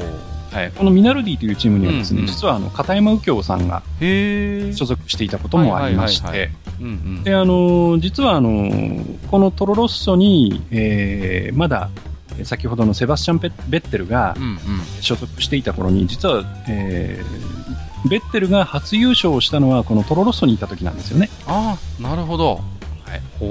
[0.54, 3.84] はい、このミナルディというチームにはですね、うんうん実はあの、片山右京さんが。
[4.00, 6.52] 所属していたこともありまして。
[7.24, 11.90] で、あの、実はあの、このトロロッソに、えーまだ、
[12.38, 14.36] えー先ほどのセバスチャン・ベベッテルが。
[15.02, 21.30] 所属していた頃に、実は、えーベッテルが初優勝をしたのはこのトロロッソにいた時なんですよね。
[21.48, 22.62] ああ、なるほど。
[23.14, 23.22] はい。
[23.40, 23.46] お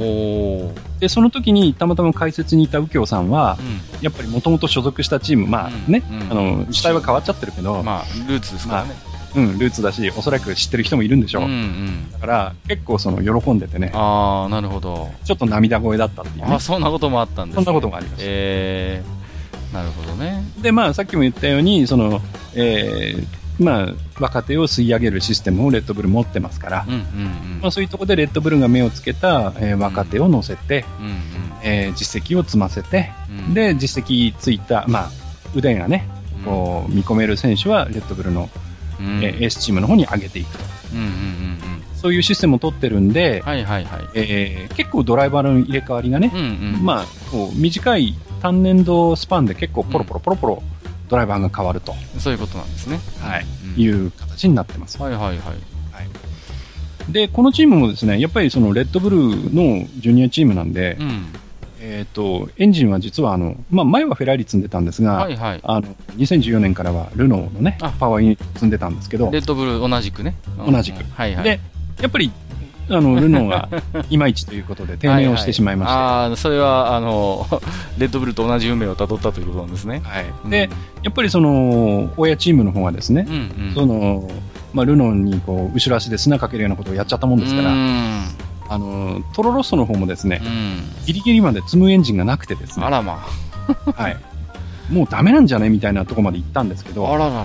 [0.69, 1.01] ー。
[1.01, 4.03] で、その時にたまたま解説にいた右京さんはう、ん。
[4.03, 8.95] やっぱりもともと所属したチーム、まあね、うんあの、主体は変わっちゃってるけど、まあ、ルーツですからね。
[9.35, 11.45] うん、ルーツだし、おそらく知ってる人もいるんでしょう。
[11.45, 12.13] うんうん。
[12.13, 15.11] だから、結構その、喜んでてね、ああ、なるほど。
[15.25, 18.25] ちょっと涙声だったっていうねあ、そんなこともあったんですねそんなこともありました。
[18.27, 20.45] えー、なるほどね。
[20.61, 22.21] で、まあ、さっきも言ったように、その、
[22.55, 23.89] えー、まあ、
[24.21, 27.61] 若手を吸い上げるシステムをレッドブル持ってますから、うんうんうん。
[27.63, 31.13] まあ、そういうところでレッドブルが目をつけた、えー若手を乗せて、うんうん
[31.63, 35.11] えー実績を積ませて、うん、で、実績ついた、まあ、
[35.55, 36.09] 腕がね、
[36.45, 38.51] こう、見込める選手は、レッドブルの、
[39.01, 40.65] うん、えーエースチームの方に上げていくと。
[40.93, 41.59] うんうんうんうん。
[41.95, 44.09] そういうシステムを取ってるんで、はいはいはい。
[44.15, 46.43] えー結構ドライバーの入れ替わりがねう、んう
[46.79, 46.85] ん。
[46.85, 50.63] まあ、こう短い単年度スパンで結構ポロポロポロポロ
[51.13, 52.99] ドライバーが変わるとそういうことなんですね。
[53.21, 55.01] はいうんいう形になってます。
[55.01, 55.39] はいはいはい。
[57.09, 61.27] で、このチームもですね、やっぱりそのレッドブルのジュニアチームなんで、うん。
[61.81, 65.61] えっ、と、エンジンは実はあの、まあ前はフェラーリ積んでたんですが、はいはい。
[65.63, 65.87] あの、
[66.17, 70.37] 2014年からはルノーのねあ、パワーユニット積んでたんですけどレ、ッドブル同じくね。
[70.59, 71.45] 同じくうんはいはい。
[71.45, 71.61] で、
[72.01, 72.31] やっぱり、
[72.89, 73.69] あの、ルノーが
[74.11, 77.47] いまいちということで定年をしてしまいまして、はいはいああ、それは、あの、
[77.99, 80.03] レッドブルと同じ運命をたどったということなんですね。
[80.05, 80.51] はい。
[80.51, 80.69] で、
[81.03, 83.75] やっぱりその、親チームの方はですねう、んうん。
[83.75, 84.29] その、
[84.75, 88.25] まあ、ルノーにこう、後ろ足で砂かけるようなことをやっちゃったもんですかうら、ん。
[88.69, 91.05] あの、トロロッソの方もですねう、ん。
[91.07, 93.21] ギリギリまで積むエンジンがなくてですね、あらま
[93.97, 94.17] はい。
[94.91, 95.71] もうダメなんじゃね？
[95.71, 96.93] みたいなところまで行ったんですけあ。
[96.93, 97.31] あど、ららら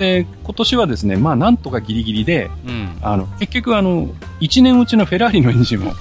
[0.00, 2.96] で、今年はですね、まあなんとかギリギリで、うん。
[3.02, 4.08] あの、結局あの、
[4.40, 5.92] 1年うちのフェラーリのエンジンを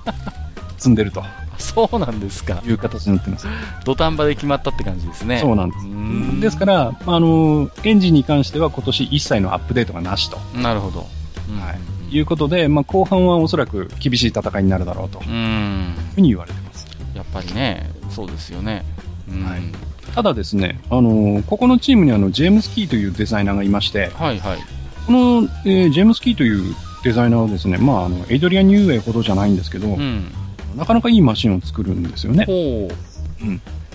[0.78, 1.22] 積んでると
[1.58, 2.62] そうなんですか。
[2.66, 3.46] いう形になってます。
[3.84, 5.40] 土壇場で決まったって感じですね。
[5.40, 5.84] そうなんです。
[5.86, 10.38] んですから、あの、エンジンに関しては今年一切のアップデートがなしと。
[10.56, 11.06] なるほど。
[11.50, 11.78] うんはい
[12.10, 15.94] いうことで、まあ、後半はおそらく厳しい戦いになるだろうといううん。
[16.14, 16.86] ふうに言われてます。
[17.14, 18.82] やっぱりね、そうですよね。
[19.30, 24.58] うんはいただですね、あのここのチームにあのジェームス・キーというデザイナーがいまして、はいはい。
[25.06, 30.30] この、えージェームス・キーというデザイナーはですね、まあ、あの、エイドリアン・ニューウェイほどじゃないんですけど、うん。
[30.76, 32.44] なかなかいいマシンを作るんですよね。
[32.44, 32.88] ほ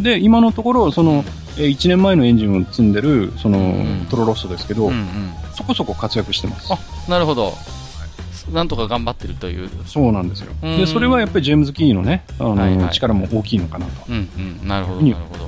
[0.01, 1.23] で、今のところ、その、
[1.57, 4.77] え1年前のエンジンを積んでる、その、うんトロロッソですけう。
[4.77, 5.33] ど、うんうん。
[5.55, 6.73] そこそこ活躍してます。
[6.73, 6.79] あ、
[7.09, 7.53] なるほど。
[8.51, 9.69] なんとか頑張ってるという。
[9.85, 10.51] そうなんですよ。
[10.63, 13.91] うんで、それはやっぱりジェームズ・キーのね、あの、はいはい力も大きいのかなと。
[14.09, 14.29] うん
[14.61, 14.67] うん。
[14.67, 15.43] なるほど、になるほど。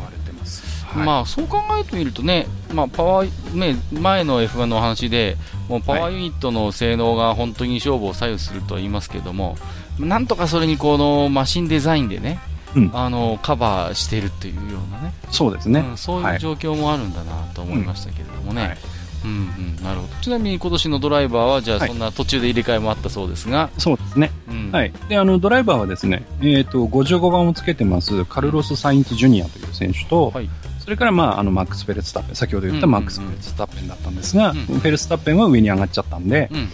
[1.00, 9.56] はいまあ、そう考えてみるとね、まあ、パワー、ね、前の F1 のお話で、もうパワーユニットの性能が本当に勝負を左右するとは言いますけれども、
[10.00, 12.40] なんとかそれにこのマシンデザインでね、
[12.76, 15.80] うんあの、カバーしてるっていうようなね、そうですね。
[15.80, 18.62] うん、そういう状況もあるんだなと思いましたけれどもね。
[18.62, 18.78] はい
[19.26, 20.14] うんうん、なるほど。
[20.22, 24.32] ちなみに今年のドライバーは、じゃあはいそんな途中で入れ替えもあったそうですが、そうですね。
[24.48, 24.72] うん。
[24.72, 24.94] はい。
[25.10, 30.50] で、あの、ドライバーはですね、えっ、と、55番をつけてます、カルロス・サインツ・ジュニアという選手と、はい。
[30.86, 36.70] それから、まあ、あの、マックス・フェルスタッペン、先ほど言ったうんマックス・フェルスタッペンだったんですが、うんフェルスタッペンは上に上がっちゃったんで、うん。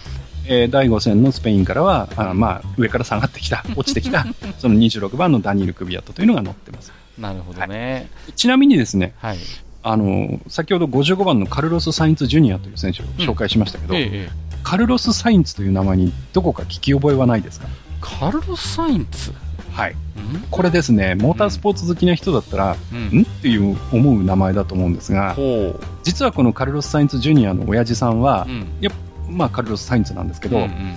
[0.46, 4.26] えー第5戦のスペインからは、あまあ、上から下がってきた、 落ちてきた、
[4.60, 6.92] その26番のダニール・クビアットというのが乗ってます。
[7.18, 8.10] なるほどね。
[8.36, 9.38] ちなみにですね、はい。
[9.84, 14.30] あの、先ほど55番のカルロス・サインツ・ジュニアという選手を紹介しましたけど、ええええ。
[14.64, 17.68] カルロス・サインツという名前にどこか聞き覚えはないですか？
[18.00, 19.32] カルロス・サインツ？
[19.72, 19.96] はい。
[20.18, 20.42] うん？
[20.52, 23.24] これですね、モータースポーツ好きな人だったら、うんん？
[23.24, 28.52] っていう思う名前だと思うんですが、ほ実はこのカルロス・サインツ・ジュニアの親父さんはう。
[28.52, 29.38] う、ん。
[29.38, 30.96] まあカルロス・サインツなんですけど、うんうん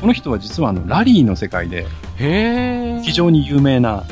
[0.00, 1.86] この人は実はあのラリーの世界で。
[2.18, 4.04] 非常に有名な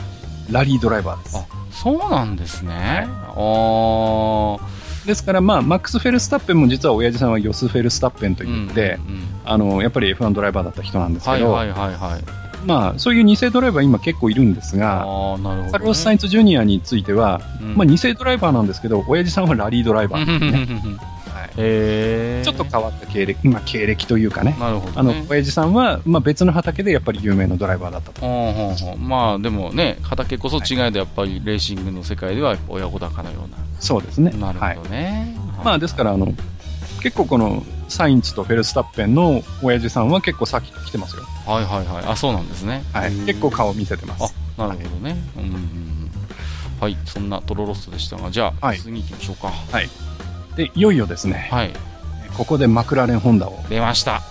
[0.50, 1.36] ラリードライバーです。
[1.36, 3.06] あ、そうなんですね。
[3.36, 5.06] ああ。
[5.06, 12.22] ですから、まあ、マックス・フェルスタッペンも実は親父さんはヨス・フェルスタッペンと言って、うんうんうんあの、やっぱり F1 ドライバーだった人なんですけど、はいはいはいはい。
[12.64, 15.70] まあ、そういう偽ドライバー今結構いるんですが、ああ、なるほど、ね。
[15.72, 17.76] カルロス・サインツ・ジュニアについては、うん。
[17.76, 20.96] まあ、偽ドライバーなんですけど、親父さんはラリードライバーなんですね。
[21.32, 22.44] はい。
[22.44, 24.56] ちょっと変わった経歴、まあ、経歴というかね。
[24.58, 24.92] なるほど、ね。
[24.96, 25.72] あの、親父さん。
[25.72, 28.20] は、まあ、別の畑でやっぱり有名なドライバーだったと。
[28.20, 33.48] ほまあでもね、畑こそ違いでやっぱりレーシングの世界では親子鷹のよ
[33.80, 34.30] そうですね。
[34.34, 34.48] うな。
[34.48, 35.36] なるはいほどね。
[35.64, 36.32] まあ、ですから、あの、
[37.02, 41.24] 結構この、サインツとフェルスタッペンの親父さんは結構先来てますよ。
[41.46, 42.04] はいはいはい。
[42.06, 42.84] あ、そうなんですね。
[42.92, 43.12] はい。
[43.12, 44.34] 結構顔見せてます。
[44.58, 45.16] あ、なるほどね。
[45.36, 45.92] うんうんうん。
[46.80, 49.52] はい、そんなトロロストでしたが、じゃあ、はい次行きましょうか。
[50.56, 51.72] で、いよいよですね、はい、
[52.36, 54.22] ここでマクラーレン・ホンダを、出ました。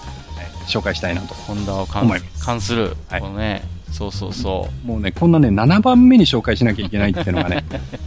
[0.68, 1.34] 紹介したいなと。
[1.34, 7.64] ホンダを関関する、はいこのね、そうそうそもうね、こんなね、7番目に紹介しなきゃいけないっていうのがね、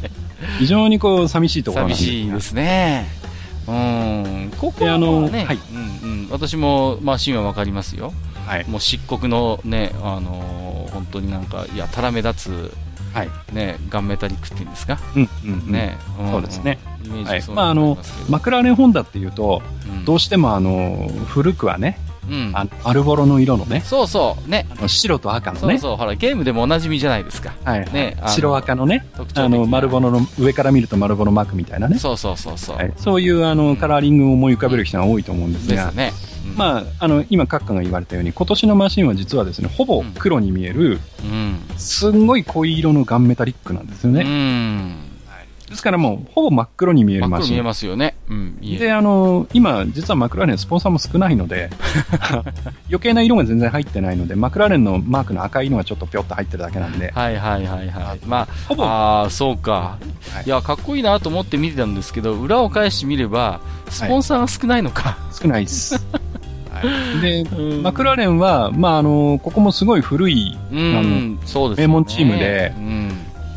[0.58, 1.74] 非常にこう、寂しいとう。
[1.74, 3.06] ころなん寂ですがしいですね。
[3.66, 4.52] うん。
[4.58, 5.58] ここはであのね、はい
[6.02, 6.28] うんうん。
[6.30, 8.12] 私も、まあ、シーンはわかりますよ。
[8.46, 8.68] はい。
[8.68, 10.64] もう漆黒のね、あのー
[10.94, 12.72] 本当になんか、いや、たらめ立つ、
[13.12, 13.30] はい。
[13.52, 14.98] ね、ガンメタリックっていうんですか？
[15.16, 16.30] うん、うん、うん。
[16.30, 16.78] そうですね。
[17.04, 21.98] イメージはいまああのマクラーレン・ホンダっていうと、うんどうしてもあの、古くはね、
[22.28, 22.50] うん。
[22.54, 24.66] あのアルボロの色のね、そうそう、ね。
[24.70, 27.54] あの白と赤のね、そうそう、ほら、ゲームでもおなじみじゃないですか。
[27.64, 32.76] はい、ね白赤のね、特徴あの、丸ボノの、上から見ると丸ボノマークみたいなね、そうそうそうそう。
[32.76, 36.12] はい、そういうあの、カラーリングを思い浮かべる人が多いと思うんですが、ですね。
[36.46, 36.56] うん。
[36.56, 41.58] まあ、あの、今、閣下が言われたように、今年のマシンは実はですね、ほぼ黒に見える、うん。
[41.76, 44.22] すんごい濃い色のガンメタリックなんですようね。
[44.24, 45.13] ん。
[45.68, 47.64] ですからもう、ほぼ真っ黒に見える真っ黒見えマシン。
[47.64, 48.16] ますよね。
[48.28, 48.60] うん。
[48.60, 51.70] で、あの、今、実はマクラーレン、スポンサーも少ないので、
[52.88, 58.20] 余計な色が全然入ってないので、マクラーレンのマークの赤いのがちょっとぴょっと入ってるだけなんで、はいはいはいはい。
[58.26, 59.72] まほぼ、あ、ああ、そうか。
[59.72, 59.98] は
[60.42, 65.16] いいや、かっこいいなと思って見てたんですけど、裏を返してみれば、スポンサーが少ないのか。
[65.32, 65.94] 少ないです。
[66.70, 66.82] は
[67.18, 71.86] いで、うんマクラーレンは、まあ、あの、ここもすごい古い、うん、そうですよね。
[71.86, 73.12] 名門チームでうん。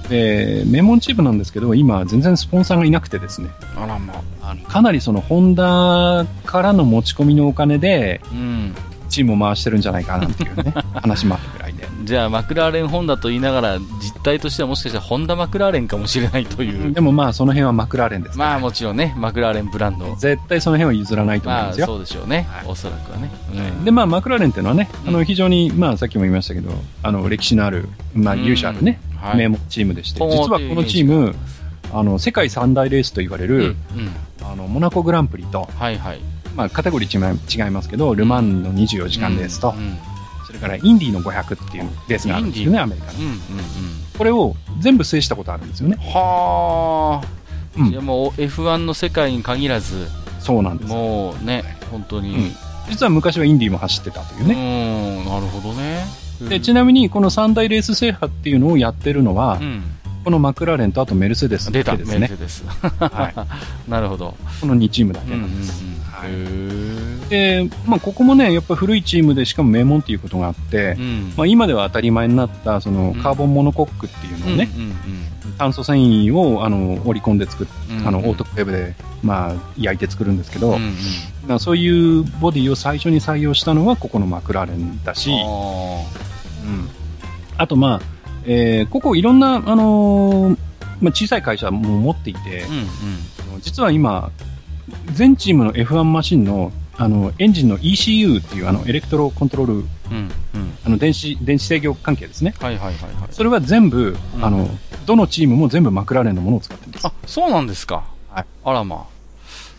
[0.09, 4.55] で、名門チームなんですけど、今、全然スポンサーがいなくてですね、あらまあ。
[4.69, 8.75] かなりその、ホンダからの持ち込みのお金で、うん。
[9.07, 11.87] チームを回してるんじゃないかなっていうね、話もあるぐらいで。
[12.03, 16.93] じゃあ、マクラーレンホンダと言いながら、実態としてはもしかしたらホンダマクラーレンかもしれないという。
[16.93, 20.15] でもまあ、その辺はマクラーレンですからまあもちろんね、マクラーレンブランド。
[20.15, 21.85] 絶対その辺は譲らないと思うんまあですよ。
[21.87, 22.45] そうでしょうね。
[22.49, 23.29] はいおそらくはね。
[23.53, 26.71] うんで、まあ、マクラーレンっていうのはね、あの、うん非常に、まあ、さっきも言いましたけど、
[27.03, 31.35] あの、歴史のある、まあ、うん勇者あるね、はい名門チームでして、ほう実はこのチーム、
[31.93, 33.51] あの、世界三大レースと言われうん。
[33.55, 33.75] うる、ん。
[34.43, 36.19] あの、モナコグランプリと、はいはい。
[36.57, 39.83] まあ、カテゴリー違い違いますけど、ルマンの24時間レースと、うん。
[39.83, 39.97] うん
[40.47, 43.19] それからインディの500っていうレースがあるんですよね、アメリカの。
[43.19, 43.37] うんうんうん。
[44.17, 45.97] これを全部制したことあるんですよね。
[45.99, 47.27] はあ。
[47.77, 50.07] うんいやもう F1 の世界に限らず、
[50.39, 50.89] そうなんです。
[50.89, 52.33] もうね、本当に。
[52.33, 52.51] うん
[52.89, 55.21] 実は昔はインディも走ってたといううね。
[55.21, 56.05] ん、なるほどね。
[56.47, 59.83] で、ちなみにこの三大レース制覇っていうのをやってるのは、うん。
[60.27, 62.43] このマクラーレンとあとメルセデスだけですねメルセ。
[62.43, 62.65] デス。
[62.65, 63.33] はい。
[63.89, 64.35] なるほど。
[64.59, 65.51] この2チームだけうんうんうん。
[65.51, 65.83] なんです。
[66.11, 66.29] はい
[67.29, 71.33] へで、まあ、ここもね、やっぱ古いチームで、しかも名門っていうことがあって、うん。
[71.37, 74.93] まあ、今では当たり前になった、そのうん、カーボンモノコックっていうのをね、うんうん
[75.57, 80.93] 炭素繊維を、あの、織り込んで作っうんあの、オートクレーブで、まあ、焼いて作るんですけど、うん。
[81.49, 85.35] うんそういうボディを最初に採用したのは、ここのマクラーレンだし、あ
[86.65, 86.89] うん
[87.57, 88.16] あと、まあ、
[88.47, 90.57] えーここいろんな、あのー
[91.01, 93.61] まあ、小さい会社も持っていてー、うんうん。
[93.61, 94.31] 実は今、
[95.13, 99.83] 全チームの F1 マシンの、あの、エンジンの ECU っていう、あの、エレクトロコントロール、うんう
[100.19, 100.31] ん。
[100.85, 102.55] あの、電子、電子制御関係ですね。
[102.59, 103.27] はいはいはいはい。
[103.31, 104.67] それは全部、うんあの、
[105.05, 107.05] どのチームも全部マクラーレンのものを使ってるんです。
[107.05, 108.05] あ、そうなんですか。
[108.29, 109.17] はいあらまあ。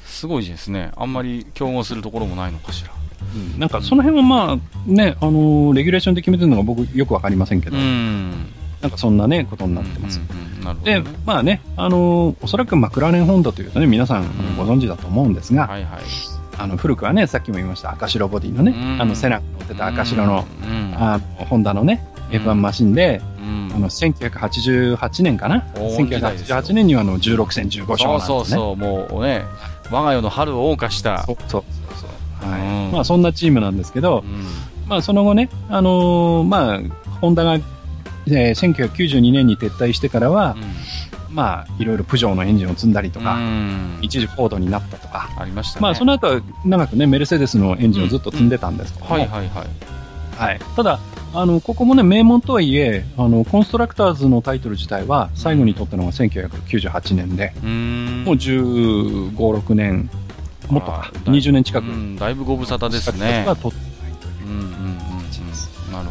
[0.07, 0.91] すごいですね。
[0.97, 2.93] あんまり競合するところもないのかしら。
[3.35, 8.47] うんなんか、その辺はまあ、ね、あのーレギュレーションで決めてるのが僕よくわかりませんけど、うん。
[8.81, 10.21] なんかそんなね、ことになってます。
[10.21, 14.25] うんうんうんなるほどでね。、まあね、あのーおそらくマクラーレンホンダというとね、皆さん
[14.57, 16.01] ご存知だと思うんですが、はいはい。
[16.59, 25.63] あの、古くはね、さっきも言いました赤白ボディのね、うんあの、セナが乗ってた赤白の、うん、あの、ホンダのね、F1 マシンで、うんあの、1988年かな？
[25.75, 28.21] 黄金時代ですよ ?1988 年にはあの、16戦15勝ね。
[28.21, 29.45] そうそうそう、もうね、
[29.91, 31.23] 我が世の春を謳歌した。
[31.25, 31.65] そうそう
[31.97, 32.51] そう。
[32.51, 32.61] はい。
[32.61, 34.47] うんまあ、そんなチームなんですけどう、ん
[34.89, 36.81] まあ、その後ね、あのーまあ、
[37.21, 37.59] ホンダが、
[38.31, 40.57] えー1992年に撤退してからは、
[41.31, 45.83] まあ、いろいろプジョーのエンジンを積んだりとうか、ん一時フォードになったとか、ありましたね。
[45.83, 49.67] まあ、その後は長くね、メルセデスのエンジンをずっと積んでたんですけども、はいはいはい。
[50.37, 50.61] はい。
[50.77, 50.99] ただ、
[51.35, 58.25] あの、ここもね、名門とはいえ、あの、コンストラクターズのタイトル自体は、最後に取ったのが1998年で、うーん。
[58.25, 60.09] もう15、6年、
[60.71, 63.45] もっとかあ、ー20年近くう、ん、だいぶご無沙汰ですね。
[63.47, 63.79] が取っ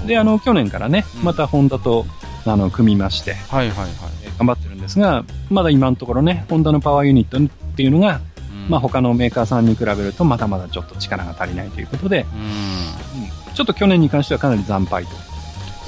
[0.06, 2.06] で、あの、去年からねうん、またホンダと、
[2.46, 3.90] あの、組みまして、はいはいはい。
[4.24, 8.22] えー頑張ってるんですが、まだ今のところね、ホンダのパワーユニットっていうのが、
[8.52, 13.56] うんまあ、他のメーカーさんに比べると、まだまだちょっと力が足りないということで、うん。
[13.56, 15.12] ちょっと去年に関してはかなり惨敗と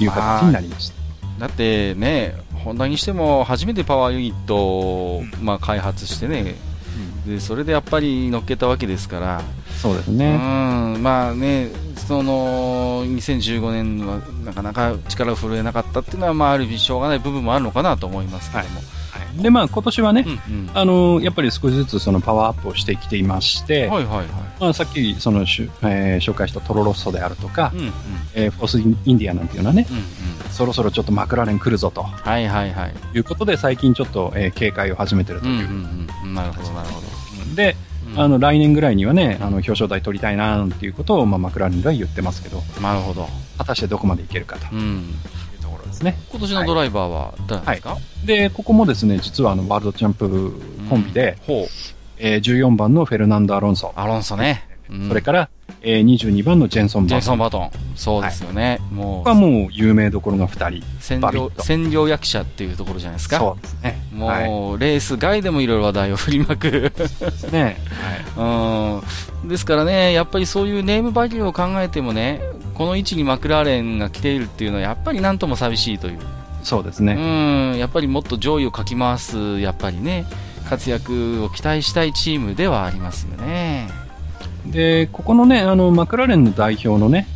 [0.02, 0.96] いう形になりました。
[1.38, 2.34] だってね、
[2.64, 6.56] ホンダにしても初めてパワーユニットを、まあ、開発してね、
[7.26, 9.42] で、それでやっぱり乗っけたわけですから、
[9.80, 10.36] そうですうね。
[10.36, 18.76] ん、まあね、その、2015年はなかなか力を振るえなかったっていうのは、まあ、ある意味しょうがない部分もあるのかなと思いますけども。
[18.76, 18.99] はい
[19.36, 20.70] で、まあ、今年はね、うんうん。
[20.74, 24.26] あの、やっぱり少しずつそのパワーアップをしてきていまして、はいはいはい。
[24.60, 27.92] まあ、さっきそのしゅ、えー紹介したトロロッソであるとか、うんうん。
[28.34, 28.82] えーフォースイ
[29.12, 30.04] ンディアなんていうのはね、うんうん。
[30.50, 32.94] そろそろちょっとマクラーレン来るぞとはいはいはい。
[33.14, 35.68] いうことで、最近ちょっと、えー警戒を始めてるとうんいうう。
[35.70, 36.34] んうん。
[36.34, 37.06] なるほどなるほど。
[37.54, 37.76] で、
[38.14, 43.28] うんあの、来年ぐらいにはね、あの、表彰台取りたいなっていうことを、まあ、マクラーレンが言ってますけど、なるほど。
[43.56, 45.14] 果たしてどこまでいけるかとうん。
[46.04, 46.16] ですね。
[46.30, 50.52] 今年のドライバーは誰ですか、で、ここもですね、実はあの、ワールドチャンプ
[50.88, 51.66] コンビで、うんほう。
[52.18, 54.66] えー14番のフェルナンド・アロンソ、アロンソね。
[54.90, 55.48] うんそれから、
[55.82, 57.70] えー22番のジェンソン・ジェンバートン。
[57.70, 57.96] ソン・バトン。
[57.96, 58.78] そうですよね。
[58.90, 60.78] もここはもう有名どころが2人。
[60.80, 63.38] う、占領、占領役者っていうところじゃないですか。
[63.38, 64.00] そうですね。
[64.12, 64.44] もう、はい
[64.80, 66.70] レース外でもいろいろ話題を振りまく。
[66.70, 67.76] ですね。
[68.36, 68.42] う
[69.46, 69.48] ん。
[69.48, 72.40] ですからね、やっぱりそういうネームバリューを考えてもね、
[72.80, 76.18] この位置にマクラーレンが来ているっていうのは、やっぱりなんとも寂しいという。
[76.62, 77.12] そうですね。
[77.12, 80.24] うん、やっぱりもっと上位をかき回す、やっぱりね、
[80.66, 83.90] 活躍を期待したいチームではありますよね。
[84.64, 87.26] で、ここのね、あの、マクラーレンの代表のね、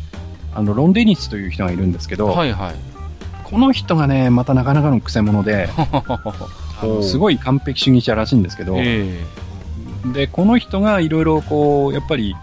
[0.55, 2.75] あの、ロン・デニスという人がいるんですけど、はいはい。
[3.43, 5.69] この人がね、またなかなかの癖者で、
[7.07, 9.23] すごい完璧主義者らしいんですけど、え
[10.11, 12.35] で、この人がいろいろこう、やっぱり、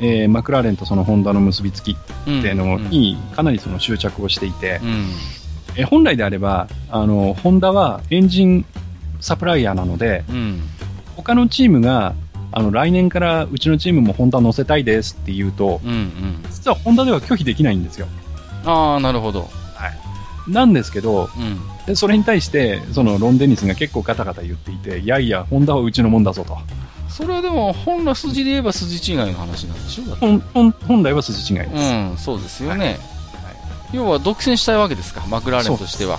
[0.00, 1.96] えーマクラーレンとそのホンダの結びつきっ
[2.26, 5.10] えていうのにかなりその執着をしていてう、ん。
[5.76, 8.64] え本来であれば、あの、ホンダはエンジン
[9.20, 10.60] サプライヤーなので、うん。
[11.16, 12.14] 他のチームが、
[12.50, 15.90] あの、来年からうちのチームもホンダ乗せたいですって言うと、うん。
[15.90, 16.44] うん。
[16.50, 18.06] 実はホンダでは拒否できないんですよ。
[18.66, 19.48] ああ、なるほど。
[20.48, 21.60] なんですけど、うん。
[21.86, 26.58] でそれに対して、そのロン・デニスが結構ガタガタ言っていて、いやいや、ホンダはうちのもんだぞと。
[27.12, 30.04] それはでも、本来筋で言えば筋違いの話なんでしょ？
[30.04, 31.74] だって本本本来は筋違いです。
[31.74, 31.78] う
[32.14, 32.98] ん、そうですよね。
[33.92, 36.18] 要は独占したいわけですか、マクラーレンとしては。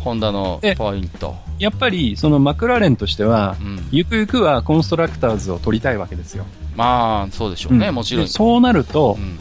[0.00, 1.36] ホンダのでパワーユニット。
[1.58, 3.88] やっぱり、そのマクラーレンとしては、うん。
[3.90, 6.44] ゆくゆくはコンストラクターズを取りたいわけですよ。
[6.76, 8.24] まあ、そうでしょうね、うんもちろん。
[8.26, 9.38] でそうなるとう、ん。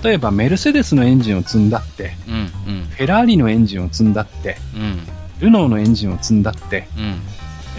[0.00, 2.34] 例えばメルセデスのエンジンを積んだって、うん。
[2.34, 2.84] うん。
[2.84, 5.00] フェラーリのエンジンを積んだって、うん。
[5.40, 7.20] ルノーのエンジンを積んだって、うん。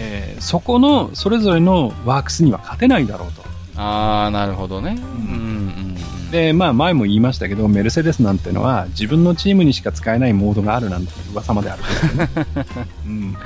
[0.00, 3.42] えーそこのそれぞれのワークスには勝てないだろうと。
[3.76, 4.96] ああ、なるほどね。
[4.98, 5.94] うん。
[6.24, 6.30] うん。
[6.30, 12.28] で、まあ前も言いましたけど、メルセデスなんてのは自分のチームにしか使えないモードがあるなんて噂まであるんですよね。
[13.06, 13.36] うん、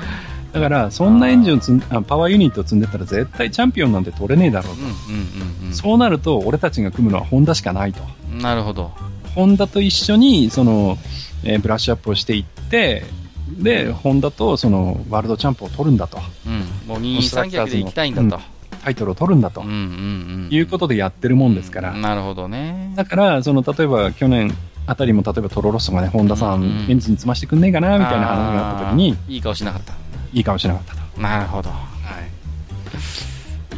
[0.53, 4.81] だから、そんなエンジンを積んあパワーユニットを積んでたら絶対チャンピオンなんて取れねえだろうと。
[4.81, 7.99] うんうんうんそうなると、俺たちが組むのはホンダしかないと。
[8.31, 8.39] うん。
[8.39, 8.91] なるほど。
[9.35, 10.97] ホンダと一緒に、その、
[11.43, 13.03] えーブラッシュアップをしていって、
[13.47, 16.19] で、ホンダとその、ワールドチャンプを取るんだと。
[16.45, 16.87] うん。
[16.87, 18.43] もう二人三脚で行きたいんだと。
[18.83, 19.67] タイトルを取るんだとうん。
[19.67, 20.49] うんうん。
[20.51, 21.93] いうことでやってるもんですから。
[21.93, 22.93] なるほどね。
[22.95, 24.55] だから、その、例えば去年
[24.87, 29.93] あたりも、例えばトロロッソがね、ホンダさん、うんうんエンジン積ましてくんねえかな、みたいな話があった時に、いい顔しなかった。
[30.33, 31.21] いい顔しなかったと。
[31.21, 31.69] なるほど。
[31.69, 32.35] はい。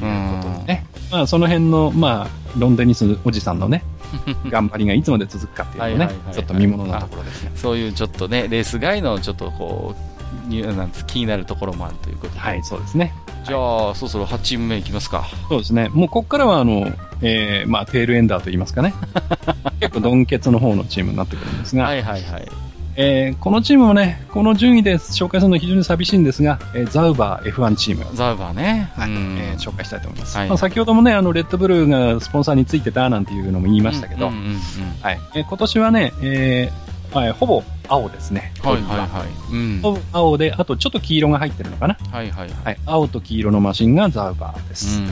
[0.01, 0.85] うんいうことでね。
[1.11, 2.27] まあ、その辺の、まあ、
[2.57, 3.83] ロンデニスおじさんのね、
[4.49, 7.51] 頑張りがいつまで続くかっていうのもねちょっと見ものなところですね。
[7.55, 12.39] そういうちょっとね、レース外のちょっとこう、になんつ気になるところもあるということで。
[12.39, 13.13] はい、そうですね。
[13.43, 15.25] じゃあ、そろそろ8チーム目いきますか。
[15.49, 15.89] そうですね。
[15.89, 18.93] もうここからは、あの、えー、まあ、テールエンダーと言いますかね。
[19.79, 22.47] 結構、ドンケツの方のチームになってくるんですが、はいはいはい。
[22.99, 28.05] えー、このチームもね、この順位で紹介するのは非常に寂しいんですが、えーザウバー F1 チーム。
[28.15, 28.91] ザウバーね。
[28.95, 30.35] はいうんえー紹介したいと思います。
[30.37, 35.19] はいまあ、先ほどもね、あの、レッドブルーがスポンサーについてたなんていうのも言いましたけど、はい。
[35.35, 38.51] えー今年はね、えーはいほぼ青ですね。
[38.63, 39.53] はいはいはい。
[39.53, 39.79] うん。
[39.81, 41.97] ほぼ青で、あとちょっと黄色が入ってるのかな。
[42.11, 42.49] はいはいはい。
[42.65, 42.77] はい。
[42.85, 44.99] 青と黄色のマシンがザウバーです。
[44.99, 45.07] うん。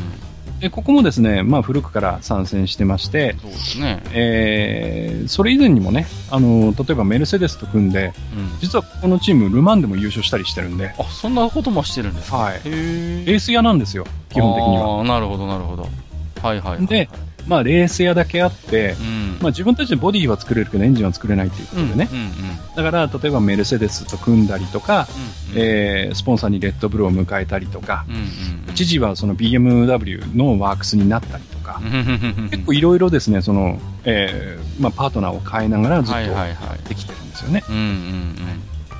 [0.60, 4.02] で、ここもですね、まあ古くから参戦してまして、そうですね。
[4.14, 8.60] えー、それ以前にもね、あの、例えばメルセデスと組んで、うん。
[8.61, 12.38] 実はこのチームルマンでも優勝したりしてるんで、あ、そんなこともしてるんですか？
[12.38, 12.56] はい。
[12.56, 14.84] へーレース屋なんですよ、基本的には。
[14.84, 15.84] あーなるほどなるほど。
[16.41, 16.88] はいはいはい。
[16.88, 17.10] で、
[17.47, 19.38] まあレース屋だけあってう、ん。
[19.41, 22.09] まあ自分たちでボディは作れるけどエンジンは作れないっていうことでね。
[22.11, 22.31] うんうんうん。
[22.76, 25.07] だから、例えばメルセデスと組んだりとか、
[25.49, 28.27] うんうんえースポンサーにレッドブルを迎えたりとか、うんうんうん
[28.76, 31.80] 一時はその BMW のワークスになったりとか、
[32.51, 36.89] 結構いろいろですね、その、えーまあパートナーを変えながらずっと。
[36.89, 37.63] できてるんですよね。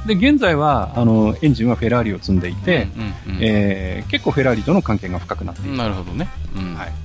[0.06, 2.58] で、現在は、あの、エンジンはフェラーリを積んでいうん。
[2.60, 3.04] て、うんう
[3.34, 6.30] んうんえー結構フェラーリとの関係が深くなっているなるほどね。
[6.56, 6.76] うん。
[6.76, 6.92] はい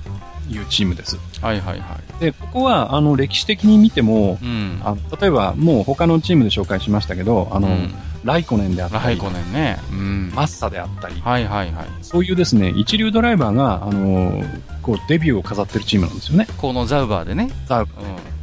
[0.51, 1.17] いうチームです。
[1.41, 2.21] はいはいはい。
[2.21, 4.81] で、ここは、あの、歴史的に見ても、うん。
[4.83, 9.79] あの例えば、もう他のチームで紹介しましたけど、あの、うんライコネンであったり、ライコネンね。
[9.91, 10.31] うん。
[10.35, 11.87] マッサであったり、はいはいはい。
[12.01, 14.43] そういうですね、一流ドライバーが、あの、
[14.81, 16.47] こう、デビューを飾ってるチームなんですよね。
[16.57, 17.49] このザウバーでね。
[17.65, 17.95] ザウうはい。
[17.95, 18.40] で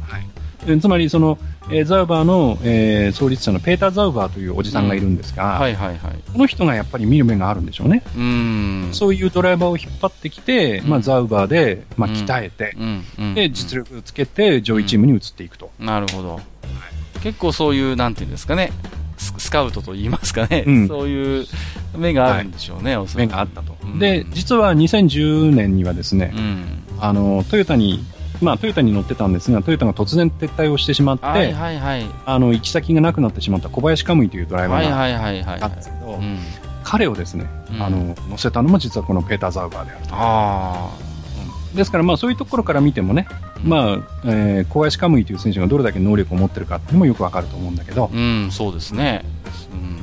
[0.81, 1.37] つまり、その、
[1.71, 5.61] えーザウバーの、えー創立者のペーター・ザウバーというおじさんがいるんですが、ん。
[5.61, 5.97] はいはいはい。
[6.31, 8.03] この人がやっぱり見る目があるんでしょうね。
[8.15, 8.89] うん。
[8.91, 13.03] そういうドライバーを引っ張ってきて、まあ、うんザウバーで、まあ、うん鍛えて、うん。
[13.19, 13.35] うん。
[13.35, 15.71] で、実力をつけて、上位チームに移っていくと。
[15.79, 16.39] なるほど。
[17.21, 18.71] 結構そういう、なんていうんですかね。
[19.17, 20.63] ススカウトと言いますかね。
[20.65, 21.45] うんそういう
[21.97, 23.85] 目があるんでしょうね、おそらく目があったとう。
[23.87, 26.65] んで、実は2010年にはですね、うん。
[26.99, 28.03] あの、トヨタに、
[28.41, 32.05] まあ、トヨタに乗ってたんですが、トヨタが突然撤退をしてしまって、はいはいはい。
[32.25, 36.37] あの、行き先がなくなってしまった小林カムイというドライバーがはいはいはいはいいたんですけど、うん。
[36.83, 40.13] 彼をですね、うんあの、乗せたのも実はこのペーター・ザウバーであると。
[40.13, 40.89] あ
[41.75, 43.27] ですから、まあ、そういうところから見てもね、
[43.63, 49.23] まあ、えー小林カムイという選手がどれだけ能力を持ってるかっていうのもよくわかると思うんだけどあ。、うん、そうですね。
[49.71, 49.98] うん。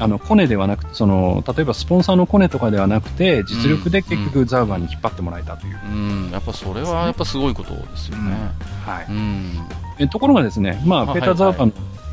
[0.00, 5.80] あの、コネではなくて、その、例えばスポンサーのコネとかではなくて、実力で結局ザウバーに引っ張ってもらえたという。
[5.90, 5.94] う
[6.28, 8.36] ん、やっぱそれはやっぱすごいことですよね。
[8.84, 9.06] はい。
[9.08, 9.52] うん。
[9.98, 11.72] えところがですね、まあ、あペーター・ザウバーの、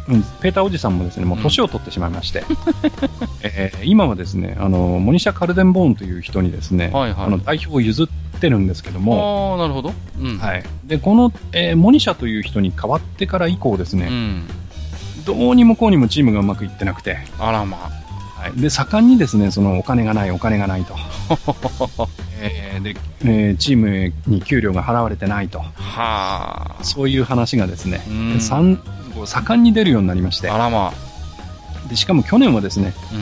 [0.10, 2.44] うん、ペーターおじさんもですね、もう年を取ってしまいまして、
[3.44, 8.08] えー今はですね、あの、モニシャ・カルデンボーンという人にですね、はいはいあの、代表を譲っ
[8.40, 9.94] てるんですけども、ああ、なるほど。
[10.20, 10.38] うん。
[10.38, 10.64] はい。
[10.86, 14.44] で、この、えーモニシャという人に変わってから以降ですね、うん。
[15.26, 17.78] どうにもこうにもチームがうまくいってなくて、あらま
[18.44, 18.60] はい。
[18.60, 20.96] で、盛んにですね、そのお金がない、お金がないと。
[22.42, 25.62] えーで、えーチームに給料が払われてないと。
[25.62, 25.64] あ。
[25.80, 26.84] はあ。
[26.84, 28.76] そういう話がですね、うんさん
[29.16, 30.92] こう盛んに出るようになりましてあ、らま
[31.88, 33.16] でしかも去年はですね、う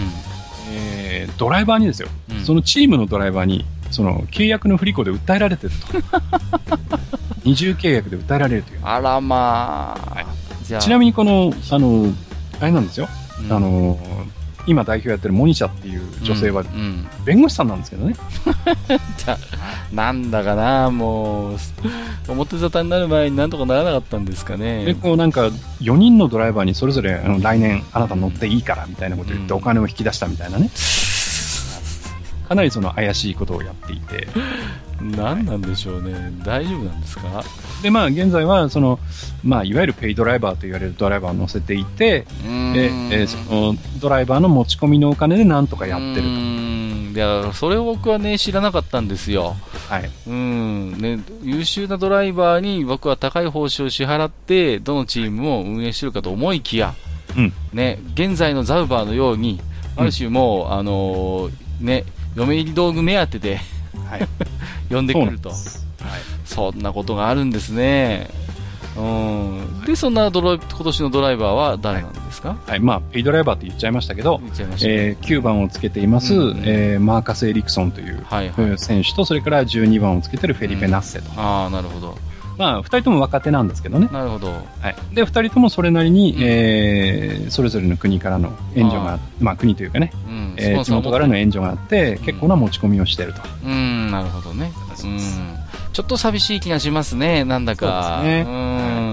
[0.73, 2.37] えードライバーにですよ、ん。
[2.37, 2.43] うん。
[2.43, 5.87] そのチームのドライバーに、その契約の不履行で訴えられてると。
[7.45, 8.79] 二重契約で訴えられるという。
[8.83, 10.15] あらまあ。
[10.15, 10.25] はい
[10.79, 12.13] ちなみにこの、あの、
[12.59, 13.07] あれなんですよ、
[13.43, 13.99] うんあ、の、
[14.67, 18.15] 今代表やってるモニシャっていう女性はうんうん弁護士さんなんですけどね。
[19.17, 19.37] じゃあ
[19.93, 21.57] なんだかな、もう、
[22.27, 24.95] 表沙汰になる前になんとかならなかったんですかで、ね。
[24.95, 25.49] こうなんか、
[25.81, 30.69] 4人のドライバーにそれぞれあの来年あなた乗っていいからみたいなことを言ってうんお金を引き出したみたいなね。
[32.51, 34.27] かなりその怪しいことをやっていて。
[35.01, 36.13] 何なんでしょうね。
[36.45, 37.43] 大丈夫なんですか？
[37.81, 38.99] で、まあ現在はその、
[39.43, 42.27] まあいわゆるペイドライバーと言われるドライバーを乗せていて、で、
[43.09, 49.55] えーそのドライバーの持ち込みのお金でなんとかやってるうーんいや、それを僕はね、知らなかったんですよ。
[49.89, 49.93] と。
[49.95, 50.09] はい。
[50.27, 50.97] うん。
[50.99, 56.93] ね、優秀なドライバーに僕は高い報酬を支払って、どのチームも運営してるかと思いきや、
[57.35, 57.53] うん。
[57.73, 59.59] ね、現在のザウバーのように、
[59.97, 61.51] ある種もう、あのー
[61.81, 62.03] ね、
[62.35, 63.59] 嫁入り道具目当てで
[64.09, 64.27] はい。
[64.89, 65.49] 呼んでくると。
[65.49, 65.59] はい。
[66.45, 68.29] そんなことがあるんですね。
[68.97, 69.81] うん。
[69.85, 72.79] で、そんなドライ今年のドライバーは誰なんですか、はい。
[72.79, 78.53] まあ、ペイドライバーって言っちゃいましたけど、言っちゃいましたね、えー9番をつけています、うんうんえーマーカス・エリクソンというはいはい。
[78.57, 81.31] えー選手と、それから12番をつけてるフェリペ・ナッセと。
[81.37, 82.17] ああ、なるほど。
[82.61, 84.07] まあ、2人とも若手なんですけどね。
[84.11, 84.49] なるほど。
[84.49, 85.15] はい。
[85.15, 90.55] で、2人ともそれなりに、うんえーそれぞれの国からの援助があ、まあ国というかね、うん。
[90.57, 93.41] えー地元からの援助があって、結構な持ち込みをしてると。
[93.65, 94.71] うん、なるほどね。
[94.93, 95.19] そうん。
[95.91, 98.21] ちょっと寂しい気がしますね、なんだか。
[98.23, 98.51] ねう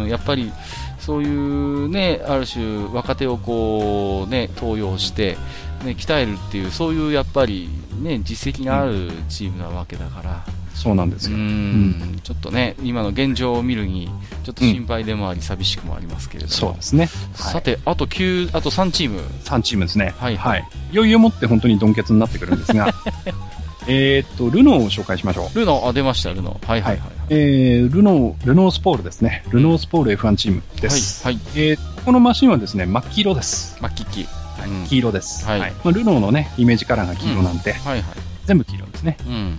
[0.05, 0.09] ん。
[0.11, 0.53] やっぱり、
[0.99, 5.39] そういうね、ある種、若手をこう、ね、登用して、
[5.85, 7.71] ね、鍛えるっていう、そういうやっぱり、
[8.03, 10.58] ね、実績があるチームなわけだから。
[10.79, 11.39] そうなんですうよ。
[11.39, 14.09] ん、ちょっとね、今の現状を見るに、
[14.45, 16.55] ちょっと心配でもあり、寂しくもありますけれども。
[16.55, 17.09] そうですね。
[17.35, 19.21] はい、さて、あと9、あと3チーム。
[19.45, 20.15] 3チームですね。
[20.19, 20.65] はいはい。
[20.93, 22.95] いよいよもって本当にドンケツになってくるんですが、
[23.89, 25.59] えーっと、ルノーを紹介しましょう。
[25.59, 26.61] ルノ、あ、出ました、ルノ。
[26.67, 27.09] はいはいはい。
[27.31, 29.45] えー、ルノー、ルノースポールですね。
[29.51, 31.25] ルノースポール F1 チームです。
[31.25, 31.43] はい、はい。
[31.57, 31.79] えー
[32.09, 33.77] このマシンはですね、真っ黄色です。
[33.83, 34.25] まあ、キッキ。
[34.59, 35.45] はいうん黄色です。
[35.45, 38.05] はいまあ、ルノーのね、イメージカラーが黄色なんで、はいはい。
[38.47, 39.19] 全部黄色ですね。
[39.27, 39.59] うん。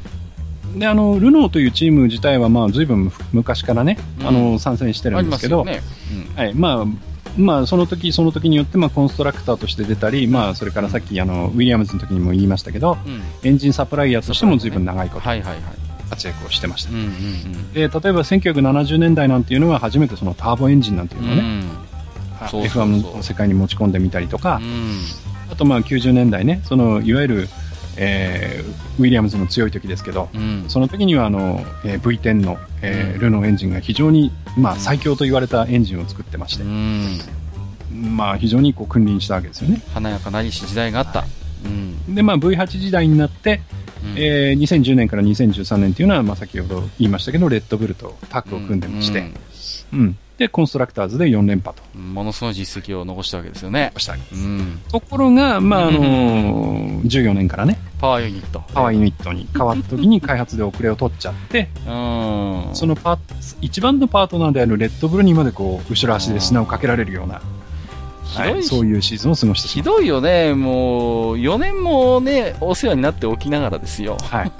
[0.75, 6.85] で、あの、ルノーというチーム自体は、まあ、随分昔からね、うんあの、参戦してるあんですけど、りまあ、
[7.37, 13.13] まあ、その時その時によって、まあ、コンストラクターとして出たり、まあ、それからさっき、あの、ウィリアムズの時にも言いましたけど、うん。
[13.13, 13.21] うん。
[13.43, 15.61] エンジンサプライヤーとしても随分長いことはいはいはい。
[16.09, 16.91] 活躍をしてました。
[16.91, 21.27] で、例えば1970年代なんていうのは初めてそのターボエンジンなんていううん。
[21.27, 22.47] のをね、うん。
[22.49, 24.99] そうそうそう F1 の世界に持ち込んでみたりとか、うん。
[25.51, 27.49] あとまあ90年代ね、そのいわゆる、
[28.01, 28.69] えー
[28.99, 30.65] ウィリアムズの強い時ですけど、うん。
[30.67, 37.19] その時にはあの、えー V10 の、えーうんルノーエンジンが非常に、まあ、最強と言われたエンジンを作ってましてう、ん。
[38.15, 39.81] まあ、非常にこう君臨したわけですよね。
[39.93, 41.25] 華やかなりし時代があった。
[41.65, 42.15] うん。
[42.15, 43.61] で、まあ、V8 時代になって、
[44.03, 49.31] うんえー2010年から2013年というのは、まあ、先ほど言いましたけど、レッドブルとタッグを組んでまして、
[49.93, 53.91] うんで、コンストラクターズで4連覇とうんものすごい実績を残したわけですよね。
[53.97, 54.41] したわけです。
[54.41, 54.79] うん。
[54.89, 58.63] ところが、まあ、あのー14年からね、パワーユニット。
[58.73, 62.69] パワーユニットに変わった時に開発で遅れを取っちゃって、うん。
[62.73, 63.19] そのパ
[63.61, 67.41] 一番のパートナーであるレッドブルにまでこう、後ろ足で砂をかけられるような、
[68.23, 69.81] ひどはいい、そういうシーズンを過ごしてしひ。
[69.83, 70.53] どいよね。
[70.53, 74.17] もう、4年もね、お世話になっておきながらですよ。
[74.29, 74.51] はい。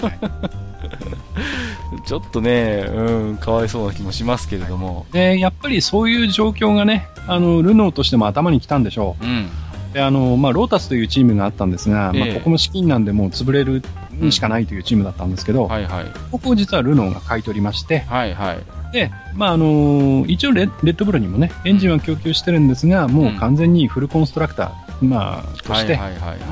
[2.04, 5.06] ちょっとね、うん、かわいそうな気もしますけれども。
[5.12, 9.48] で、やっぱりそういう状況がね、あの、ルノーとしても頭に来たんでしょうん。
[9.90, 9.94] う。
[9.94, 13.82] で、あの、まあ、ロータスというチームがあったんですが、まあ、ええここも資金なんでもう潰れる
[14.30, 16.06] しかないというチームだったんですけど、はいはい。
[16.30, 18.92] ここを実はルノーが買い取りまして、はいはい。
[18.92, 25.98] で、まあ、あの一応レレッドブルにもね、エンジンは供給してるんですが、もう完全にフルコンストラクター、まあ、として、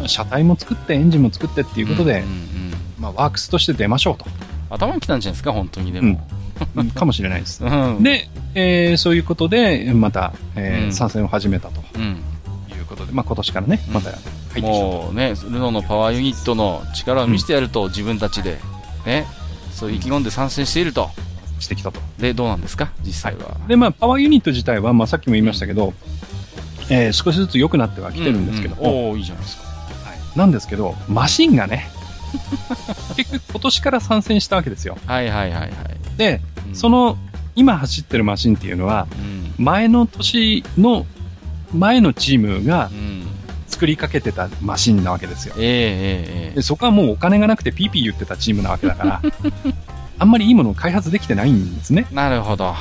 [0.06, 4.26] 車体も作ってエンジンも作ってっていうことで、んんうんまあ、ワークスとして出ましょうと。
[4.70, 6.20] 頭に来たんじゃないですか、本当にでも。
[6.76, 7.62] うんかもしれないです。
[7.64, 7.68] う
[8.00, 8.02] ん。
[8.02, 12.02] で、えーそういうことで、また、えーうん参戦を始めたとうん。
[12.02, 14.66] いうことで、まあ、今年からね、うんまた入ってきたと。
[14.68, 18.58] もうね、ルノーのパワーユニットの力を見せてやると、自分たちで、
[19.06, 19.26] ね、
[19.72, 21.10] そう意気込んで参戦していると。
[21.60, 22.00] してきたと。
[22.20, 23.56] で、どうなんですか、実際は。
[23.66, 25.92] で、まあ、パワーユニット自体は、まあ、さっきも言いましたけど、
[26.88, 29.62] えー少しずつ良くなってはきてるんですけども、うんうんおーいいじゃないですか。
[29.64, 31.88] はいなんですけど、マシンがね、
[33.16, 34.98] 結 局今年から参戦したわけですよ。
[35.06, 35.70] はいはいはいはい。
[36.16, 37.16] で、うんそ、の、
[37.56, 39.06] 今走ってるマシンっていうのは、
[39.58, 39.64] うん。
[39.64, 41.06] 前の年の、
[41.74, 43.18] 前のチームがうん。
[43.68, 45.54] 作りかけてたマシンなわけですよ。
[45.58, 49.22] ええええそこはもうお金がなくてピーピー言ってたチームなわけだから、
[50.18, 52.06] あんまりいいものを開発できてないんですね。
[52.10, 52.74] えなるほど。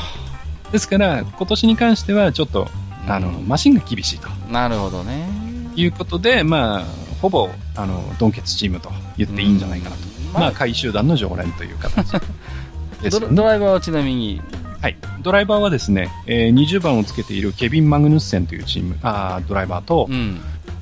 [0.72, 2.70] ですから、今年に関してはちょっと、
[3.08, 5.28] あの、うんマシンが厳しいとなるほどね。
[5.76, 6.84] いうことで、まあ、
[7.22, 10.02] ほぼ、あの、ドンケツチームと言っていいんじゃないかなと。
[10.02, 12.12] うんまあ、回集団の常連という形
[13.02, 13.28] ですね。
[13.32, 14.42] ドライバーはちなみに、
[14.82, 14.98] はい。
[15.22, 20.40] ドライバーはですね、えー20番をつけているケビン・マグヌッセンというチーム、あードライバーとう、ん。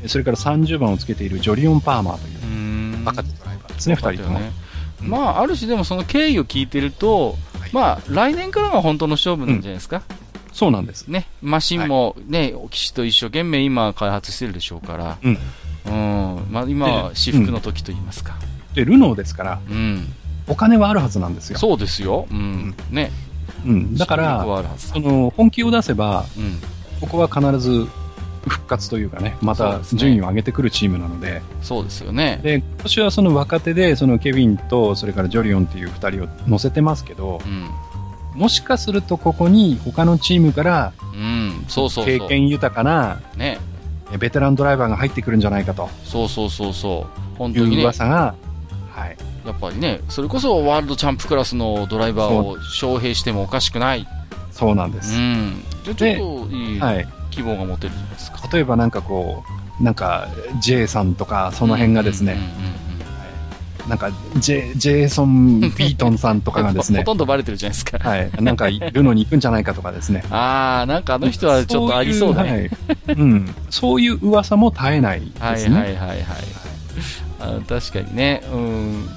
[0.08, 3.04] それから30番をつけているジョリオン・パーマーというう、ん。
[3.06, 4.40] 若手ドライバーですね、2人とも。
[4.40, 4.52] ね。
[5.02, 10.02] まあ、ある種でもその経緯を聞いてると、はいまあ、来年からが本当の勝負なんじゃないですか？
[10.52, 11.08] そうなんです。
[11.08, 11.28] ね。
[11.42, 15.18] マシンもね、機種と一生懸命今開発してるでしょうから。
[15.22, 15.38] うん。
[15.88, 16.46] うん。
[16.52, 18.36] まあ、今は至福の時と言いますか。
[18.74, 20.14] で、ルノーですから、うん。
[20.48, 21.58] お金はあるはずなんですよ。
[21.58, 22.28] そうですよ。
[22.30, 22.76] うん。
[22.92, 23.12] ね。
[23.66, 23.96] うん。
[23.96, 24.46] だから、
[24.78, 26.60] その、本気を出せば、うん。
[27.02, 27.88] ここは必ず
[28.48, 32.40] 復活というかね、また順位を上げてくるチームなので、そうですよね。
[32.44, 38.40] で、今年はその若手で、そのケビンと、それからジョリオンっていう二人を乗せてますけど、うん。
[38.40, 41.66] もしかするとここに他のチームからうん。
[41.68, 42.06] そうそう。
[42.06, 43.60] 経験豊かな、ね。
[44.12, 47.38] えベテランドライバーが入ってくるんじゃないかとそうそうそうそう。
[47.38, 48.36] 本いう当にね、噂が、
[48.92, 49.18] はい。
[49.46, 54.02] やっぱりね、それこそワールドチャンプクラスのドライバーを招聘してもおかしくない。
[54.02, 54.06] う
[54.52, 55.18] そうなんです。
[55.18, 55.64] ん。
[55.84, 56.80] じゃあちょっといい。
[57.32, 58.48] 希望が持てるじゃないですか。
[58.52, 59.44] 例えばなんかこ
[59.80, 60.30] う、なんか、
[60.62, 62.46] J さんとか、その辺がですね、うんうん
[62.80, 62.85] うん
[63.88, 67.98] なんか、ジェ、ジェイソン・ビートンさんとかがですほね、 とんどバレてるじゃないですか。
[67.98, 68.32] はい。
[68.40, 70.24] なんか、ルノに行くんじゃないかとかですね。
[70.32, 72.50] あー、なんかあの人はちょっとありそうだね。
[72.50, 72.70] そういう
[73.08, 73.18] はい。
[73.18, 73.56] うん。
[73.70, 75.78] そういう噂も絶えないですね。
[75.78, 76.18] はいはいはいはい。
[77.40, 79.10] あ確かにね、うん。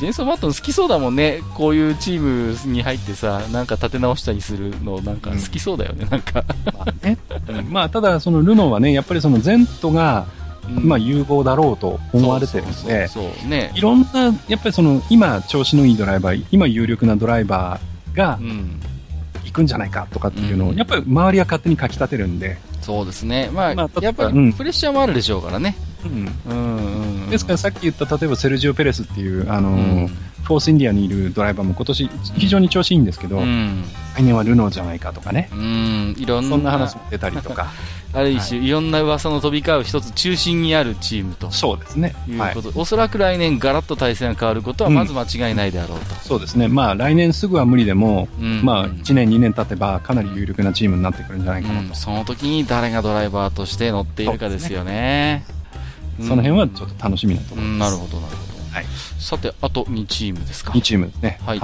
[0.00, 1.40] ジェイソン・バットン好きそうだもんね。
[1.54, 6.44] こういうチームに入ってさ、なんか立て直したりするの、なんか好きそうだよね、なんか。
[6.72, 7.18] まあね。
[7.48, 13.80] うんまあ、ただ、そのルノーはね、やっぱりそのゼントが、うんまあ、有望だろうと思われてで、そうそうそうねい。
[13.80, 18.80] ろんな、やっぱりその、今、調子のいいドライバー、今、有力なドライバーがうん。
[19.44, 23.50] 行くんじゃないかとかっていうのを、うんやっぱり周りは勝手にかき立てるんで、そうですね。
[23.52, 25.76] まあ、まあやっぱうんりプレッシャーもあるでしょうからね。
[26.04, 27.30] うんうんうんうん。
[27.30, 30.08] ですからさっき言った、例えばセルジオ・ペレスっていう、あのーうん、
[30.42, 33.84] フォースインディアにいるドライバーも今年非常に調子いいんですけど、うん。
[34.14, 36.14] 来年はルノーじゃないかとかね、うん。
[36.16, 37.72] いろんな、そんな話も出たりとか、
[38.14, 42.14] ある一種、いろんな噂の飛び交う一つ中心にあるチームとそうですね。
[42.38, 42.70] はいいうこ。
[42.70, 42.80] と。
[42.80, 46.14] おそらく来年ガラッと対戦が変わることはまず間違いないであろうと。
[46.22, 46.68] そうですね。
[46.68, 51.86] まあ来年すぐは無理でも、うんまあ1年2年経てばかなり有力なチームになってくるんじゃないかなと。
[51.88, 55.44] うんその時に誰がドライバーとして乗っているかですよね。
[55.48, 57.90] うんその辺はちょっと楽しみなとうん、思います。
[57.90, 58.54] なるほど、なるほど。
[58.72, 58.86] はい。
[59.18, 60.72] さて、あと2チームですか。
[60.72, 61.40] 2チームですね。
[61.44, 61.58] はい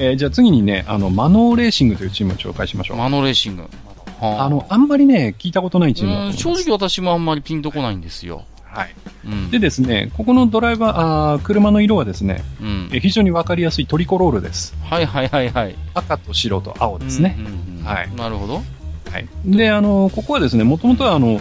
[0.00, 2.96] えーじゃあ次にね、あの、マノーレーシングというチームを紹介しましょう。
[2.96, 3.62] マノレーシング。
[4.20, 6.62] はあの、あんまりね、聞いたことないチームだとうん思います。
[6.64, 8.44] 正直私もあんまりピンとこないんですよ。
[8.64, 8.94] はい。
[9.26, 9.50] うん。
[9.50, 10.98] でですね、ここのドライバー、
[11.34, 14.74] あー車の色はですね、うんえー非常にわかりやすいトリコロールです。
[14.88, 15.74] はいはいはいはい。
[15.94, 17.36] 赤と白と青ですね。
[17.38, 18.54] うんうんうんはいなるほど。
[18.56, 18.62] は
[19.18, 19.26] い。
[19.44, 21.40] で、あの、ここはですね、もともとはあの、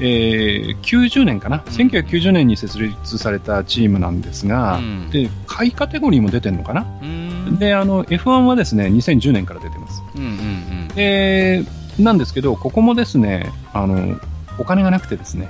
[0.00, 7.27] えー90年かな、1990年に設立されたチームなんですが、うんで、下位カテゴリーも出てるのかな、うん。
[7.56, 10.02] で、あの、F1 はですね、2010年から出てます。
[10.16, 10.32] うんうんう
[10.84, 10.88] ん。
[10.88, 11.64] で、
[11.98, 14.18] なんですけど、ここもですね、あの、
[14.58, 15.48] お金がなくてですね、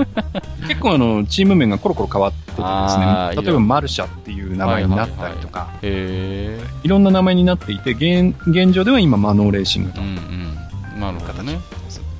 [0.66, 6.60] 結構あの、チーム名がコロコロ変わっててね、例えばマルシャっていう名前になったりとか、へえ。
[6.82, 10.08] いろんな名前になっていて、現現状では今、マノーレーシングとうん
[10.94, 11.00] うん。
[11.00, 11.58] なるほどね。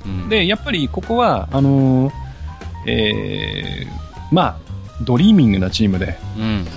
[0.05, 2.13] うん、で、やっぱりここは、あのー
[2.85, 4.55] えーまあ、
[5.01, 6.67] ドリーミングなチームで、うん。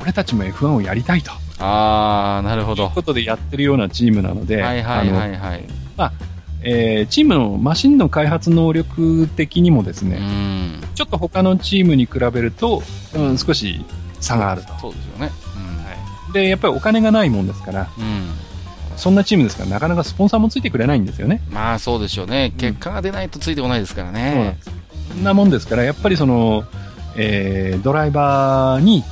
[0.00, 1.32] 俺たちも F1 をやりたいと。
[1.62, 2.94] あー、なるほどという。
[2.94, 5.64] ことでやってるようなチームなので、はいはいはいはい。
[6.64, 10.80] えーチームのマシンの開発能力的にもですうね、ん。
[10.94, 12.82] ちょっと他のチームに比べると、
[13.14, 13.84] うん、少し
[14.20, 14.72] 差があると。
[14.80, 15.30] そうですよね。
[16.32, 18.04] で、やっぱりお金がないもんですから、うん。
[18.04, 18.30] うん。
[18.96, 21.42] そんなチームですから、なかなかスポンサーもついてくれないんですよね。
[21.50, 22.52] まあそうでしょうね。
[22.56, 24.56] 結果が出ないとついてこないですからね
[25.10, 26.64] そんなもんですから、やっぱりその、
[27.16, 29.02] えードライバーに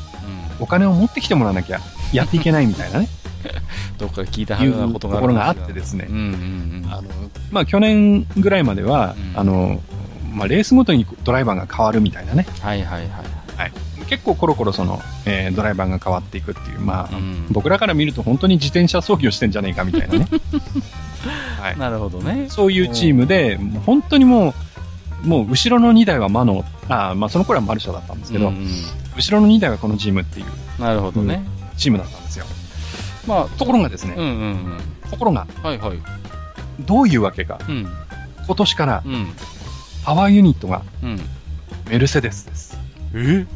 [0.59, 0.65] うん。
[0.65, 1.81] お金を持ってきてもらわなきゃ
[2.13, 3.09] やっていけないみたいなね、
[3.99, 6.23] どっかで聞いたいうようなことがあところがあってですねう、んうん
[6.85, 6.93] うん。
[6.93, 7.03] あの、
[7.51, 9.81] まあ、去年ぐらいまでは、うんあの、
[10.33, 13.03] まあ、レースごとにドライバーが変わるみたいなね、はいはい
[13.57, 13.73] はい。
[14.09, 20.27] 結構コロコロその、えードライバーが変わっていくっていう、まあ、うん僕らから見ると本当に自転車操業してんじゃねえかみたいなね。
[21.61, 21.79] はい。
[21.79, 22.47] なるほどね。
[22.49, 24.55] そういうチームで、本当にも
[25.25, 28.69] う、もう後ろの2台はマノ、あーまあその頃はマルシャだったんですけど、うんうん
[29.17, 30.47] 後ろの2台はこのチームっていう
[30.81, 31.43] なるほどね。
[31.81, 32.45] チームだったんですよ。
[33.27, 34.79] まあ、ところがですね、うんうんうん。
[35.11, 35.99] ところが、はいはい。
[36.81, 37.89] どういうわけか、うん。
[38.47, 39.33] 今年からうん。
[40.05, 41.21] パワーユニットがうん。
[41.91, 42.79] メルセデスです。
[43.15, 43.47] え？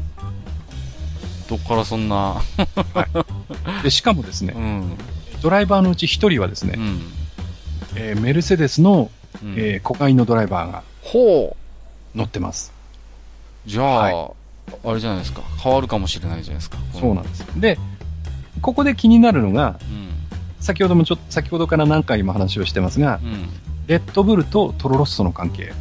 [1.49, 2.41] どっからそんな？
[3.83, 4.97] で、しかもですねう、ん。
[5.41, 7.01] ドライバーのうち1人はですねう、ん。
[7.95, 9.09] えーメルセデスの、
[9.43, 12.17] うんえー子飼いのドライバーがほう。
[12.17, 12.73] 乗ってます。
[13.65, 14.31] じゃあ、
[14.83, 15.41] あれじゃないですか。
[15.61, 16.77] 変わるかもしれないじゃないですか。
[16.93, 17.45] そうなんです。
[17.59, 17.77] で、
[18.61, 20.09] ここで気になるのが、うん。
[20.59, 23.27] 先ほどもちょっと、先ほどから何回も話をしてますが、う
[23.87, 25.73] レッドブルとトロロッソの関係。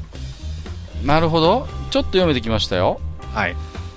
[1.02, 1.06] ん。
[1.06, 1.66] なるほど。
[1.90, 3.00] ちょっと読めてきましたよ。
[3.32, 3.56] はい。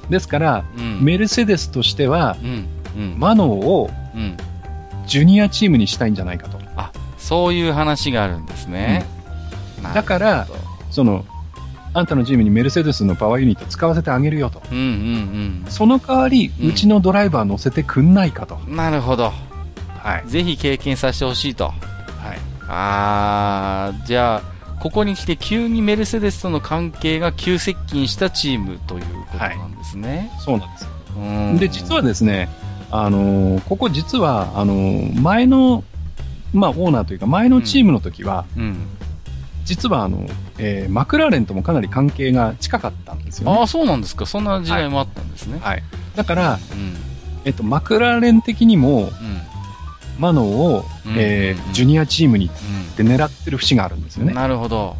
[0.10, 1.04] ですから、うん。
[1.04, 2.68] メルセデスとしては、うん。
[2.96, 3.20] うん。
[3.20, 4.38] マノーをうん。
[5.08, 6.60] ジュニアチームにしたいんじゃないかと。
[6.76, 9.06] あ、そういう話があるんですね。
[9.94, 10.48] だから、
[10.92, 11.26] その、
[11.98, 14.62] あんたのチームにメルセデスのパワーユニット使わせてあげるよと。
[14.72, 18.60] うんうんその代わり、うんうちのドライバー乗せてくんないかと。
[18.68, 18.76] うん。
[18.76, 19.32] なるほど。
[20.00, 20.30] はい。
[20.30, 21.66] ぜひ経験させてほしいと。
[21.66, 21.76] はい。
[22.68, 24.42] あー、じゃあ、
[24.80, 30.30] ここに来て急にメルセデスとの関係が急接近したチームということなんですね。
[30.40, 30.88] そうなんです。
[31.18, 32.48] うんで、実はですね、
[32.92, 35.84] あのーここ実は、あのー前の、
[36.54, 38.78] まあ、オーナーというか、前のチームの時は、うん。
[39.68, 40.26] 実はあの、
[40.58, 43.60] えーマクラーレンともかなり関係が近かったんですよね。
[43.60, 44.26] ああ、そうなんですか。
[44.26, 45.60] そんな時代もあったんですね。
[45.62, 45.84] はい。
[46.16, 46.96] だから、うん。
[47.46, 49.12] えっと、マクラーレン的にも、うん。
[50.18, 54.28] マノを、うんえーうんジュニアチームにっうて狙ってる節があるんですよん。
[54.28, 54.34] ね。
[54.34, 54.96] なるほど。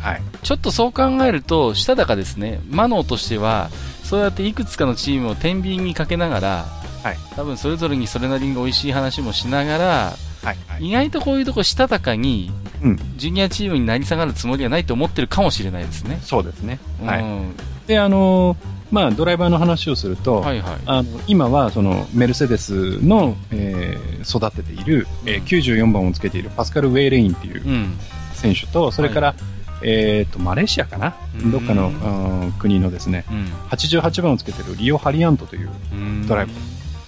[0.00, 0.22] はい。
[0.42, 2.60] ちょっとそう考えると、したたかですね。
[2.70, 3.70] マノーとしては、
[4.02, 6.66] そうやっていくつかのチームを天秤にかけながら、
[7.02, 10.12] はい多分それぞれにそれなりに美味しい話もしながら、
[10.46, 10.56] はい。
[10.68, 10.88] はい。
[10.88, 12.50] 意外とこういうとこしたたかに、
[12.82, 12.96] うん。
[13.16, 16.18] ジュニアチームになり下がるつもりはないと思ってるかもしれないですね。
[16.22, 16.78] そうですね。
[17.04, 17.22] はい。
[17.22, 17.56] うん
[17.86, 18.56] で、あのー
[18.90, 20.78] まあ、ドライバーの話をすると、はいはい。
[20.86, 27.98] あの今はそのメルセデスの、えー育てている、えーうん94番をつけているパスカル・ウェイレインっていううん。
[28.34, 29.34] 選手と、それから、
[29.82, 36.26] えーとマレーシアかな、うんどっかの、うん国のですねうん88番をつけているリオ・ハリアントという、うん。
[36.26, 36.52] ドライブ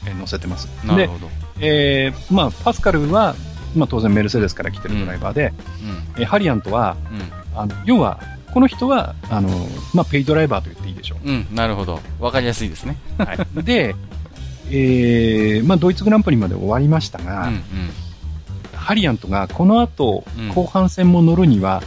[0.06, 0.68] えー乗せてます。
[0.84, 1.28] で、なるほど。
[1.60, 3.34] えーまあ、パスカルは、
[3.76, 5.52] まあ、当然メルセデスから来てるドライバーで、
[6.16, 6.22] うん。
[6.22, 7.58] えーハリアントはうん。
[7.58, 8.20] あの要は
[8.52, 9.48] この人はあの、
[9.94, 11.28] まあ、ペイドライバーと言っていいでしょう。
[11.28, 12.00] うん、なるほど。
[12.18, 12.96] わかりやすいですね。
[13.18, 13.94] はい、で、
[14.70, 17.62] えーまあ、ドイツグランプリまで終わりましたうん、うが、ん、
[18.74, 21.82] ハリアントがこの後、うん後半戦も乗るには、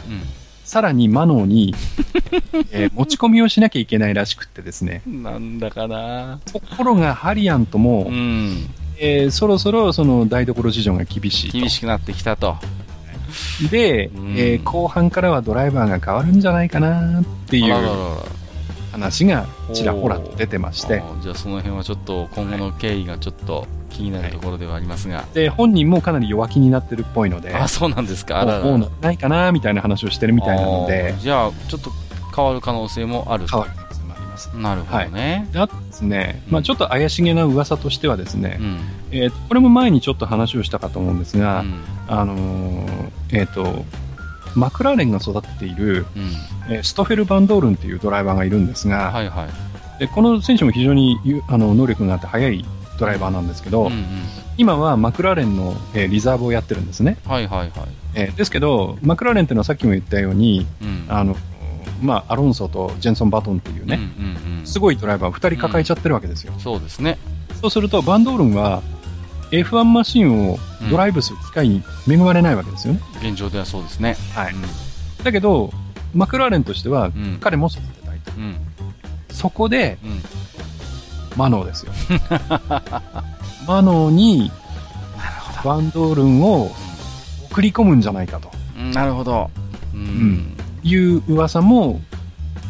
[0.64, 1.74] さらにマノーに、
[2.70, 5.02] えー持ち込みをしなきゃいけないらしくってですね。
[5.06, 5.22] うん。
[5.22, 8.70] なんだかなところがハリアントも、うん。
[9.04, 11.58] えーそろそろその台所事情が厳しいと。
[11.58, 12.56] 厳しくなってきたと。
[13.70, 17.74] で、うんえー後半からはドライバーが変わるんじゃないかなっていう
[18.92, 25.24] 話がちらほらと出てまして、じゃあその辺はちょっと今後の経緯がちょっと気になるところではありますが。
[25.34, 28.40] で、本人もかなり弱気になってるっぽいので、あ、そうなんですか。
[28.40, 31.90] あらららもうないかなみたいな話をしてるみたいなのでじゃあ、ちょっと
[32.34, 33.72] 変わる可能性もある変わる。
[34.54, 35.48] なるほどね。
[35.52, 38.78] であとですね、うんまあちょっと怪しげな噂としてはですね、うん。
[39.10, 41.84] えーこれも前にちょっと話をしたかと思うんですが、うん。
[42.08, 43.84] あのーえっ、と、
[44.54, 46.74] マクラーレンが育てている、うん。
[46.74, 49.98] えーストフェル・バンドールンっていうドライバーがいるんですが、はいはい。
[49.98, 52.64] でこの選手も非常にゆあの能力があって速い
[52.98, 54.04] ドライバーなんですけど、うんうん。
[54.58, 57.16] 今はマクラーレンの、えーリザーブをやってるんですね。
[57.26, 57.70] はいはいはい。
[58.14, 61.04] えーですけど、マクラーレンっていうのはさっきも言ったように、うん。
[61.08, 61.36] あの、
[62.02, 64.66] まあ、アロンソとジェンソン・バトンっていうね、うんうんうん。
[64.66, 66.52] すごいドライバーを2人抱えちゃってるわけですよ。
[66.58, 67.18] そうですね。
[67.60, 68.82] そうすると、バンドールンは
[69.50, 70.58] F1 マシンを
[70.90, 73.00] ドライブする機会に恵まれないわけですよね。
[73.20, 74.16] 現状ではそうですね。
[74.34, 74.54] はい。
[75.22, 75.72] だけど、
[76.14, 77.24] マクラーレンとしては、うん。
[77.24, 77.38] うん。
[77.40, 78.32] 彼も育てたいと。
[78.32, 78.56] うん。
[79.30, 80.20] そこで、うん。
[81.36, 81.92] マノーですよ。
[83.66, 84.50] マノーに。
[85.64, 86.72] バンドールンを
[87.50, 89.50] 送り込むんじゃないかとうんなるほど。
[89.94, 90.56] うん。
[90.84, 92.00] んいう噂も、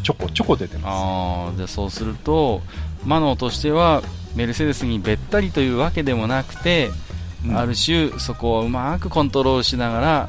[0.03, 2.63] ちょこちょこ出てまああ、じゃあそうすると、
[3.05, 4.03] マノーとしては、
[4.35, 7.49] メルセデスにべったりというわけでもなくて、す。
[7.49, 10.29] うんある種、そこをうまくコントロールしながら、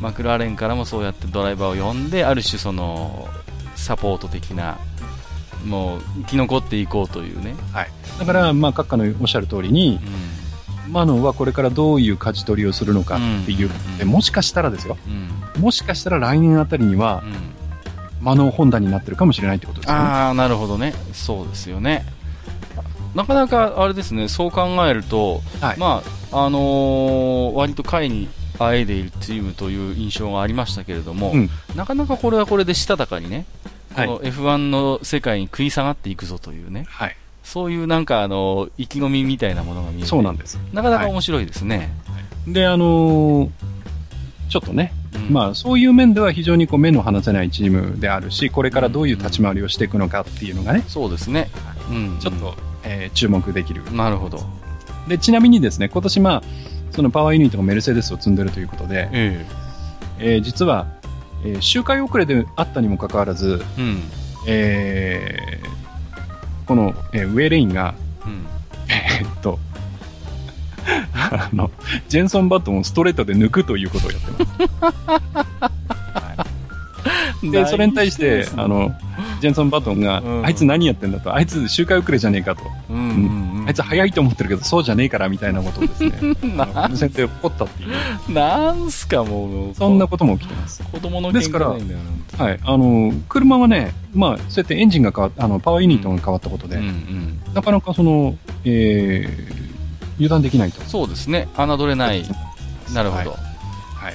[0.00, 3.28] マクラーレンからもそうやってドライバーを呼んで、ある種その、
[3.74, 4.78] サポート的な、
[5.64, 7.54] もう、生き残っていこうというね。
[8.18, 9.98] だから、まあ、閣下のおっしゃる通りに
[10.86, 10.92] う、ん。
[10.92, 15.28] マノーはこれからどういう舵取りをするのかっていう、うんでもしかしたらですよ、うん。
[15.58, 17.34] もしかしたら来年あたりにはう、ん。
[18.24, 20.00] マノーホンダになってるかもしれないってことですよね。
[20.00, 20.94] ああ、なるほどね。
[21.12, 22.04] そうですよね。
[23.14, 26.02] なかなか、あれですね、そう考えると、はいま
[26.32, 33.44] あ、あのー割と下位にあえいでいるチームという印象がありましたけれども、うんなかなかこれはこれでしたたかにね、
[33.94, 37.16] はいこの F1 の世界に食い下がっていくぞというね、はい。
[37.42, 40.58] そういうなんかあの、意気込みみたいなものが見えて、そうなんです。
[40.72, 41.92] なかなか面白いですね。
[42.46, 43.50] で、あのー
[44.48, 51.50] ちょっとね、うんまあ、そういう面では非常にこう目の離せないチームであるし、これからどういう立ち回りをしていくのかっていうのがね、そうですね。
[51.90, 52.18] うん。
[52.18, 53.82] ちょっと、えー注目できる。
[53.92, 54.40] なるほど。
[55.08, 56.42] で、ちなみにですね、今年まあ、
[56.92, 59.46] そのパワーユニットがメルセデスを積んでるということで、え
[60.18, 60.86] えー実は、
[61.44, 64.02] えー周回遅れであったにもかかわらず、えうん。
[64.46, 65.72] えー
[66.66, 67.94] この、えーウェイレインが、
[68.24, 68.46] うん。
[68.88, 69.58] えーっと、
[71.14, 71.70] あの、
[72.08, 74.30] ジェンソン・バットンをストレートで抜くということをやって
[74.80, 75.82] ます。
[77.50, 78.92] で、それに対して、あの、
[79.40, 82.62] ジェンソン・バトンが、うんあいつ何やってんだと、あいつ周回遅れじゃねえかと。
[83.66, 86.12] あいつ早いと思ってるけど、そうじゃねえからみたいなことをですね、
[86.88, 90.82] 無線で怒ったっていう、なんすかもう、そんなことも起きてます。
[90.84, 91.68] 子供の喧ですから。
[91.68, 91.76] は
[92.50, 92.60] い。
[92.62, 96.80] あの、車はね、まあ、そうやってエンジンが変わっあの、パワーユニットが変わったことで。
[97.54, 99.71] なかなかその、えー、
[100.16, 100.80] 油断できないと。
[100.82, 101.48] そうですね。
[101.56, 102.24] 侮れない。
[102.92, 103.30] なるほど。
[103.30, 104.14] はい。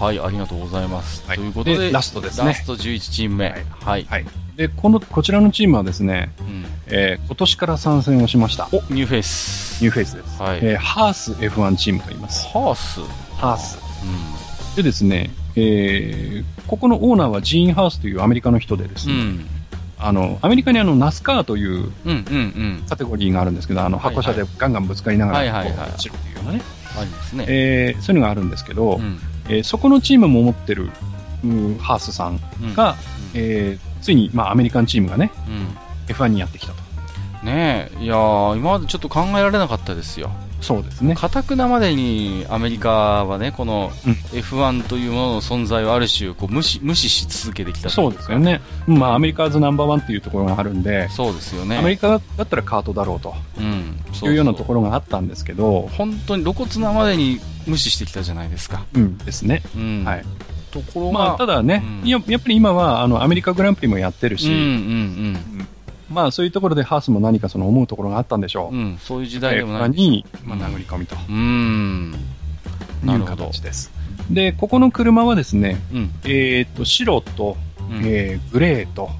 [0.00, 1.22] はい、ありがとうございます。
[1.26, 3.50] はいということで、でラストですねラスト11チーム目。
[3.50, 4.06] はいはい。
[4.08, 4.26] はい。
[4.56, 8.68] で、この、こちらのチームはですね、うんえー今年から参戦をしました。
[8.72, 9.82] お、ニューフェイス。
[9.82, 10.42] ニューフェイスです。
[10.42, 10.58] はい。
[10.62, 12.48] えーハース F1 チームと言います。
[12.48, 13.00] ハース。
[13.36, 13.78] ハース。
[13.78, 19.46] うでですね、えー、ここのオーナーはジーン・ハースというアメリカの人でですね、うん。
[20.02, 21.92] あの、アメリカにあの、ナスカーという。
[22.88, 25.38] カテゴリーがあるんですけど、あの、箱車でガンガンぶつかりながら、
[25.92, 26.62] 走るっていうようなね、
[26.98, 27.44] ありますね。
[27.48, 29.18] えーそういうのがあるんですけど、うん。
[29.48, 30.90] えーそこのチームも持ってる、
[31.44, 32.96] うんハースさんうんが、
[33.34, 36.14] えーついに、まあ、アメリカンチームがね、うん。
[36.14, 36.78] F1 にやってきたと。
[37.44, 40.30] ねえ、いやー、今までちょっと考えられなかったですよ。
[40.60, 41.14] そうですね。
[41.14, 48.38] かたくなまでにアメリカはね、このうん F1 というものの存在をある種こう無視、無視し続けてきたそうですよ。
[48.38, 48.60] ね。
[48.86, 51.78] まあ、アメリカーズナンバーワンっていうところがあるんで、そうですよね。
[51.78, 53.98] アメリカだったらカートだろうとうん。
[54.12, 58.84] そいうようなところがあったんですけど、本当に露骨なまでに無視してきたじゃないですか。
[58.94, 59.62] うんですね。
[59.76, 60.04] うん。
[60.04, 60.24] はい。
[60.70, 65.66] ところが、まあ、ただね、うんややっぱり今は、あの、アメリカグランプリもやってるし、うんうん
[66.10, 68.74] まあ、そういうところでハースも何かその思うところがあったんでしょう。
[68.74, 68.80] うん。
[68.80, 70.00] うん、そういう時代でもな F1 い。
[70.10, 71.20] に、まあ、うん殴り込みという
[73.18, 73.46] るほど。
[73.46, 73.92] 形です。
[74.30, 76.10] で、ここの車はですね、うん。
[76.24, 77.56] えっ、と、白と、
[77.90, 78.02] うん。
[78.04, 79.10] えーグレーと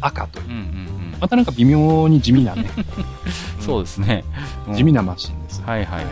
[0.00, 0.60] 赤といううんうんう
[1.16, 1.20] ん。
[1.20, 2.68] またなんか微妙に地味なね、
[3.60, 4.24] そうですね。
[4.68, 5.62] うん地味なマシンです。
[5.62, 6.04] はいはい。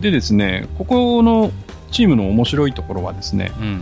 [0.00, 1.50] でですね、ここの
[1.90, 3.80] チームの面白いところはですね、うん。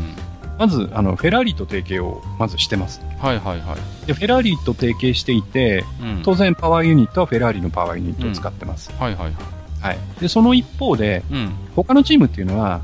[0.58, 3.00] まず、あの、フェラーリと提携をまずしてます。
[3.20, 4.06] はいはいはい。
[4.06, 6.22] で、フェラーリと提携していて、うん。
[6.22, 8.90] 当然パワーユニットはフェラーリのパワーユニットを使ってます。
[8.98, 9.34] はいはいはい。
[9.80, 9.98] はい。
[10.20, 11.52] で、その一方で、うん。
[11.74, 12.80] 他のチームっていうのは、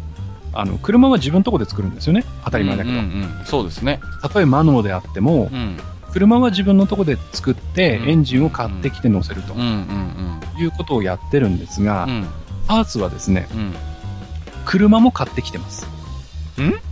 [0.53, 2.25] あの、車は自分のとこで作るんですよね。
[2.45, 2.99] 当たり前だけど。
[2.99, 4.01] うんうんうんそうですね。
[4.21, 5.79] たとえマノーであっても、うん。
[6.13, 12.11] 車は自分のとこで作って、うんエンジンを買ってきて乗せるとうんうんいうことをやってるんですが、うん。
[12.11, 12.27] うん。
[12.67, 13.75] パーツはですね、うん。
[14.67, 15.87] 車も買ってきてます。
[16.61, 16.92] ん？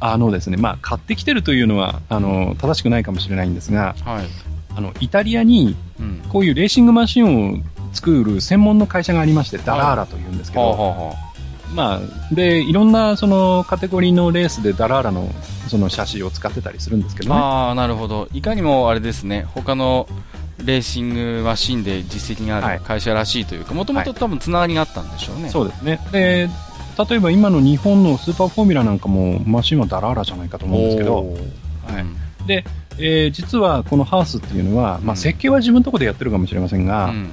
[0.00, 4.26] あのですね、まあ、買ってきてるというのは、あの、正しくないかもしれないんですが、はい。
[4.76, 6.22] あの、イタリアに、うん。
[6.28, 7.58] こういうレーシングマシンを
[7.92, 11.14] 作る専門の会社がありまして、ダラーラというんですけど、はあはあは
[11.74, 15.28] まあ、で、いろんなそのカテゴリーのレースでダラーラの
[15.68, 17.40] そのシャシーを使ってたりするんですけどね。
[17.40, 18.28] あなるほど。
[18.32, 20.08] いかにもあれですね、他の
[20.64, 25.50] レーシングマシンで実績がある会社らしいというか、もともと多分つながりがあったんでしょうね。
[25.50, 26.00] そうですね。
[26.10, 26.48] で、
[26.98, 32.18] 例えば今の日本のスーパーフォーミュラなんかもマシンはダラーラじゃないかと思うんですけど、はいうん
[32.48, 32.64] で、
[32.98, 37.30] えー実はこのハースっていうのは、まあ、うん設計は自分のところでやってるかもしれませんが、うん。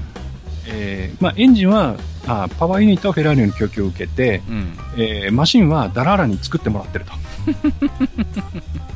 [0.67, 1.95] えーまあ、エンジンは
[2.27, 4.77] あパワーユニットはフェラーリの供給を受けて、うん。
[4.97, 7.11] えーマシンはダラーラに作ってもらってると。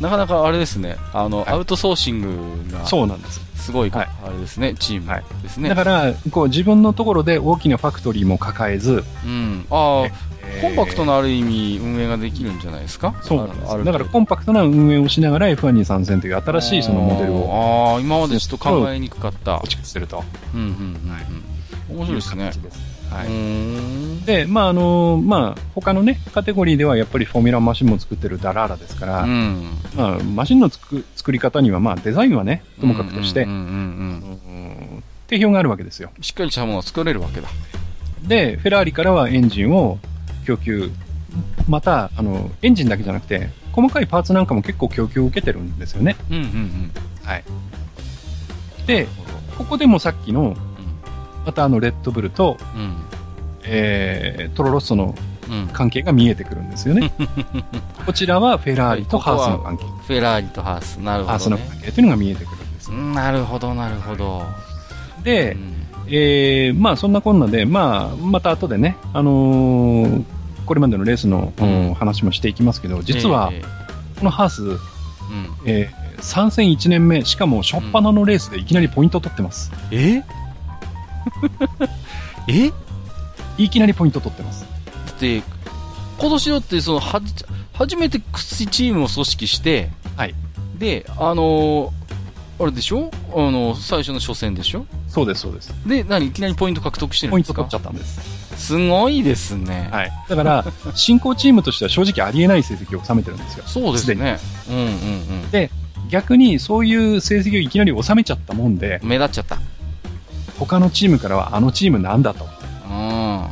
[0.00, 3.40] なかなかあれですね、あの、はいアウトソーシングが、そうなんです。
[3.56, 5.68] すごい、はいあれですね、チームはいですね。
[5.68, 9.66] だから、こう自分のところで大きなファクトリーも抱えず、うん。
[9.70, 10.12] ああ、えー
[10.62, 13.14] コンパクトなある意味運営ができるんじゃないですか？
[13.22, 13.84] そうなんです。
[13.84, 19.68] だからコンパクトな運営をしながら F1 に参戦という新しいそのモデルをああ、今までちょっと考えにくかった構。
[19.68, 20.24] 築すると。
[20.52, 20.76] うんうんうん
[21.92, 21.96] うん。
[21.98, 22.46] 面白いですね。
[22.46, 24.26] ですはうい。
[24.26, 29.78] で、まああのまあ他のね、カテゴリーではやっぱりフォーミュラマシンも作ってるダラーラですから、うん。
[29.96, 33.46] まあマシンの作作り方にはまあデザインはね、ともかくとして、
[35.26, 36.10] 定評があるわけですよ。
[36.20, 37.48] しっかりしたものを作れるわけだ。
[38.22, 39.98] で、フェラーリからはエンジンを
[40.46, 40.90] 供給、
[41.68, 46.16] また、あの、エンジンだけじゃなくて、細かいパーツなんかも結構供給を受けてるんですよね。
[46.28, 46.90] うんうんうん。
[47.22, 47.44] はい。
[48.86, 49.06] で、
[49.56, 50.56] ここでもさっきの、
[51.44, 52.96] またあの、レッドブルと、うん。
[53.64, 55.14] えー、トロロッソの
[55.48, 55.62] うん。
[55.62, 55.68] うん。
[55.68, 57.12] 関係が見えてくるんですよね。
[58.06, 59.84] こちらはフェラーリとハースの関係。
[60.06, 60.96] フェラーリとハース。
[60.96, 61.62] なるハースほどね。
[61.62, 62.90] の関係というのが見えてくるんです。
[62.90, 64.44] うんなるほど、なるほど。
[65.24, 65.74] でう、ん
[66.08, 70.24] えー、まあそんなこんなで、まあ、また後でね、あのー
[70.66, 73.60] これまでのレースの、うん話もしていきますけど、実は、え
[74.20, 74.78] このハース、えうん。
[75.64, 79.72] えー、参戦1年目、しかも初っ端のレースでいきなりポイントを取ってます。
[79.90, 80.22] え？
[82.48, 82.70] え？
[83.58, 84.64] いきなりポイントを取ってます。
[85.06, 85.42] だって、
[86.18, 87.34] 今年だって、その、はじ、
[87.74, 90.34] 初めてチームを組織して、はい。
[90.78, 91.90] で、あのー
[92.62, 93.10] あれでしょ？
[93.34, 94.84] あの、最初の初戦でしょ？
[95.08, 95.72] そうです、そうです。
[95.86, 97.54] で、何いきなりポイント獲得してるんですか？
[97.54, 98.66] ポイント取っちゃったんです。
[98.66, 99.88] すごいですね。
[99.90, 100.12] はい。
[100.28, 103.64] だから、進行チームとしては正直ありえない成績を収めてるんですよ。
[103.66, 104.38] そうですね。
[104.68, 105.70] うんうん
[106.10, 109.08] 逆にそういう成績をいきなり収めちゃったもんでう、ん。
[109.08, 109.56] 目立っちゃった。
[110.60, 112.44] 他のチームからはあのチームなんだと。
[112.88, 112.92] うん。
[112.92, 113.50] は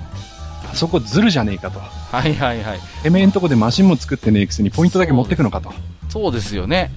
[0.70, 1.78] あそこずるじゃねえかと。
[1.78, 2.80] いはいはい。
[3.02, 5.72] てめえんとこでマシンも作ってねえくせにポイントだけ持ってくのかと。
[6.10, 6.92] そうですよね。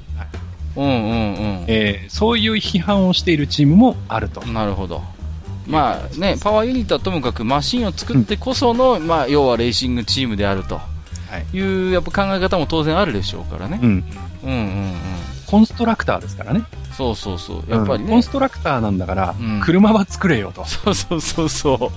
[0.76, 4.50] うんうんえーそういう批判をしているチームもあるとう。
[4.50, 4.54] ん。
[4.54, 5.02] なるほど。
[5.68, 10.82] まあね、パワーユニットはともかくマシンを作ってこその、まあ要はレーシングチームであるとは
[11.54, 11.58] い。
[11.58, 13.80] いうやっぱ考え方も当然あるでしょうからね。
[13.82, 13.90] うん。
[13.90, 14.94] うんうんうん。
[15.52, 16.64] コンストラクターですからね。
[16.98, 17.70] そうそうそう。
[17.70, 18.24] やっぱりねうんコン。
[18.24, 20.64] ストラクターなんだから、うん車は作れよと。
[20.66, 21.92] そうそうそうそ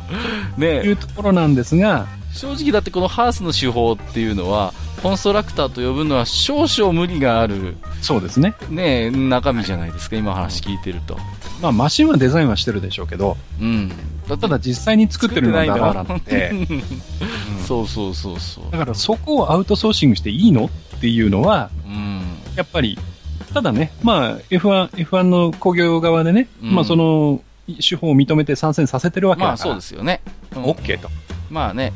[0.59, 0.61] う。
[0.61, 8.55] いねうところなんですが、正直だってこのハースの手法っていうのは、コンストラクターと呼ぶのは少々無理がある、そうですね。
[8.71, 11.17] ね、中身じゃないですか、今話聞いてると。
[11.63, 13.93] まあ、マシンはデザインはしてるでしょうけど、うん。
[14.29, 16.07] だただ実際に作ってるのはダバなん
[17.67, 18.65] そうそうそうそう。
[18.73, 20.65] だからそこをアウトソーシングしていいの
[20.97, 22.23] っていうのは、うん。
[22.57, 22.99] やっぱり、
[23.55, 30.21] ただね、まあ、F1、F1 の工業側でね、うんまあその、手法を認めて参戦させてるわけだから、まあそうですよね。
[30.57, 31.09] うん OK と。
[31.51, 31.93] まあね。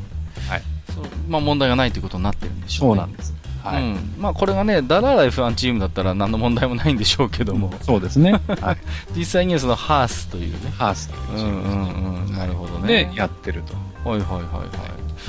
[0.49, 0.61] はい。
[0.95, 3.01] そうまあ問題がないということになってるんでしょうね。
[3.01, 3.33] そうなんです。
[3.61, 3.83] はい。
[3.83, 4.15] うん。
[4.17, 8.31] まあこれがね、ダララ F1 チームだったら何の問題もないんでしょうけども、 そうですね。
[8.61, 8.77] はい。
[9.17, 10.71] 実際にはそのハースというね。
[10.77, 12.33] ハースというチームうんうんうん。
[12.37, 12.87] なるほどね。
[12.87, 13.73] でやってると。
[14.09, 14.65] はいはいはいは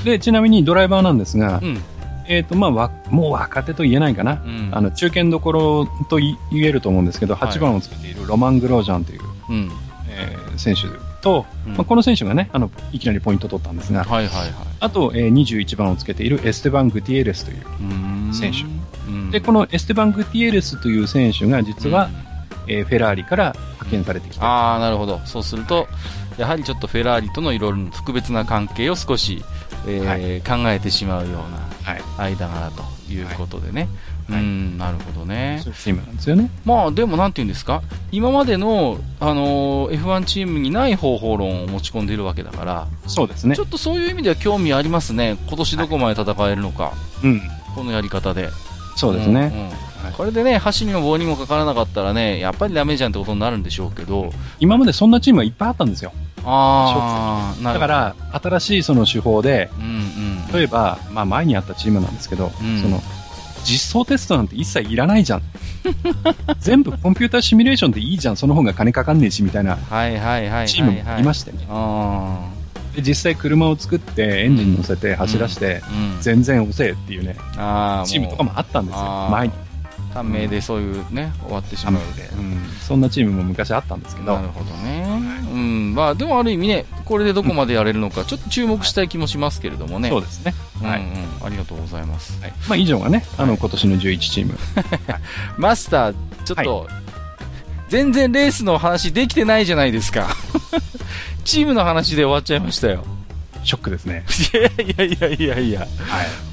[0.01, 0.05] い。
[0.05, 1.83] で、ちなみにドライバーなんですが、うん。
[2.31, 4.41] えっ、と、まあわ、もう若手と言えないかな。
[4.45, 4.69] うん。
[4.71, 9.71] あの、中堅どころと言言えると思うんですけど、はい8番をつけているロマン・グロージャンという、うん。
[10.09, 10.81] えー選手
[11.21, 14.51] と、うんまあ、この選手がね、あの、いきなりポイント取ったんですが、はいはいはい。
[14.79, 17.57] あと、えー21番をつけているエステバン・グティエレスという。
[17.57, 18.63] うーん選手
[19.09, 22.09] うんで、このエステバン・グティエレスという選手が実は、
[22.67, 24.45] えーフェラーリから派遣されてきた。
[24.45, 25.19] ああ、なるほど。
[25.25, 25.87] そうすると、
[26.37, 29.43] やはりちょっとフェラーリとのいろいろな特別な関係を少し、
[29.87, 32.01] えー考えてしまうようはい。
[32.17, 33.81] な間柄ということでね。
[33.81, 33.89] はい
[34.29, 35.61] うん、なるほどね
[36.05, 36.49] なんですよね。
[36.63, 37.81] まあ、でもなんて言うんですか？
[38.13, 43.65] 今までの、あのー F1 チームにない方法論を持ち込んでいるわけだから、そうですねちょ。
[43.65, 45.37] っとそういう意味では興味ありますね。
[45.47, 46.93] 今年どこまで戦えるのか、
[47.23, 47.41] うん。
[47.75, 48.49] このやり方で。
[48.95, 49.47] そうですね。
[49.47, 49.73] んうんはい
[50.17, 56.11] これでね、箸にも棒にもかからなかったらね、やっぱりダメじゃんってことになるんでしょうけど、今までそんなチームがいっぱいあったんですよ。
[56.45, 57.73] ああ。
[57.73, 60.53] だから、新しいその手法で、うんうん。
[60.53, 63.01] 例えば、まあ前にあったチームなんですけど、うんその、
[63.63, 65.41] 実装テストなんて一切いらないじゃん。
[66.59, 70.67] 全部コンピューターシミュレーションでいいじゃん、その方が金かかんねえし、みたいなはいはいはいはい、はい。
[70.67, 71.59] チームもいましてね。
[71.69, 72.39] あ
[72.95, 76.21] で、実際車を作って、エンジン乗せて走らして、ーうん。
[76.21, 77.35] 全然遅えっていうね、
[78.05, 79.53] チームとかもあったんですよ前に。
[80.13, 81.93] 短命でそういうね、終わってしまう。
[82.15, 82.63] でうん。
[82.79, 85.05] そんなチームも昔あったんですけどなる、ほどね。
[85.51, 85.95] うん。
[85.95, 90.09] まあ、でもある意味ね、これでどこまでやれるのか、ちょっと注目したい気もしますけれどもね。
[90.09, 90.53] そうですね。
[90.81, 91.01] はい。
[91.01, 91.45] うんうん。
[91.45, 92.39] ありがとうございます。
[92.41, 94.57] はいまあ以上がね、あの、今年の11チーム。
[95.57, 96.15] マスター、
[96.45, 96.87] ちょっと、
[97.89, 100.29] 全然レースの話できてないじゃないですか。
[101.43, 103.03] チームの話で終わっちゃいましたよ。
[103.63, 104.25] ショックですね。
[104.53, 105.79] いやいやいやいやいや。
[105.81, 105.89] はい。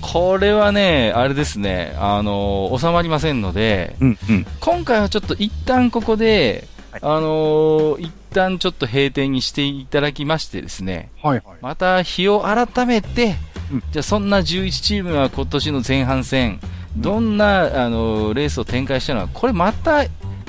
[0.00, 4.46] これはね、あれですね、あの、収まりませんので、うん、うん。
[4.60, 11.58] 今回はちょっと一旦ここで、はいあのー一旦ちょっと閉店にしていただきましてですね、はい、はい。
[11.62, 13.36] また日を改めて、
[13.72, 16.60] うんじゃあそんな11チームが今年の前半戦、
[16.96, 20.04] どんな、あのーレースを展開したのか、これまた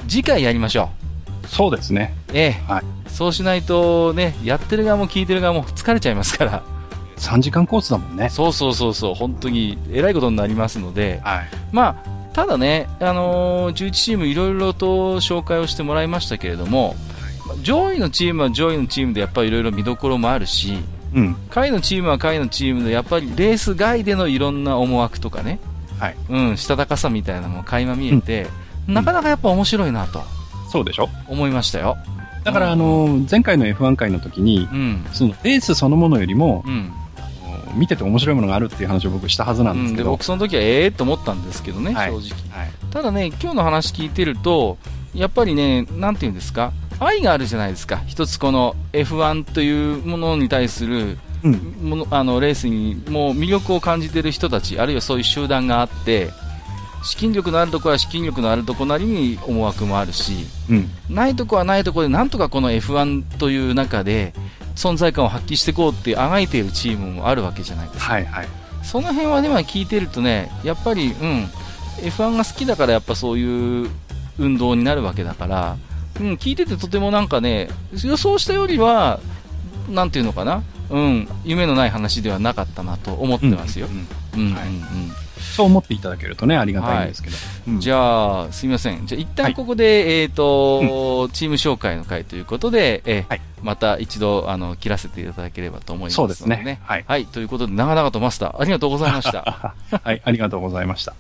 [0.08, 0.90] 次回やりましょ
[1.50, 2.16] そうですね。
[2.30, 2.32] う。
[2.34, 2.72] ええ。
[2.72, 6.64] はいそうしないとね、やってる側も聞いてる側も疲れちゃいますから。
[7.18, 8.30] 3時間コースだもんね。
[8.30, 11.50] そうそうそうそう、本当に偉いことになりますので、はい。
[11.72, 16.96] まあ、ただね、あのー11チームいろいろと紹介をしてもらいましたけれども、
[17.46, 20.78] まあ上位のチームは上位のチームでやっぱりいろいろ見どころもあるし、
[21.14, 21.36] うん。
[21.50, 25.60] 下位のチームは下位のチームでやっぱりレース外でのいろんな思惑とかね、
[26.00, 26.16] はい。
[26.30, 28.48] うん、したたかさみたいなのも垣間見えて、
[28.88, 30.24] なかなかやっぱ面白いなと
[30.70, 31.10] そうでしょ？
[31.28, 31.98] 思いましたよ。
[32.44, 36.92] だから、あの、前回の F1 回の時に、うん、そのレースそのものよりも、うん。
[37.44, 40.12] あの見てて面白いものがあるっていう話を僕したはずなんうん、で、ですけど。
[40.12, 42.58] 僕その時はええと思ったんですけどね、はい正直。
[42.58, 42.72] はい。
[42.92, 44.78] ただね、今日の話聞いてると、
[45.14, 48.02] やっぱりね、なんていうんですか、愛があるじゃないですか。
[48.08, 51.54] 一つこの F1 というものに対する、うん。
[51.82, 56.30] ものあのレースにもう魅力を感じている人たち、あるいはそういう集団があって、
[57.04, 60.90] 資金力のあるところは資金力のあるところなりに思惑もあるし、うん。
[61.10, 64.34] ないところはないところでなんとかこの F1 という中で
[64.76, 68.14] 存在感を発揮していこうってあがいているチームもあるわけじゃないですか。
[68.14, 68.48] はいはい。
[68.84, 71.50] その辺はね、まあ聞いてるとね、やっぱり、うん、
[72.02, 73.90] F1 が好きだからやっぱそういう
[74.38, 75.78] 運動になるわけだから、
[76.20, 77.70] うん、聞いててとてもなんかね、
[78.04, 79.20] 予想したよりは、
[79.90, 83.88] なんていうのかな、うん、夢のない話ではなかったなと思ってますよ。
[83.88, 84.08] うん
[84.42, 85.29] うん、うん、はいうん。
[85.40, 87.38] そう思っていただけるとね、ありがたいんですけど。
[87.68, 89.06] うんじゃあ、すみません。
[89.06, 97.26] じゃあ、一旦ここで、えっ、と、チーム紹介の回ということで、えーはいまた一度、あの、切らせていただければと思いますので、そうですねはいはい。
[97.26, 99.76] ということで、長々とマスター、ありがとうございました。
[100.02, 101.14] はい、ありがとうございました。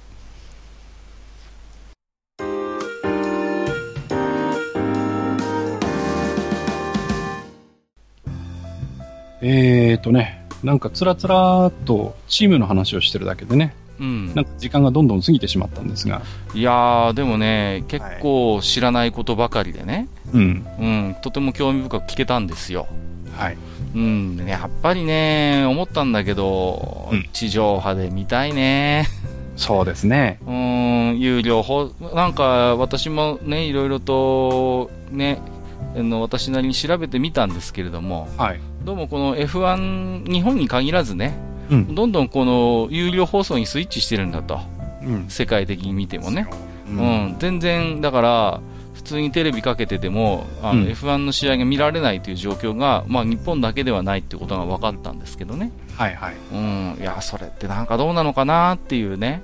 [9.41, 14.45] えーとね、なんかつらつらっとチームの話をしてるだけでね、うんなん。
[14.45, 16.21] か時間がどんどん過ぎてしまったんですが、
[16.53, 20.65] いやー、でもね、結構知らないことばかりでね、うん。
[20.79, 22.87] うん、とても興味深く聞けたんですよ。
[23.35, 23.57] はい。
[23.95, 29.07] うん、やっぱりね、思ったんだけど、うん地上波で見たいね。
[29.55, 30.39] そうですね。
[30.47, 35.39] うん、有料放、なんか私もね、いろいろと、ね、
[35.97, 38.59] あの、私なりに調べてみたんですけれども、はい。
[38.85, 41.33] どうもこの F1、日本に限らずね、
[41.69, 41.95] うん。
[41.95, 44.59] どんどんこの有料放送にスイッチしてるんだと。
[45.03, 45.25] うん。
[45.29, 46.47] 世界的に見てもね。
[46.87, 46.99] ううん
[47.33, 48.61] ん、全然、だから、
[48.93, 55.71] 普通にテレビかけてても、あの、うん F1 の試合が見られないという状況が、まあ日本だけではないっていうことが分かったんですけどね。
[55.95, 56.35] はいはい。
[56.51, 59.41] うん、いや、それってなんかどうなのかなっていうね。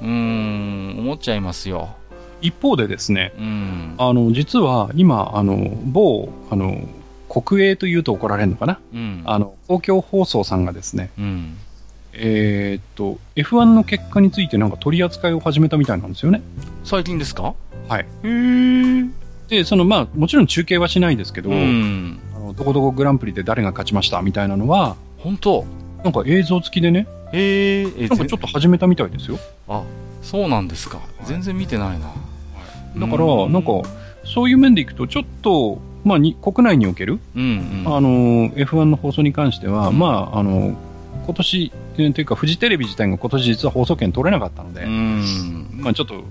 [0.00, 1.96] うん、思っちゃいますよ。
[2.42, 3.94] 一方でですね、うん。
[3.98, 6.80] あの、実は今、あの、某、あの、
[7.42, 8.80] 国営というと怒られるのかな？
[8.94, 9.22] うん。
[9.24, 11.56] あの、公共放送さんがですね、うん。
[12.12, 16.40] えーっと、F1 の結果についてなんか取り扱いを始めたみたいなんですよね。
[16.84, 17.54] 最近ですか？
[17.88, 18.06] はい。
[18.22, 19.10] へー。
[19.48, 22.18] で、その、まあ、もちろん中継はしないですけど、うん。
[22.34, 25.66] あのどこどこグランプリで誰が勝ちましたみたいなのは、本当？
[26.04, 28.04] なんか映像付きでね、へー。
[28.04, 29.38] え、なんかちょっと始めたみたいですよ。
[29.68, 29.82] あ、
[30.22, 31.00] そうなんですか。
[31.24, 32.12] 全然見てないな。
[33.06, 33.82] だから、うんなんか、
[34.24, 37.94] そういう面でいくと、ちょっと、まあ、に国内における、うんうん。
[37.96, 38.08] あの、
[38.50, 40.78] F1 の放送に関しては、うんまあ、あの、
[41.26, 45.68] 今年、えーというか、フジテレビ自体が今年実は放送権取れなかったので、うん。
[45.72, 46.22] まあ、ちょっと、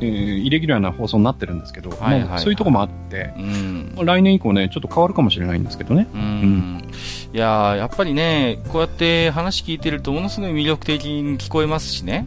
[0.00, 6.08] えーイレギュラーな放送になってるんですけど、はいはいはいまあそういうところもあって、うんまあ、来年以降ね、ちょっと変わるかもしれないんですけどね。
[6.12, 6.82] うん。
[7.34, 12.26] いやーやっぱりね、こうやって話聞いてるとものすごい魅力的に聞こえますしね。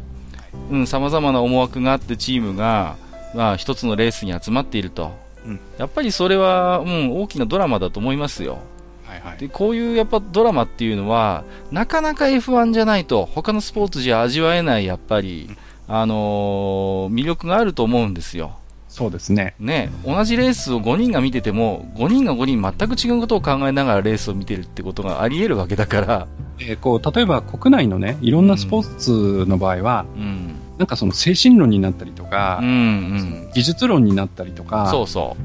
[0.70, 2.96] うん、様々な思惑があってチームが、
[3.34, 5.25] まあ一つのレースに集まっていると。
[5.46, 8.60] うんやっぱりそれは、うん、大きなドラマだと思いますよ。
[9.06, 9.38] はいはい。
[9.38, 15.50] で、こういうやっぱドラマっていうのは、なかなか F1 じゃないと、他のスポーツじゃ味わえない、やっぱり、
[15.88, 18.58] あのー魅力があると思うんですよ。
[18.90, 19.56] そうですね。
[19.60, 26.28] ね、同じレースを5人が見てても、5人が5人全く違うことを考えながらレースを見てるってことがあり得るわけだから、
[26.60, 30.56] えーこう、例えば国内のね、いろんなスポーツの場合は、うん。
[30.78, 33.52] なんかその精神論になったりとかうん、う、ん。
[33.54, 35.38] 技術論になったりとか、そうそ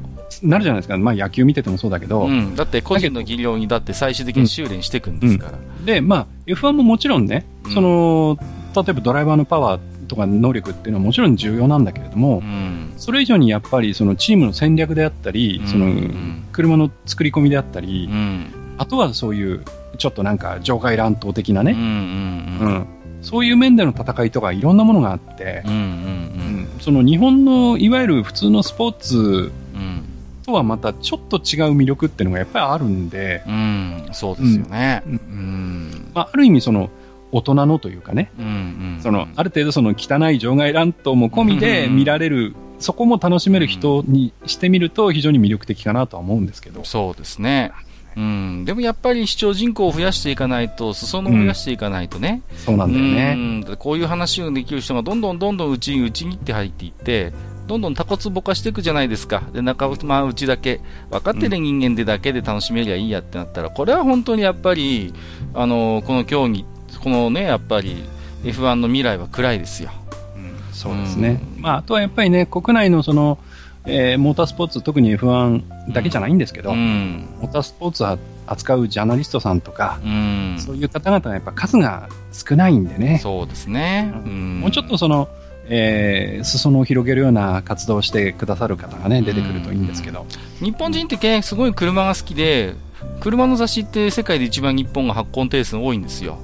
[0.43, 0.97] なるじゃないですか。
[0.97, 2.09] まあ野球見ててもそうだけう。
[2.09, 2.55] ど、うん。
[2.55, 5.57] だって個人の技量にだって最終的に修練していくんですから。
[5.85, 8.37] で、まあ F1 ももちろんね、うんその、
[8.75, 12.93] 例えばドライバーのパワーとか能力っていうのはもちろん重要なんだけれども、うん。
[12.97, 18.47] それ以上にやっぱりそのチームの戦略であったり、うんそのうん車の作り込みであったり、うん。
[18.77, 19.63] あとはそういう
[19.97, 21.67] ちょっとなんか場外乱闘的なうん。
[21.67, 22.59] うね、ん。
[22.59, 22.87] うん
[23.21, 25.71] そういう面での戦いとかいろんなものがあってう、ん。
[25.71, 25.77] うん。
[25.77, 30.03] うんその日本のいわゆる普通のスポーツうん。
[30.45, 34.09] とはまたちょっと違う魅力っていうのがやっぱりあるんで、うん。
[34.11, 35.03] そうですよね。
[35.05, 36.11] ううんん。
[36.15, 36.89] まあ、ある意味その
[37.31, 38.45] 大人のというかね、うん。
[38.45, 38.99] うん。
[39.01, 46.83] そのある程度その汚い場外乱闘も込みで見られる、そこも楽しめる人にしてみると非常に魅力的かなとは思うんですけど。
[46.83, 47.71] そうですね。
[48.15, 48.65] うん。
[48.65, 52.41] でもやっぱり視聴人口を増やしていかないと、裾野を増やしていかないとね。
[52.57, 53.35] そうなんだよね。
[53.37, 53.39] う
[53.71, 57.33] んこういう話をできる人がどんどんどんどんうちにうちにって入っていって、
[57.67, 59.43] どんどんタコツボ化していくじゃないですか。
[59.53, 65.13] で、中まあうちだけ、分かってる人間でだけで楽しめりゃいいやってなったら、これは本当にやっぱり、
[65.53, 66.65] あの、この競技、
[67.01, 68.03] このね、やっぱり
[68.43, 69.91] F1 の未来は暗いですよ。
[70.35, 71.41] うんそうですね。
[71.57, 73.37] まあ、あとはやっぱりね、国内のその、
[73.85, 77.27] えーモータースポーツ、特に F1 だけじゃないんですけど、うん。
[77.39, 78.17] モータースポーツを
[78.47, 80.57] 扱うジャーナリストさんとか、うん。
[80.59, 84.11] そういう方々はやっぱ数が少ないんでね、そうですね。
[84.13, 85.29] ううんもうちょっとその、
[85.65, 90.25] えー裾野を広げるような活動をしてくださる方がね、出てくるといいんですけど。
[90.59, 92.75] 日本人ってねすごい車が好きで、
[93.19, 96.37] 車の雑誌って世界で一番日本が発行定数多いんですよ。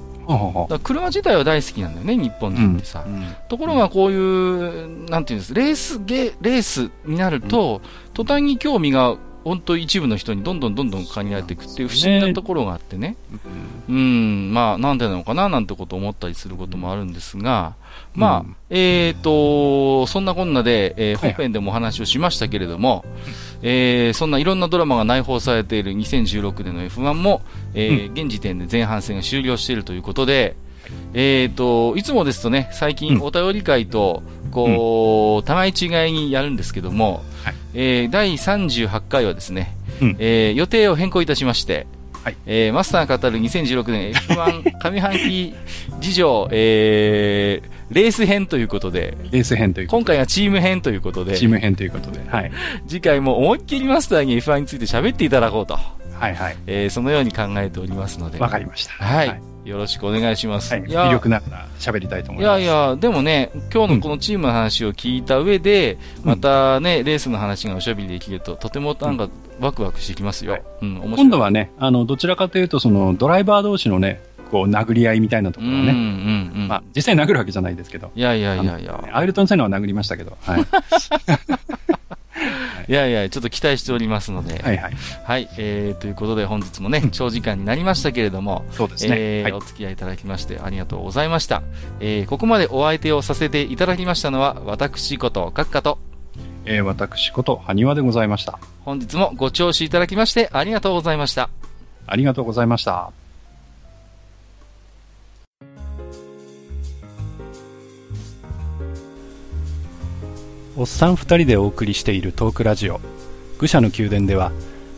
[0.68, 3.04] だ車自体は大好きなんだよね、日本う人ってさ。
[3.06, 7.80] うんところがこういう、なんていうんです、レースゲ、レースになると、
[8.12, 13.16] 途端に興味が、本当一部の人にどんどんどんどん限られていくっていう不思議なところがあってね。
[13.88, 17.74] うん、まあ、なんでなのかななんてことを思ったりすることもあるんですが、
[18.14, 21.32] まあ、うんえっ、と、そんなこんなで、えーはいはい。
[21.34, 23.04] 本編でもお話をしましたけれども、
[23.62, 27.42] えーそんないろんなドラマが内包されている2016年の F1 も、
[27.74, 30.56] えー現時点で前半戦が終了しているということで、
[31.14, 33.22] えっ、と、いつもですとね、最近うん。
[33.22, 37.54] お便り会と、こう、互い違いにやるんですけども、はい。
[37.74, 40.16] えー第38回はですね、うん。
[40.18, 41.86] えー予定を変更いたしまして、
[42.24, 42.36] はい。
[42.46, 45.54] えーマスターが語る2016年 F1 上半期
[46.00, 52.52] 事情、えーレース編ということで、レース編というこ今回はチーム編ということでチ、ーム編ということで、はい。
[52.86, 56.56] 次回も思いっきりマスターに F1 について喋っていただこうと、はいはい。
[56.66, 58.92] えーそのように考えておりますので、わかりました。
[58.92, 59.42] はい、はい。
[59.64, 60.72] よろしくお願いします。
[60.72, 62.60] はい魅力ながら喋りたいと思いいます。
[62.62, 69.28] やいや、でもね、今日のこのチームの話を聞いた上で、うんまたね、レースの話がおしゃべりできると、とてもなんか、
[69.60, 70.52] ワクワクしてきますよ。
[70.52, 71.16] はいうん、面白い。
[71.16, 76.00] 今度はね、あの、どちらかというと、その、ドライバー同士のね、こう、殴り合いみたいなところをね、うんう
[76.58, 76.68] んうん。
[76.68, 79.00] まあ、実際殴るわけじゃないですけど、いやいやいやいや。
[79.12, 80.66] アイルトン・セナは殴りましたけど、 はい。
[82.88, 84.62] いやいや、ちょっと期待しておりますので。
[84.62, 84.92] はいはい。
[85.24, 89.10] はい、えー、ということで本日もね、長時間になりましたけれども、そうですね。
[89.10, 91.62] はいえーお付き合いいただきましてありがとうございました。
[92.00, 95.98] えー、ここまでお相手をさせていただきましたのは、私こと、閣下と、
[96.64, 98.58] えー私こと、埴輪でございました。
[98.84, 101.50] 本日もご聴取いただきましてありがとうございました。
[102.06, 103.10] ありがとうございました。
[110.78, 113.00] おっさん二人でお送りしているトークラジオ、
[113.58, 114.52] 愚者の宮殿では、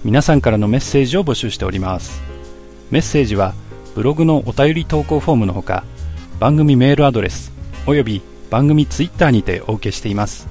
[0.04, 2.20] 皆さんからのメッセージを募集しております。
[2.90, 3.54] メッセージは、
[3.94, 5.84] ブログのお便り投稿フォームのほか、
[6.38, 7.50] 番組メールアドレス、
[7.86, 8.20] および
[8.50, 10.48] 番組ツイッターにてお受けしています。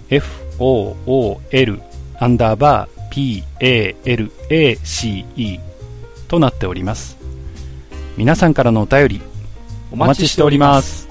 [0.10, 1.80] fool
[2.18, 5.60] アンダーバー palace
[6.28, 7.16] となっております。
[8.18, 9.22] 皆さんからのお便り、
[9.92, 11.05] お待ちしております。